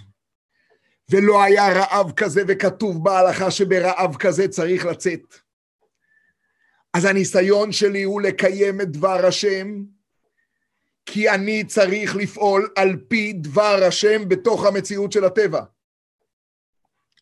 ולא 1.09 1.43
היה 1.43 1.73
רעב 1.73 2.11
כזה, 2.11 2.41
וכתוב 2.47 3.03
בהלכה 3.03 3.51
שברעב 3.51 4.15
כזה 4.15 4.47
צריך 4.47 4.85
לצאת. 4.85 5.35
אז 6.93 7.05
הניסיון 7.05 7.71
שלי 7.71 8.03
הוא 8.03 8.21
לקיים 8.21 8.81
את 8.81 8.91
דבר 8.91 9.25
השם, 9.25 9.83
כי 11.05 11.29
אני 11.29 11.63
צריך 11.63 12.15
לפעול 12.15 12.73
על 12.75 12.97
פי 13.07 13.33
דבר 13.33 13.79
השם 13.87 14.29
בתוך 14.29 14.65
המציאות 14.65 15.11
של 15.11 15.25
הטבע. 15.25 15.61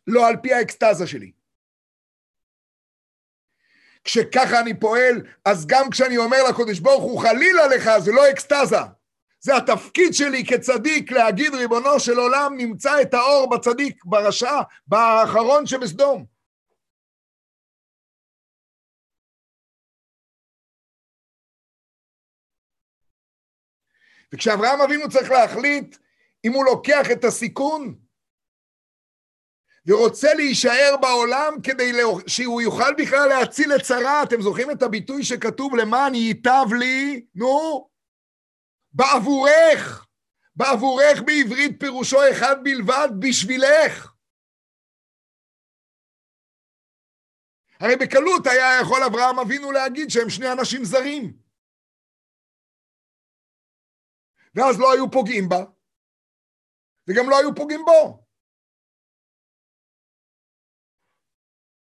לא 0.06 0.28
על 0.28 0.36
פי 0.42 0.52
האקסטזה 0.52 1.06
שלי. 1.06 1.32
כשככה 4.04 4.60
אני 4.60 4.80
פועל, 4.80 5.22
אז 5.44 5.66
גם 5.66 5.90
כשאני 5.90 6.16
אומר 6.16 6.38
לקודש 6.50 6.78
ברוך 6.78 7.02
הוא 7.02 7.20
חלילה 7.20 7.66
לך, 7.66 7.90
זה 7.98 8.12
לא 8.12 8.30
אקסטזה. 8.30 8.76
זה 9.44 9.56
התפקיד 9.56 10.14
שלי 10.14 10.44
כצדיק 10.46 11.12
להגיד 11.12 11.54
ריבונו 11.54 12.00
של 12.00 12.18
עולם 12.18 12.54
נמצא 12.56 13.02
את 13.02 13.14
האור 13.14 13.50
בצדיק, 13.50 14.04
ברשע, 14.04 14.60
באחרון 14.86 15.66
שבסדום. 15.66 16.24
וכשאברהם 24.32 24.80
אבינו 24.80 25.08
צריך 25.08 25.30
להחליט 25.30 25.96
אם 26.44 26.52
הוא 26.52 26.64
לוקח 26.64 27.10
את 27.12 27.24
הסיכון 27.24 27.94
ורוצה 29.86 30.34
להישאר 30.34 30.96
בעולם 31.00 31.52
כדי 31.62 31.92
שהוא 32.26 32.62
יוכל 32.62 32.94
בכלל 32.98 33.28
להציל 33.28 33.72
את 33.76 33.84
שרה, 33.84 34.22
אתם 34.22 34.42
זוכרים 34.42 34.70
את 34.70 34.82
הביטוי 34.82 35.24
שכתוב 35.24 35.76
למען 35.76 36.14
ייטב 36.14 36.66
לי? 36.78 37.24
נו, 37.34 37.91
בעבורך. 38.92 40.06
בעבורך 40.56 41.16
בעברית 41.26 41.80
פירושו 41.80 42.18
אחד 42.32 42.56
בלבד, 42.64 43.08
בשבילך. 43.20 44.12
הרי 47.80 47.96
בקלות 48.00 48.46
היה 48.46 48.80
יכול 48.82 49.00
אברהם 49.06 49.38
אבינו 49.38 49.72
להגיד 49.72 50.08
שהם 50.10 50.30
שני 50.30 50.52
אנשים 50.52 50.84
זרים. 50.84 51.42
ואז 54.54 54.80
לא 54.80 54.92
היו 54.92 55.10
פוגעים 55.10 55.48
בה, 55.48 55.62
וגם 57.08 57.30
לא 57.30 57.38
היו 57.38 57.54
פוגעים 57.56 57.80
בו. 57.84 58.26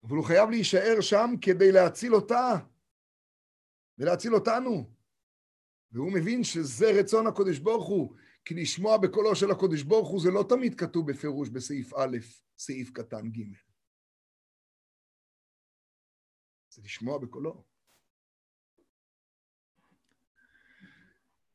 אבל 0.04 0.16
הוא 0.16 0.28
חייב 0.28 0.50
להישאר 0.50 1.02
שם 1.02 1.30
כדי 1.42 1.72
להציל 1.72 2.16
אותה 2.16 2.52
ולהציל 3.98 4.34
אותנו. 4.36 4.95
והוא 5.92 6.14
מבין 6.14 6.44
שזה 6.44 6.86
רצון 7.00 7.28
הקודש 7.28 7.60
ברוך 7.60 7.88
הוא, 7.88 8.16
כי 8.46 8.54
לשמוע 8.54 8.98
בקולו 8.98 9.36
של 9.36 9.52
הקודש 9.52 9.82
ברוך 9.82 10.10
הוא 10.10 10.22
זה 10.22 10.32
לא 10.32 10.46
תמיד 10.50 10.80
כתוב 10.80 11.12
בפירוש 11.12 11.50
בסעיף 11.50 11.94
א', 11.94 12.18
סעיף 12.58 12.92
קטן 12.92 13.32
ג'. 13.32 13.42
זה 16.70 16.82
לשמוע 16.82 17.18
בקולו. 17.18 17.64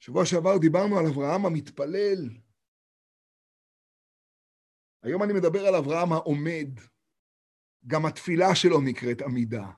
שבוע 0.01 0.27
שעבר 0.27 0.59
דיברנו 0.61 0.99
על 0.99 1.07
אברהם 1.07 1.47
המתפלל. 1.47 2.29
היום 5.03 5.23
אני 5.23 5.33
מדבר 5.33 5.67
על 5.67 5.75
אברהם 5.75 6.13
העומד. 6.13 6.69
גם 7.87 8.07
התפילה 8.07 8.55
שלו 8.55 8.81
נקראת 8.81 9.23
עמידה. 9.23 9.71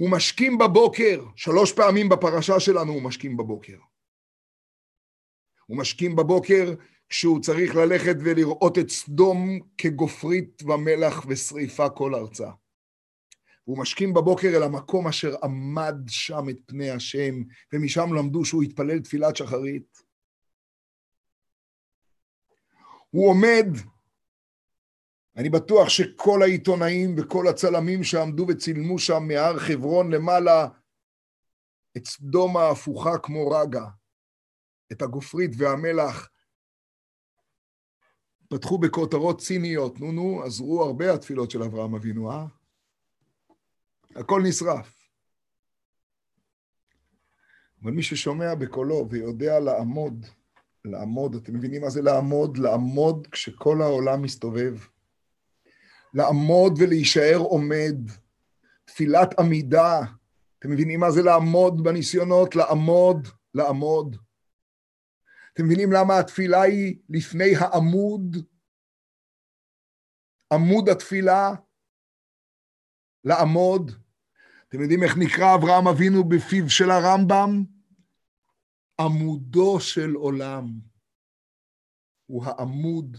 הוא 0.00 0.10
משכים 0.10 0.58
בבוקר, 0.58 1.24
שלוש 1.36 1.72
פעמים 1.72 2.08
בפרשה 2.08 2.60
שלנו 2.60 2.92
הוא 2.92 3.02
משכים 3.02 3.36
בבוקר. 3.36 3.76
הוא 5.66 5.76
משכים 5.76 6.16
בבוקר 6.16 6.74
כשהוא 7.08 7.40
צריך 7.40 7.74
ללכת 7.74 8.16
ולראות 8.24 8.78
את 8.78 8.90
סדום 8.90 9.58
כגופרית 9.78 10.62
ומלח 10.62 11.26
ושריפה 11.28 11.88
כל 11.88 12.14
ארצה. 12.14 12.50
והוא 13.66 13.78
משכים 13.78 14.14
בבוקר 14.14 14.48
אל 14.48 14.62
המקום 14.62 15.08
אשר 15.08 15.34
עמד 15.42 15.94
שם 16.08 16.48
את 16.50 16.58
פני 16.66 16.90
השם, 16.90 17.34
ומשם 17.72 18.14
למדו 18.14 18.44
שהוא 18.44 18.62
התפלל 18.62 19.00
תפילת 19.00 19.36
שחרית. 19.36 19.98
הוא 23.10 23.30
עומד, 23.30 23.68
אני 25.36 25.50
בטוח 25.50 25.88
שכל 25.88 26.42
העיתונאים 26.42 27.14
וכל 27.18 27.48
הצלמים 27.48 28.04
שעמדו 28.04 28.46
וצילמו 28.48 28.98
שם 28.98 29.22
מהר 29.28 29.58
חברון 29.58 30.12
למעלה, 30.12 30.68
את 31.96 32.06
סדום 32.06 32.56
ההפוכה 32.56 33.18
כמו 33.18 33.50
רגע, 33.50 33.84
את 34.92 35.02
הגופרית 35.02 35.50
והמלח, 35.56 36.28
פתחו 38.48 38.78
בכותרות 38.78 39.40
ציניות, 39.40 40.00
נו 40.00 40.12
נו, 40.12 40.42
עזרו 40.42 40.82
הרבה 40.82 41.14
התפילות 41.14 41.50
של 41.50 41.62
אברהם 41.62 41.94
אבינו, 41.94 42.30
אה? 42.30 42.46
הכל 44.16 44.42
נשרף. 44.44 45.00
אבל 47.82 47.90
מי 47.90 48.02
ששומע 48.02 48.54
בקולו 48.54 49.06
ויודע 49.10 49.60
לעמוד, 49.60 50.26
לעמוד, 50.84 51.34
אתם 51.34 51.54
מבינים 51.54 51.82
מה 51.82 51.90
זה 51.90 52.02
לעמוד? 52.02 52.58
לעמוד 52.58 53.26
כשכל 53.26 53.82
העולם 53.82 54.22
מסתובב. 54.22 54.78
לעמוד 56.14 56.72
ולהישאר 56.78 57.36
עומד. 57.38 57.96
תפילת 58.84 59.38
עמידה. 59.38 60.00
אתם 60.58 60.70
מבינים 60.70 61.00
מה 61.00 61.10
זה 61.10 61.22
לעמוד 61.22 61.84
בניסיונות? 61.84 62.56
לעמוד, 62.56 63.28
לעמוד. 63.54 64.16
אתם 65.52 65.64
מבינים 65.64 65.92
למה 65.92 66.18
התפילה 66.18 66.62
היא 66.62 66.96
לפני 67.08 67.56
העמוד? 67.56 68.36
עמוד 70.52 70.88
התפילה, 70.88 71.54
לעמוד. 73.24 73.90
אתם 74.68 74.80
יודעים 74.80 75.02
איך 75.02 75.16
נקרא 75.16 75.54
אברהם 75.54 75.88
אבינו 75.88 76.24
בפיו 76.28 76.70
של 76.70 76.90
הרמב"ם? 76.90 77.64
עמודו 79.00 79.80
של 79.80 80.14
עולם. 80.14 80.72
הוא 82.26 82.44
העמוד. 82.44 83.16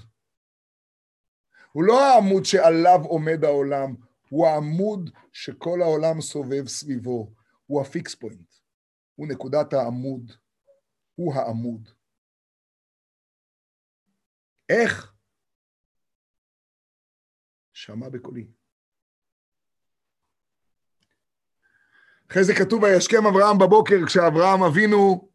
הוא 1.71 1.83
לא 1.83 2.05
העמוד 2.05 2.45
שעליו 2.45 2.99
עומד 3.03 3.43
העולם, 3.43 3.95
הוא 4.29 4.47
העמוד 4.47 5.09
שכל 5.31 5.81
העולם 5.81 6.21
סובב 6.21 6.67
סביבו. 6.67 7.33
הוא 7.65 7.81
ה 7.81 7.87
fixed 7.87 8.15
point. 8.15 8.53
הוא 9.15 9.27
נקודת 9.27 9.73
העמוד. 9.73 10.31
הוא 11.15 11.33
העמוד. 11.33 11.89
איך? 14.69 15.13
שמע 17.73 18.09
בקולי. 18.09 18.47
אחרי 22.31 22.43
זה 22.43 22.53
כתוב, 22.59 22.83
וישכם 22.83 23.25
אברהם 23.25 23.57
בבוקר, 23.57 23.95
כשאברהם 24.07 24.63
אבינו 24.63 25.29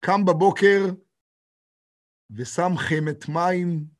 קם 0.00 0.24
בבוקר 0.24 0.80
ושם 2.30 2.72
חמת 2.76 3.28
מים 3.28 3.93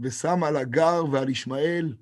ושם 0.00 0.44
על 0.44 0.56
הגר 0.56 1.04
ועל 1.12 1.28
ישמעאל. 1.28 1.94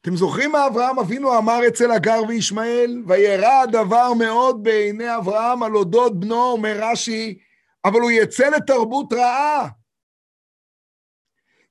אתם 0.00 0.16
זוכרים 0.16 0.52
מה 0.52 0.66
אברהם 0.66 0.98
אבינו 0.98 1.38
אמר 1.38 1.58
אצל 1.68 1.90
הגר 1.90 2.22
וישמעאל? 2.28 3.02
וירא 3.06 3.62
הדבר 3.62 4.12
מאוד 4.18 4.62
בעיני 4.62 5.16
אברהם 5.16 5.62
על 5.62 5.76
אודות 5.76 6.20
בנו, 6.20 6.42
אומר 6.42 6.76
רש"י, 6.80 7.38
אבל 7.84 8.00
הוא 8.00 8.10
יצא 8.10 8.48
לתרבות 8.48 9.12
רעה. 9.12 9.68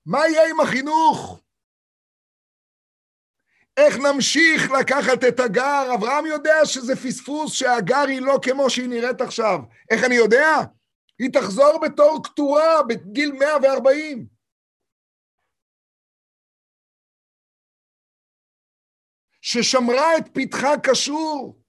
מה 0.06 0.20
יהיה 0.28 0.50
עם 0.50 0.60
החינוך? 0.60 1.42
איך 3.78 3.98
נמשיך 3.98 4.72
לקחת 4.72 5.24
את 5.28 5.40
הגר? 5.40 5.94
אברהם 5.94 6.26
יודע 6.26 6.66
שזה 6.66 6.96
פספוס 6.96 7.54
שהגר 7.54 8.06
היא 8.08 8.22
לא 8.22 8.40
כמו 8.42 8.70
שהיא 8.70 8.90
נראית 8.90 9.22
עכשיו. 9.22 9.60
איך 9.92 10.04
אני 10.04 10.16
יודע? 10.16 10.62
היא 11.20 11.30
תחזור 11.34 11.80
בתור 11.86 12.20
קטורה 12.24 12.84
בגיל 12.90 13.32
140. 13.40 14.28
ששמרה 19.42 20.18
את 20.18 20.24
פתחה 20.34 20.74
קשור, 20.84 21.62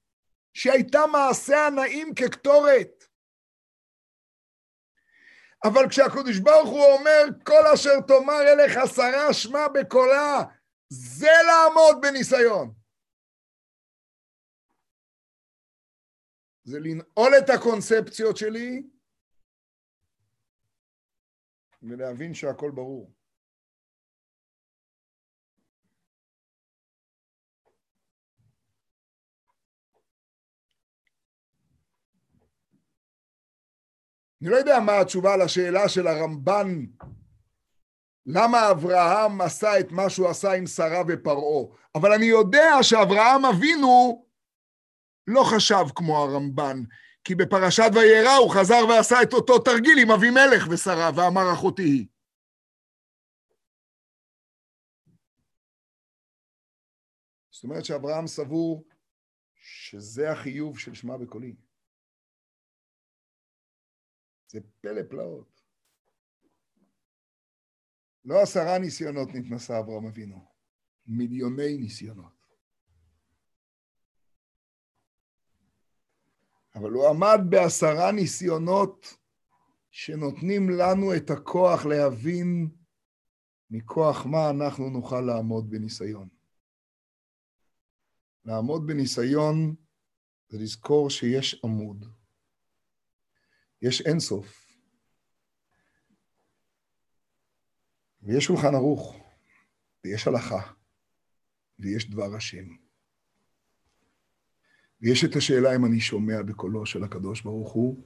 שהייתה 0.54 0.98
מעשה 1.12 1.66
הנעים 1.66 2.14
כקטורת. 2.14 3.04
אבל 5.64 5.88
כשהקדוש 5.90 6.38
ברוך 6.38 6.68
הוא 6.68 6.84
אומר, 6.98 7.22
כל 7.46 7.66
אשר 7.74 8.00
תאמר 8.08 8.42
אליך 8.52 8.74
שרה 8.94 9.34
שמע 9.34 9.68
בקולה, 9.74 10.42
זה 10.88 11.32
לעמוד 11.46 11.96
בניסיון. 12.02 12.74
זה 16.64 16.78
לנעול 16.80 17.32
את 17.38 17.50
הקונספציות 17.50 18.36
שלי 18.36 18.95
ולהבין 21.88 22.34
שהכל 22.34 22.70
ברור. 22.70 23.12
אני 34.42 34.50
לא 34.50 34.56
יודע 34.56 34.80
מה 34.86 35.00
התשובה 35.00 35.36
לשאלה 35.36 35.88
של 35.88 36.06
הרמב"ן, 36.06 36.86
למה 38.26 38.70
אברהם 38.70 39.40
עשה 39.40 39.80
את 39.80 39.90
מה 39.90 40.10
שהוא 40.10 40.28
עשה 40.28 40.52
עם 40.52 40.66
שרה 40.66 41.02
ופרעה, 41.08 41.76
אבל 41.94 42.12
אני 42.12 42.26
יודע 42.26 42.68
שאברהם 42.82 43.44
אבינו 43.44 44.26
לא 45.26 45.42
חשב 45.54 45.84
כמו 45.94 46.18
הרמב"ן, 46.18 46.82
כי 47.26 47.34
בפרשת 47.34 47.90
וירא 47.94 48.34
הוא 48.34 48.54
חזר 48.54 48.88
ועשה 48.88 49.22
את 49.22 49.32
אותו 49.32 49.58
תרגיל 49.58 49.98
עם 50.02 50.10
אבימלך 50.10 50.68
ושרה, 50.70 51.10
ואמר 51.16 51.52
אחותי 51.54 51.82
היא. 51.82 52.06
זאת 57.50 57.64
אומרת 57.64 57.84
שאברהם 57.84 58.26
סבור 58.26 58.84
שזה 59.54 60.30
החיוב 60.30 60.78
של 60.78 60.94
שמע 60.94 61.16
בקולי. 61.16 61.56
זה 64.48 64.60
פלא 64.80 65.02
פלאות. 65.10 65.62
לא 68.24 68.42
עשרה 68.42 68.78
ניסיונות 68.78 69.28
נתנסה 69.34 69.78
אברהם 69.78 70.06
אבינו, 70.06 70.52
מיליוני 71.06 71.76
ניסיונות. 71.76 72.35
אבל 76.76 76.90
הוא 76.90 77.08
עמד 77.08 77.40
בעשרה 77.48 78.12
ניסיונות 78.12 79.16
שנותנים 79.90 80.70
לנו 80.70 81.16
את 81.16 81.30
הכוח 81.30 81.86
להבין 81.86 82.68
מכוח 83.70 84.26
מה 84.26 84.50
אנחנו 84.50 84.90
נוכל 84.90 85.20
לעמוד 85.20 85.70
בניסיון. 85.70 86.28
לעמוד 88.44 88.86
בניסיון 88.86 89.74
זה 90.48 90.58
לזכור 90.58 91.10
שיש 91.10 91.60
עמוד. 91.64 92.04
יש 93.82 94.00
אינסוף. 94.00 94.66
ויש 98.22 98.44
שולחן 98.44 98.74
ערוך, 98.74 99.16
ויש 100.04 100.26
הלכה, 100.26 100.72
ויש 101.78 102.10
דבר 102.10 102.36
השם. 102.36 102.85
ויש 105.00 105.24
את 105.24 105.36
השאלה 105.36 105.76
אם 105.76 105.84
אני 105.84 106.00
שומע 106.00 106.42
בקולו 106.42 106.86
של 106.86 107.04
הקדוש 107.04 107.42
ברוך 107.42 107.72
הוא, 107.72 107.96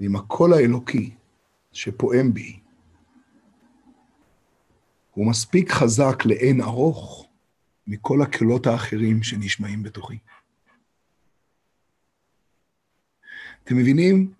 ואם 0.00 0.16
הקול 0.16 0.52
האלוקי 0.52 1.14
שפועם 1.72 2.34
בי 2.34 2.60
הוא 5.10 5.26
מספיק 5.30 5.70
חזק 5.72 6.24
לאין 6.24 6.60
ארוך 6.60 7.26
מכל 7.86 8.22
הקולות 8.22 8.66
האחרים 8.66 9.22
שנשמעים 9.22 9.82
בתוכי. 9.82 10.18
אתם 13.64 13.76
מבינים? 13.76 14.32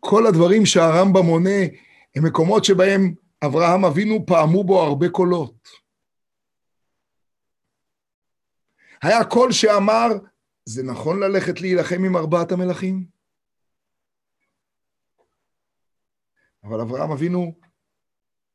כל 0.00 0.26
הדברים 0.26 0.66
שהרמב"ם 0.66 1.24
מונה 1.24 1.60
הם 2.16 2.26
מקומות 2.26 2.64
שבהם 2.64 3.14
אברהם 3.44 3.84
אבינו 3.84 4.26
פעמו 4.26 4.64
בו 4.64 4.82
הרבה 4.82 5.08
קולות. 5.08 5.68
היה 9.02 9.24
קול 9.24 9.52
שאמר, 9.52 10.08
זה 10.64 10.82
נכון 10.82 11.20
ללכת 11.22 11.60
להילחם 11.60 12.04
עם 12.04 12.16
ארבעת 12.16 12.52
המלכים? 12.52 13.06
אבל 16.64 16.80
אברהם 16.80 17.10
אבינו 17.10 17.54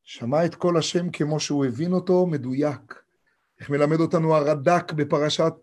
שמע 0.03 0.45
את 0.45 0.55
כל 0.55 0.77
השם 0.77 1.11
כמו 1.11 1.39
שהוא 1.39 1.65
הבין 1.65 1.93
אותו, 1.93 2.27
מדויק. 2.27 3.03
איך 3.59 3.69
מלמד 3.69 3.99
אותנו 3.99 4.35
הרד"ק 4.35 4.91
בפרשת 4.91 5.53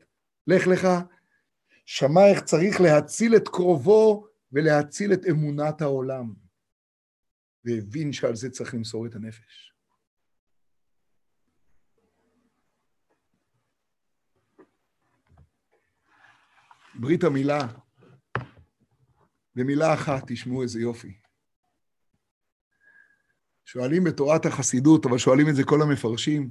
לך 0.47 0.67
לך? 0.67 0.89
שמע 1.87 2.21
איך 2.31 2.41
צריך 2.45 2.81
להציל 2.81 3.37
את 3.37 3.49
קרובו 3.49 4.27
ולהציל 4.53 5.13
את 5.13 5.21
אמונת 5.31 5.83
העולם. 5.83 6.35
והבין 7.65 8.13
שעל 8.13 8.37
זה 8.37 8.51
צריך 8.51 8.75
למסור 8.75 9.07
את 9.07 9.15
הנפש. 9.15 9.74
ברית 17.01 17.25
המילה, 17.25 17.69
במילה 19.55 19.95
אחת, 19.95 20.23
תשמעו 20.27 20.63
איזה 20.63 20.81
יופי. 20.81 21.19
שואלים 23.65 24.05
בתורת 24.05 24.47
החסידות, 24.47 25.07
אבל 25.07 25.19
שואלים 25.19 25.49
את 25.49 25.55
זה 25.55 25.65
כל 25.65 25.83
המפרשים. 25.83 26.51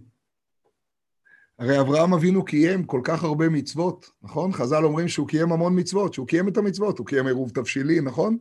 הרי 1.59 1.79
אברהם 1.79 2.13
אבינו 2.13 2.45
קיים 2.45 2.85
כל 2.85 3.01
כך 3.03 3.23
הרבה 3.23 3.49
מצוות, 3.49 4.09
נכון? 4.21 4.53
חז"ל 4.53 4.83
אומרים 4.83 5.07
שהוא 5.07 5.27
קיים 5.27 5.51
המון 5.51 5.79
מצוות, 5.79 6.13
שהוא 6.13 6.27
קיים 6.27 6.47
את 6.47 6.57
המצוות, 6.57 6.99
הוא 6.99 7.07
קיים 7.07 7.27
עירוב 7.27 7.49
תבשילים, 7.49 8.07
נכון? 8.07 8.37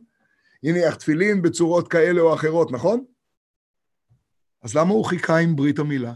הניח 0.63 0.95
תפילין 0.95 1.41
בצורות 1.41 1.87
כאלה 1.87 2.21
או 2.21 2.33
אחרות, 2.33 2.71
נכון? 2.71 3.05
אז 4.61 4.75
למה 4.75 4.89
הוא 4.89 5.05
חיכה 5.05 5.37
עם 5.37 5.55
ברית 5.55 5.79
המילה? 5.79 6.13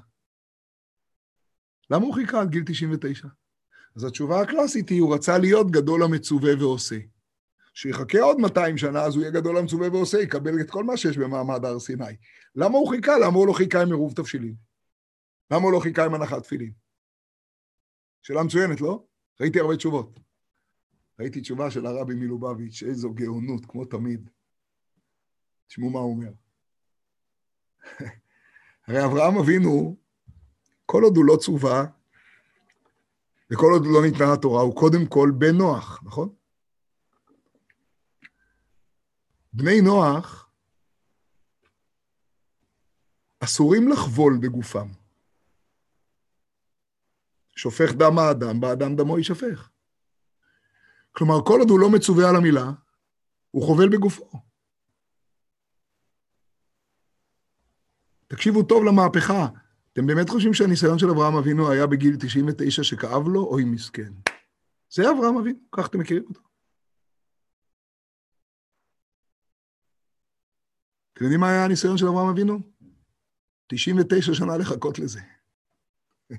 למה 1.89 2.05
הוא 2.05 2.15
חיכה 2.15 2.41
עד 2.41 2.49
גיל 2.49 2.63
99? 2.65 3.27
אז 3.97 4.03
התשובה 4.03 4.41
הקלאסית 4.41 4.89
היא, 4.89 5.01
הוא 5.01 5.15
רצה 5.15 5.37
להיות 5.37 5.71
גדול 5.71 6.03
המצווה 6.03 6.51
ועושה. 6.59 6.95
שיחכה 7.73 8.19
עוד 8.19 8.37
200 8.37 8.77
שנה, 8.77 9.01
אז 9.01 9.15
הוא 9.15 9.21
יהיה 9.21 9.31
גדול 9.31 9.57
המצווה 9.57 9.89
ועושה, 9.89 10.21
יקבל 10.21 10.61
את 10.61 10.71
כל 10.71 10.83
מה 10.83 10.97
שיש 10.97 11.17
במעמד 11.17 11.65
הר 11.65 11.79
סיני. 11.79 12.15
למה 12.55 12.77
הוא 12.77 12.89
חיכה? 12.89 13.19
למה 13.19 13.37
הוא 13.37 13.47
לא 13.47 13.53
חיכה 13.53 13.81
עם 13.81 13.87
עירוב 13.87 14.13
תבשילים? 14.13 14.55
למה 15.51 15.63
הוא 15.63 15.71
לא 15.71 15.79
חיכה 15.79 16.05
עם 16.05 16.13
הנחת 16.13 16.43
תפילין? 16.43 16.71
שאלה 18.21 18.43
מצוינת, 18.43 18.81
לא? 18.81 19.05
ראיתי 19.41 19.59
הרבה 19.59 19.75
תשובות. 19.75 20.19
ראיתי 21.19 21.41
תשובה 21.41 21.71
של 21.71 21.85
הרבי 21.85 22.13
מלובביץ', 22.13 22.83
איזו 22.83 23.13
גאונות, 23.13 23.65
כמו 23.65 23.85
תמיד. 23.85 24.29
תשמעו 25.67 25.89
מה 25.89 25.99
הוא 25.99 26.11
אומר. 26.11 26.31
הרי 28.87 29.05
אברהם 29.05 29.37
אבינו, 29.37 29.97
כל 30.85 31.03
עוד 31.03 31.17
הוא 31.17 31.25
לא 31.25 31.37
צווה, 31.41 31.85
וכל 33.51 33.67
עוד 33.73 33.85
לא 33.85 34.01
ניתנה 34.01 34.33
התורה, 34.33 34.61
הוא 34.61 34.75
קודם 34.75 35.05
כל 35.05 35.31
בן 35.37 35.57
נוח, 35.57 36.03
נכון? 36.03 36.35
בני 39.53 39.81
נוח 39.81 40.49
אסורים 43.39 43.89
לחבול 43.89 44.37
בגופם. 44.41 44.87
שופך 47.55 47.91
דם 47.93 48.19
האדם, 48.19 48.59
באדם 48.61 48.95
דמו 48.95 49.17
יישפך. 49.17 49.69
כלומר, 51.11 51.35
כל 51.45 51.59
עוד 51.59 51.69
הוא 51.69 51.79
לא 51.79 51.89
מצווה 51.89 52.29
על 52.29 52.35
המילה, 52.35 52.71
הוא 53.51 53.65
חובל 53.65 53.89
בגופו. 53.89 54.31
תקשיבו 58.27 58.63
טוב 58.63 58.83
למהפכה. 58.83 59.47
אתם 59.97 60.07
באמת 60.07 60.29
חושבים 60.29 60.53
שהניסיון 60.53 60.99
של 60.99 61.09
אברהם 61.09 61.35
אבינו 61.35 61.71
היה 61.71 61.87
בגיל 61.87 62.15
99 62.19 62.83
שכאב 62.83 63.27
לו, 63.27 63.43
או 63.43 63.59
עם 63.59 63.71
מסכן? 63.71 64.13
זה 64.89 65.09
אברהם 65.11 65.37
אבינו, 65.37 65.59
כך 65.71 65.87
אתם 65.87 65.99
מכירים 65.99 66.23
אותו. 66.29 66.41
אתם 71.13 71.23
יודעים 71.23 71.39
מה 71.39 71.49
היה 71.49 71.65
הניסיון 71.65 71.97
של 71.97 72.07
אברהם 72.07 72.27
אבינו? 72.27 72.59
99 73.67 74.33
שנה 74.33 74.57
לחכות 74.57 74.99
לזה. 74.99 75.21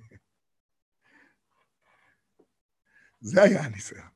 זה 3.20 3.42
היה 3.42 3.64
הניסיון. 3.64 4.09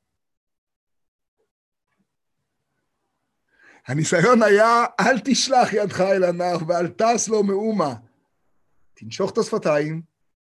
הניסיון 3.87 4.43
היה, 4.43 4.85
אל 5.01 5.21
תשלח 5.25 5.73
ידך 5.73 6.01
אל 6.01 6.25
הנער 6.25 6.59
ואל 6.69 6.89
טס 6.89 7.29
לו 7.29 7.43
מאומה. 7.43 7.95
תנשוך 9.05 9.33
את 9.33 9.39
השפתיים, 9.39 10.03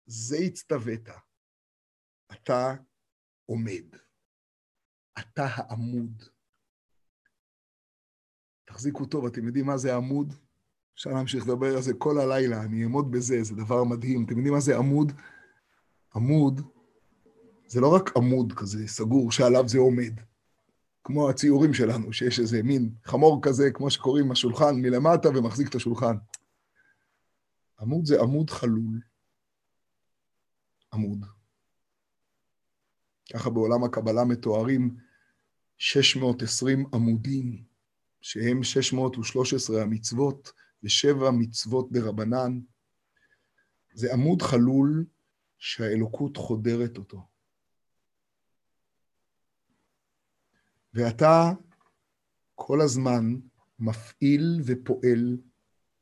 זה 0.06 0.36
הצטווית. 0.36 1.08
אתה 2.32 2.74
עומד. 3.46 3.84
אתה 5.18 5.46
העמוד. 5.50 6.22
תחזיקו 8.64 9.06
טוב, 9.06 9.26
אתם 9.26 9.46
יודעים 9.46 9.66
מה 9.66 9.76
זה 9.76 9.96
עמוד? 9.96 10.34
אפשר 10.94 11.10
להמשיך 11.10 11.44
לדבר 11.44 11.76
על 11.76 11.82
זה 11.82 11.94
כל 11.98 12.18
הלילה, 12.18 12.62
אני 12.62 12.82
אעמוד 12.82 13.10
בזה, 13.10 13.42
זה 13.42 13.54
דבר 13.54 13.84
מדהים. 13.84 14.24
אתם 14.24 14.36
יודעים 14.36 14.54
מה 14.54 14.60
זה 14.60 14.76
עמוד? 14.76 15.12
עמוד 16.14 16.60
זה 17.66 17.80
לא 17.80 17.94
רק 17.94 18.16
עמוד 18.16 18.52
כזה 18.52 18.88
סגור 18.88 19.32
שעליו 19.32 19.68
זה 19.68 19.78
עומד, 19.78 20.20
כמו 21.04 21.30
הציורים 21.30 21.74
שלנו, 21.74 22.12
שיש 22.12 22.40
איזה 22.40 22.62
מין 22.62 22.90
חמור 23.04 23.38
כזה, 23.42 23.70
כמו 23.70 23.90
שקוראים 23.90 24.32
השולחן 24.32 24.76
מלמטה 24.76 25.28
ומחזיק 25.28 25.68
את 25.68 25.74
השולחן. 25.74 26.16
עמוד 27.80 28.06
זה 28.06 28.20
עמוד 28.20 28.50
חלול. 28.50 29.00
עמוד. 30.92 31.24
ככה 33.32 33.50
בעולם 33.50 33.84
הקבלה 33.84 34.24
מתוארים 34.24 34.96
620 35.78 36.86
עמודים, 36.94 37.64
שהם 38.20 38.62
613 38.62 39.82
המצוות 39.82 40.52
ושבע 40.82 41.30
מצוות 41.30 41.92
דרבנן. 41.92 42.60
זה 43.94 44.12
עמוד 44.12 44.42
חלול 44.42 45.06
שהאלוקות 45.58 46.36
חודרת 46.36 46.98
אותו. 46.98 47.28
ואתה 50.94 51.50
כל 52.54 52.80
הזמן 52.80 53.34
מפעיל 53.78 54.60
ופועל 54.66 55.38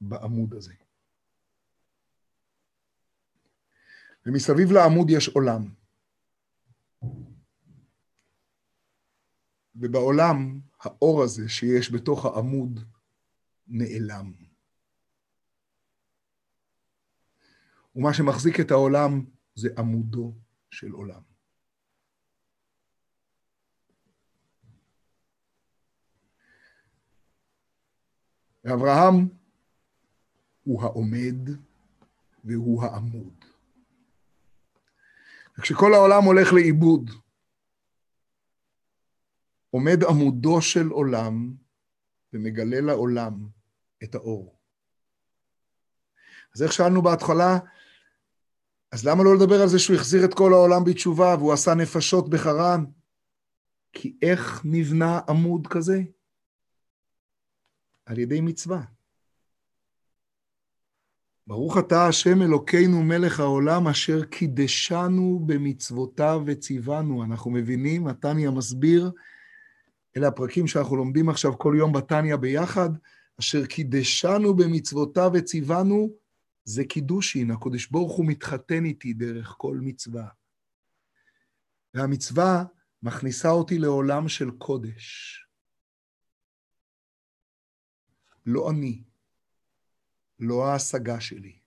בעמוד 0.00 0.54
הזה. 0.54 0.74
ומסביב 4.26 4.72
לעמוד 4.72 5.10
יש 5.10 5.28
עולם. 5.28 5.68
ובעולם 9.76 10.60
האור 10.80 11.22
הזה 11.22 11.48
שיש 11.48 11.92
בתוך 11.92 12.24
העמוד 12.24 12.80
נעלם. 13.66 14.32
ומה 17.96 18.14
שמחזיק 18.14 18.60
את 18.60 18.70
העולם 18.70 19.24
זה 19.54 19.68
עמודו 19.78 20.34
של 20.70 20.90
עולם. 20.90 21.22
ואברהם 28.64 29.28
הוא 30.64 30.82
העומד 30.82 31.36
והוא 32.44 32.82
העמוד. 32.82 33.43
וכשכל 35.58 35.94
העולם 35.94 36.24
הולך 36.24 36.52
לאיבוד, 36.52 37.10
עומד 39.70 40.04
עמודו 40.04 40.62
של 40.62 40.88
עולם 40.88 41.54
ומגלה 42.32 42.80
לעולם 42.80 43.48
את 44.02 44.14
האור. 44.14 44.58
אז 46.54 46.62
איך 46.62 46.72
שאלנו 46.72 47.02
בהתחלה, 47.02 47.58
אז 48.92 49.06
למה 49.06 49.24
לא 49.24 49.36
לדבר 49.36 49.62
על 49.62 49.68
זה 49.68 49.78
שהוא 49.78 49.96
החזיר 49.96 50.24
את 50.24 50.34
כל 50.34 50.52
העולם 50.52 50.84
בתשובה 50.84 51.34
והוא 51.38 51.52
עשה 51.52 51.74
נפשות 51.74 52.30
בחרן? 52.30 52.84
כי 53.92 54.16
איך 54.22 54.62
נבנה 54.64 55.20
עמוד 55.28 55.66
כזה? 55.66 56.02
על 58.06 58.18
ידי 58.18 58.40
מצווה. 58.40 58.93
ברוך 61.46 61.78
אתה 61.78 62.06
השם 62.06 62.42
אלוקינו 62.42 63.02
מלך 63.02 63.40
העולם 63.40 63.88
אשר 63.88 64.24
קידשנו 64.24 65.42
במצוותיו 65.46 66.42
וציוונו. 66.46 67.24
אנחנו 67.24 67.50
מבינים, 67.50 68.06
התניא 68.06 68.50
מסביר, 68.50 69.10
אלה 70.16 70.28
הפרקים 70.28 70.66
שאנחנו 70.66 70.96
לומדים 70.96 71.28
עכשיו 71.28 71.58
כל 71.58 71.74
יום 71.78 71.92
בתניא 71.92 72.36
ביחד, 72.36 72.90
אשר 73.40 73.66
קידשנו 73.66 74.56
במצוותיו 74.56 75.30
וציוונו, 75.34 76.10
זה 76.64 76.84
קידושין, 76.84 77.50
הקדוש 77.50 77.90
ברוך 77.90 78.16
הוא 78.16 78.26
מתחתן 78.26 78.84
איתי 78.84 79.12
דרך 79.12 79.54
כל 79.58 79.78
מצווה. 79.82 80.26
והמצווה 81.94 82.64
מכניסה 83.02 83.50
אותי 83.50 83.78
לעולם 83.78 84.28
של 84.28 84.50
קודש. 84.50 85.40
לא 88.46 88.70
אני, 88.70 89.02
לא 90.38 90.66
ההשגה 90.66 91.20
שלי, 91.20 91.58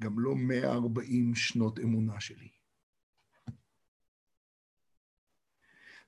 גם 0.00 0.18
לא 0.18 0.34
140 0.36 1.34
שנות 1.34 1.78
אמונה 1.78 2.20
שלי. 2.20 2.48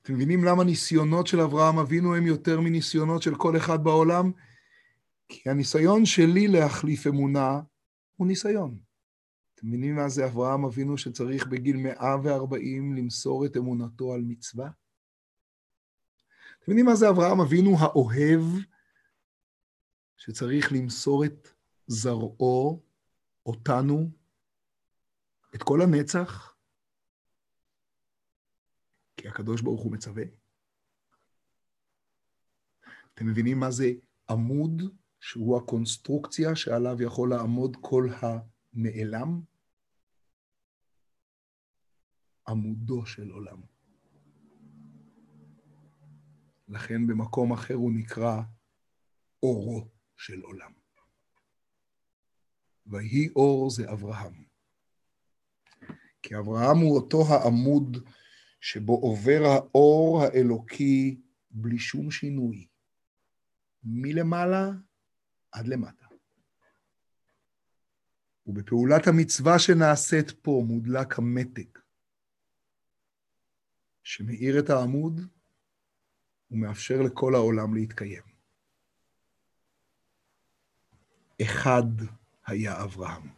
אתם 0.02 0.14
מבינים 0.14 0.44
למה 0.44 0.64
ניסיונות 0.64 1.26
של 1.26 1.40
אברהם 1.40 1.78
אבינו 1.78 2.14
הם 2.14 2.26
יותר 2.26 2.60
מניסיונות 2.60 3.22
של 3.22 3.34
כל 3.34 3.56
אחד 3.56 3.84
בעולם? 3.84 4.32
כי 5.28 5.50
הניסיון 5.50 6.06
שלי 6.06 6.48
להחליף 6.48 7.06
אמונה 7.06 7.60
הוא 8.16 8.26
ניסיון. 8.26 8.78
אתם 9.54 9.66
מבינים 9.66 9.94
מה 9.94 10.08
זה 10.08 10.26
אברהם 10.26 10.64
אבינו 10.64 10.98
שצריך 10.98 11.46
בגיל 11.46 11.76
140 11.76 12.96
למסור 12.96 13.46
את 13.46 13.56
אמונתו 13.56 14.14
על 14.14 14.20
מצווה? 14.20 14.66
אתם 14.66 16.64
מבינים 16.68 16.86
מה 16.86 16.94
זה 16.94 17.08
אברהם 17.08 17.40
אבינו 17.40 17.76
האוהב 17.78 18.40
שצריך 20.20 20.72
למסור 20.72 21.24
את 21.24 21.48
זרעו, 21.86 22.82
אותנו, 23.46 24.10
את 25.54 25.62
כל 25.62 25.82
הנצח? 25.82 26.56
כי 29.16 29.28
הקדוש 29.28 29.62
ברוך 29.62 29.82
הוא 29.82 29.92
מצווה. 29.92 30.22
אתם 33.14 33.26
מבינים 33.26 33.60
מה 33.60 33.70
זה 33.70 33.92
עמוד, 34.30 34.82
שהוא 35.20 35.56
הקונסטרוקציה 35.56 36.56
שעליו 36.56 37.02
יכול 37.02 37.30
לעמוד 37.30 37.76
כל 37.80 38.08
הנעלם? 38.20 39.40
עמודו 42.48 43.06
של 43.06 43.30
עולם. 43.30 43.60
לכן 46.68 47.06
במקום 47.06 47.52
אחר 47.52 47.74
הוא 47.74 47.92
נקרא 47.92 48.42
אורו 49.42 49.99
של 50.20 50.40
עולם. 50.40 50.72
ויהי 52.86 53.28
אור 53.36 53.70
זה 53.70 53.92
אברהם. 53.92 54.44
כי 56.22 56.36
אברהם 56.38 56.78
הוא 56.78 56.96
אותו 56.96 57.22
העמוד 57.28 58.08
שבו 58.60 58.92
עובר 58.92 59.40
האור 59.44 60.22
האלוקי 60.22 61.20
בלי 61.50 61.78
שום 61.78 62.10
שינוי, 62.10 62.66
מלמעלה 63.84 64.70
עד 65.52 65.68
למטה. 65.68 66.06
ובפעולת 68.46 69.06
המצווה 69.06 69.58
שנעשית 69.58 70.30
פה 70.30 70.62
מודלק 70.66 71.18
המתג, 71.18 71.78
שמאיר 74.02 74.58
את 74.58 74.70
העמוד 74.70 75.20
ומאפשר 76.50 77.02
לכל 77.02 77.34
העולם 77.34 77.74
להתקיים. 77.74 78.29
אחד 81.42 81.84
היה 82.46 82.82
אברהם. 82.82 83.28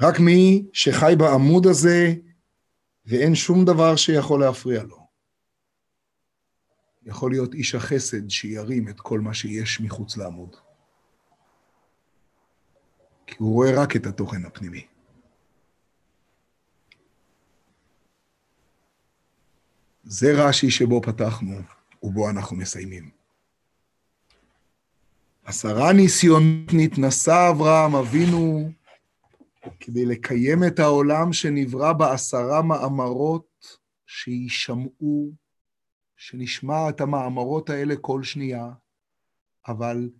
רק 0.00 0.20
מי 0.20 0.66
שחי 0.72 1.14
בעמוד 1.18 1.66
הזה 1.66 2.14
ואין 3.06 3.34
שום 3.34 3.64
דבר 3.64 3.96
שיכול 3.96 4.40
להפריע 4.40 4.82
לו. 4.82 5.06
יכול 7.02 7.30
להיות 7.30 7.54
איש 7.54 7.74
החסד 7.74 8.28
שירים 8.28 8.88
את 8.88 9.00
כל 9.00 9.20
מה 9.20 9.34
שיש 9.34 9.80
מחוץ 9.80 10.16
לעמוד. 10.16 10.56
כי 13.26 13.34
הוא 13.38 13.54
רואה 13.54 13.82
רק 13.82 13.96
את 13.96 14.06
התוכן 14.06 14.44
הפנימי. 14.44 14.86
זה 20.04 20.32
רש"י 20.34 20.70
שבו 20.70 21.02
פתחנו 21.02 21.60
ובו 22.02 22.30
אנחנו 22.30 22.56
מסיימים. 22.56 23.23
עשרה 25.44 25.92
ניסיונות 25.92 26.70
נתנסה 26.72 27.50
אברהם 27.50 27.94
אבינו 27.96 28.70
כדי 29.80 30.06
לקיים 30.06 30.64
את 30.66 30.78
העולם 30.78 31.32
שנברא 31.32 31.92
בעשרה 31.92 32.62
מאמרות 32.62 33.78
שיישמעו, 34.06 35.32
שנשמע 36.16 36.88
את 36.88 37.00
המאמרות 37.00 37.70
האלה 37.70 37.94
כל 38.00 38.22
שנייה, 38.22 38.70
אבל 39.68 40.10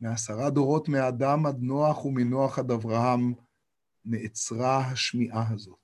מעשרה 0.00 0.50
דורות 0.50 0.88
מאדם 0.88 1.46
עד 1.46 1.58
נוח 1.60 2.04
ומנוח 2.04 2.58
עד 2.58 2.70
אברהם 2.70 3.34
נעצרה 4.04 4.78
השמיעה 4.78 5.48
הזאת. 5.50 5.78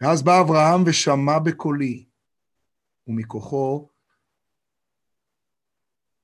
ואז 0.00 0.22
בא 0.22 0.40
אברהם 0.40 0.82
ושמע 0.86 1.38
בקולי, 1.38 2.04
ומכוחו 3.06 3.88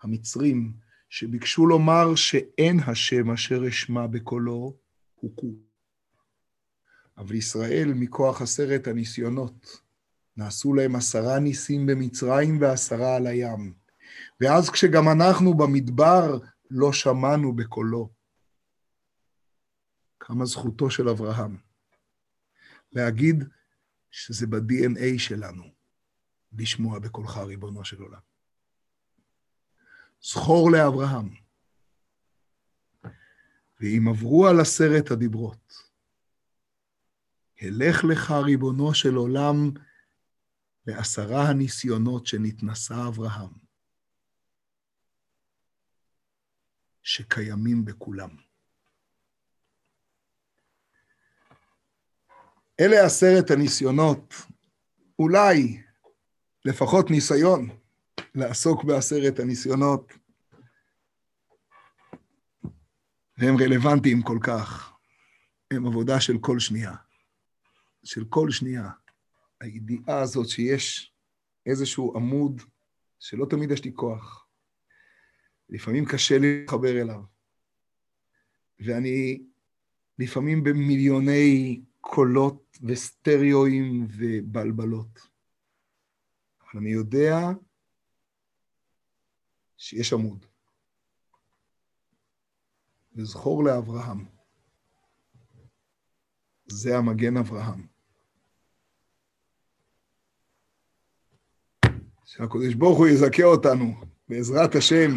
המצרים 0.03 0.90
שביקשו 1.11 1.67
לומר 1.67 2.15
שאין 2.15 2.81
השם 2.87 3.31
אשר 3.31 3.69
אשמע 3.69 4.07
בקולו, 4.07 4.77
הוכו. 5.15 5.47
אבל 7.19 7.35
ישראל, 7.35 7.93
מכוח 7.95 8.43
עשרת 8.43 8.87
הניסיונות, 8.87 9.83
נעשו 10.37 10.75
להם 10.75 10.97
עשרה 10.97 11.39
ניסים 11.39 11.87
במצרים 11.87 12.61
ועשרה 12.61 13.17
על 13.17 13.27
הים. 13.27 13.75
ואז 14.41 14.71
כשגם 14.71 15.09
אנחנו 15.09 15.55
במדבר 15.55 16.39
לא 16.71 16.93
שמענו 16.93 17.57
בקולו. 17.57 18.11
כמה 20.21 20.45
זכותו 20.45 20.91
של 20.91 21.09
אברהם. 21.09 21.57
להגיד 22.93 23.45
שזה 24.11 24.47
ב-DNA 24.47 25.19
שלנו, 25.19 25.65
לשמוע 26.59 26.99
בקולך, 26.99 27.37
ריבונו 27.37 27.85
של 27.85 28.03
עולם. 28.03 28.30
זכור 30.23 30.71
לאברהם. 30.73 31.35
ואם 33.81 34.09
עברו 34.09 34.47
על 34.47 34.61
עשרת 34.61 35.11
הדיברות, 35.11 35.73
הלך 37.61 38.05
לך, 38.05 38.31
ריבונו 38.31 38.95
של 38.95 39.15
עולם, 39.15 39.71
לעשרה 40.87 41.49
הניסיונות 41.49 42.27
שנתנסה 42.27 43.09
אברהם, 43.09 43.53
שקיימים 47.03 47.85
בכולם. 47.85 48.37
אלה 52.81 53.07
עשרת 53.07 53.51
הניסיונות, 53.51 54.35
אולי 55.19 55.83
לפחות 56.65 57.11
ניסיון 57.11 57.80
לעסוק 58.35 58.85
בעשרת 58.85 59.39
הניסיונות, 59.39 60.13
והם 63.39 63.57
רלוונטיים 63.57 64.23
כל 64.23 64.39
כך. 64.43 64.93
הם 65.71 65.87
עבודה 65.87 66.21
של 66.21 66.39
כל 66.39 66.59
שנייה. 66.59 66.95
של 68.05 68.25
כל 68.25 68.51
שנייה. 68.51 68.91
הידיעה 69.61 70.21
הזאת 70.21 70.49
שיש 70.49 71.15
איזשהו 71.67 72.17
עמוד 72.17 72.63
שלא 73.19 73.47
תמיד 73.51 73.71
יש 73.71 73.85
לי 73.85 73.93
כוח. 73.95 74.47
לפעמים 75.69 76.05
קשה 76.05 76.39
לי 76.39 76.61
להתחבר 76.61 77.01
אליו. 77.01 77.23
ואני 78.81 79.43
לפעמים 80.19 80.65
במיליוני 80.65 81.81
קולות 82.01 82.79
וסטריאואים 82.83 84.07
ובלבלות. 84.11 85.29
אבל 86.63 86.81
אני 86.81 86.91
יודע 86.91 87.37
שיש 89.81 90.13
עמוד. 90.13 90.47
וזכור 93.17 93.65
לאברהם. 93.65 94.27
זה 96.67 96.97
המגן 96.97 97.37
אברהם. 97.37 97.87
שהקדוש 102.25 102.75
ברוך 102.75 102.99
הוא 102.99 103.07
יזכה 103.07 103.43
אותנו, 103.43 103.95
בעזרת 104.29 104.75
השם, 104.75 105.11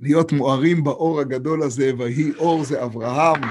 להיות 0.00 0.32
מוארים 0.32 0.84
באור 0.84 1.20
הגדול 1.20 1.62
הזה, 1.62 1.90
ויהי 1.98 2.32
אור 2.38 2.64
זה 2.64 2.84
אברהם. 2.84 3.42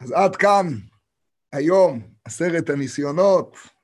אז 0.00 0.12
עד 0.12 0.36
כאן, 0.36 0.66
היום, 1.52 2.12
עשרת 2.24 2.70
הניסיונות. 2.70 3.75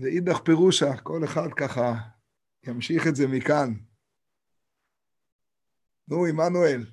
ואידך 0.00 0.40
פירושה, 0.44 0.96
כל 0.96 1.24
אחד 1.24 1.48
ככה 1.56 1.94
ימשיך 2.66 3.06
את 3.06 3.16
זה 3.16 3.26
מכאן. 3.28 3.74
נו, 6.08 6.26
עמנואל. 6.26 6.90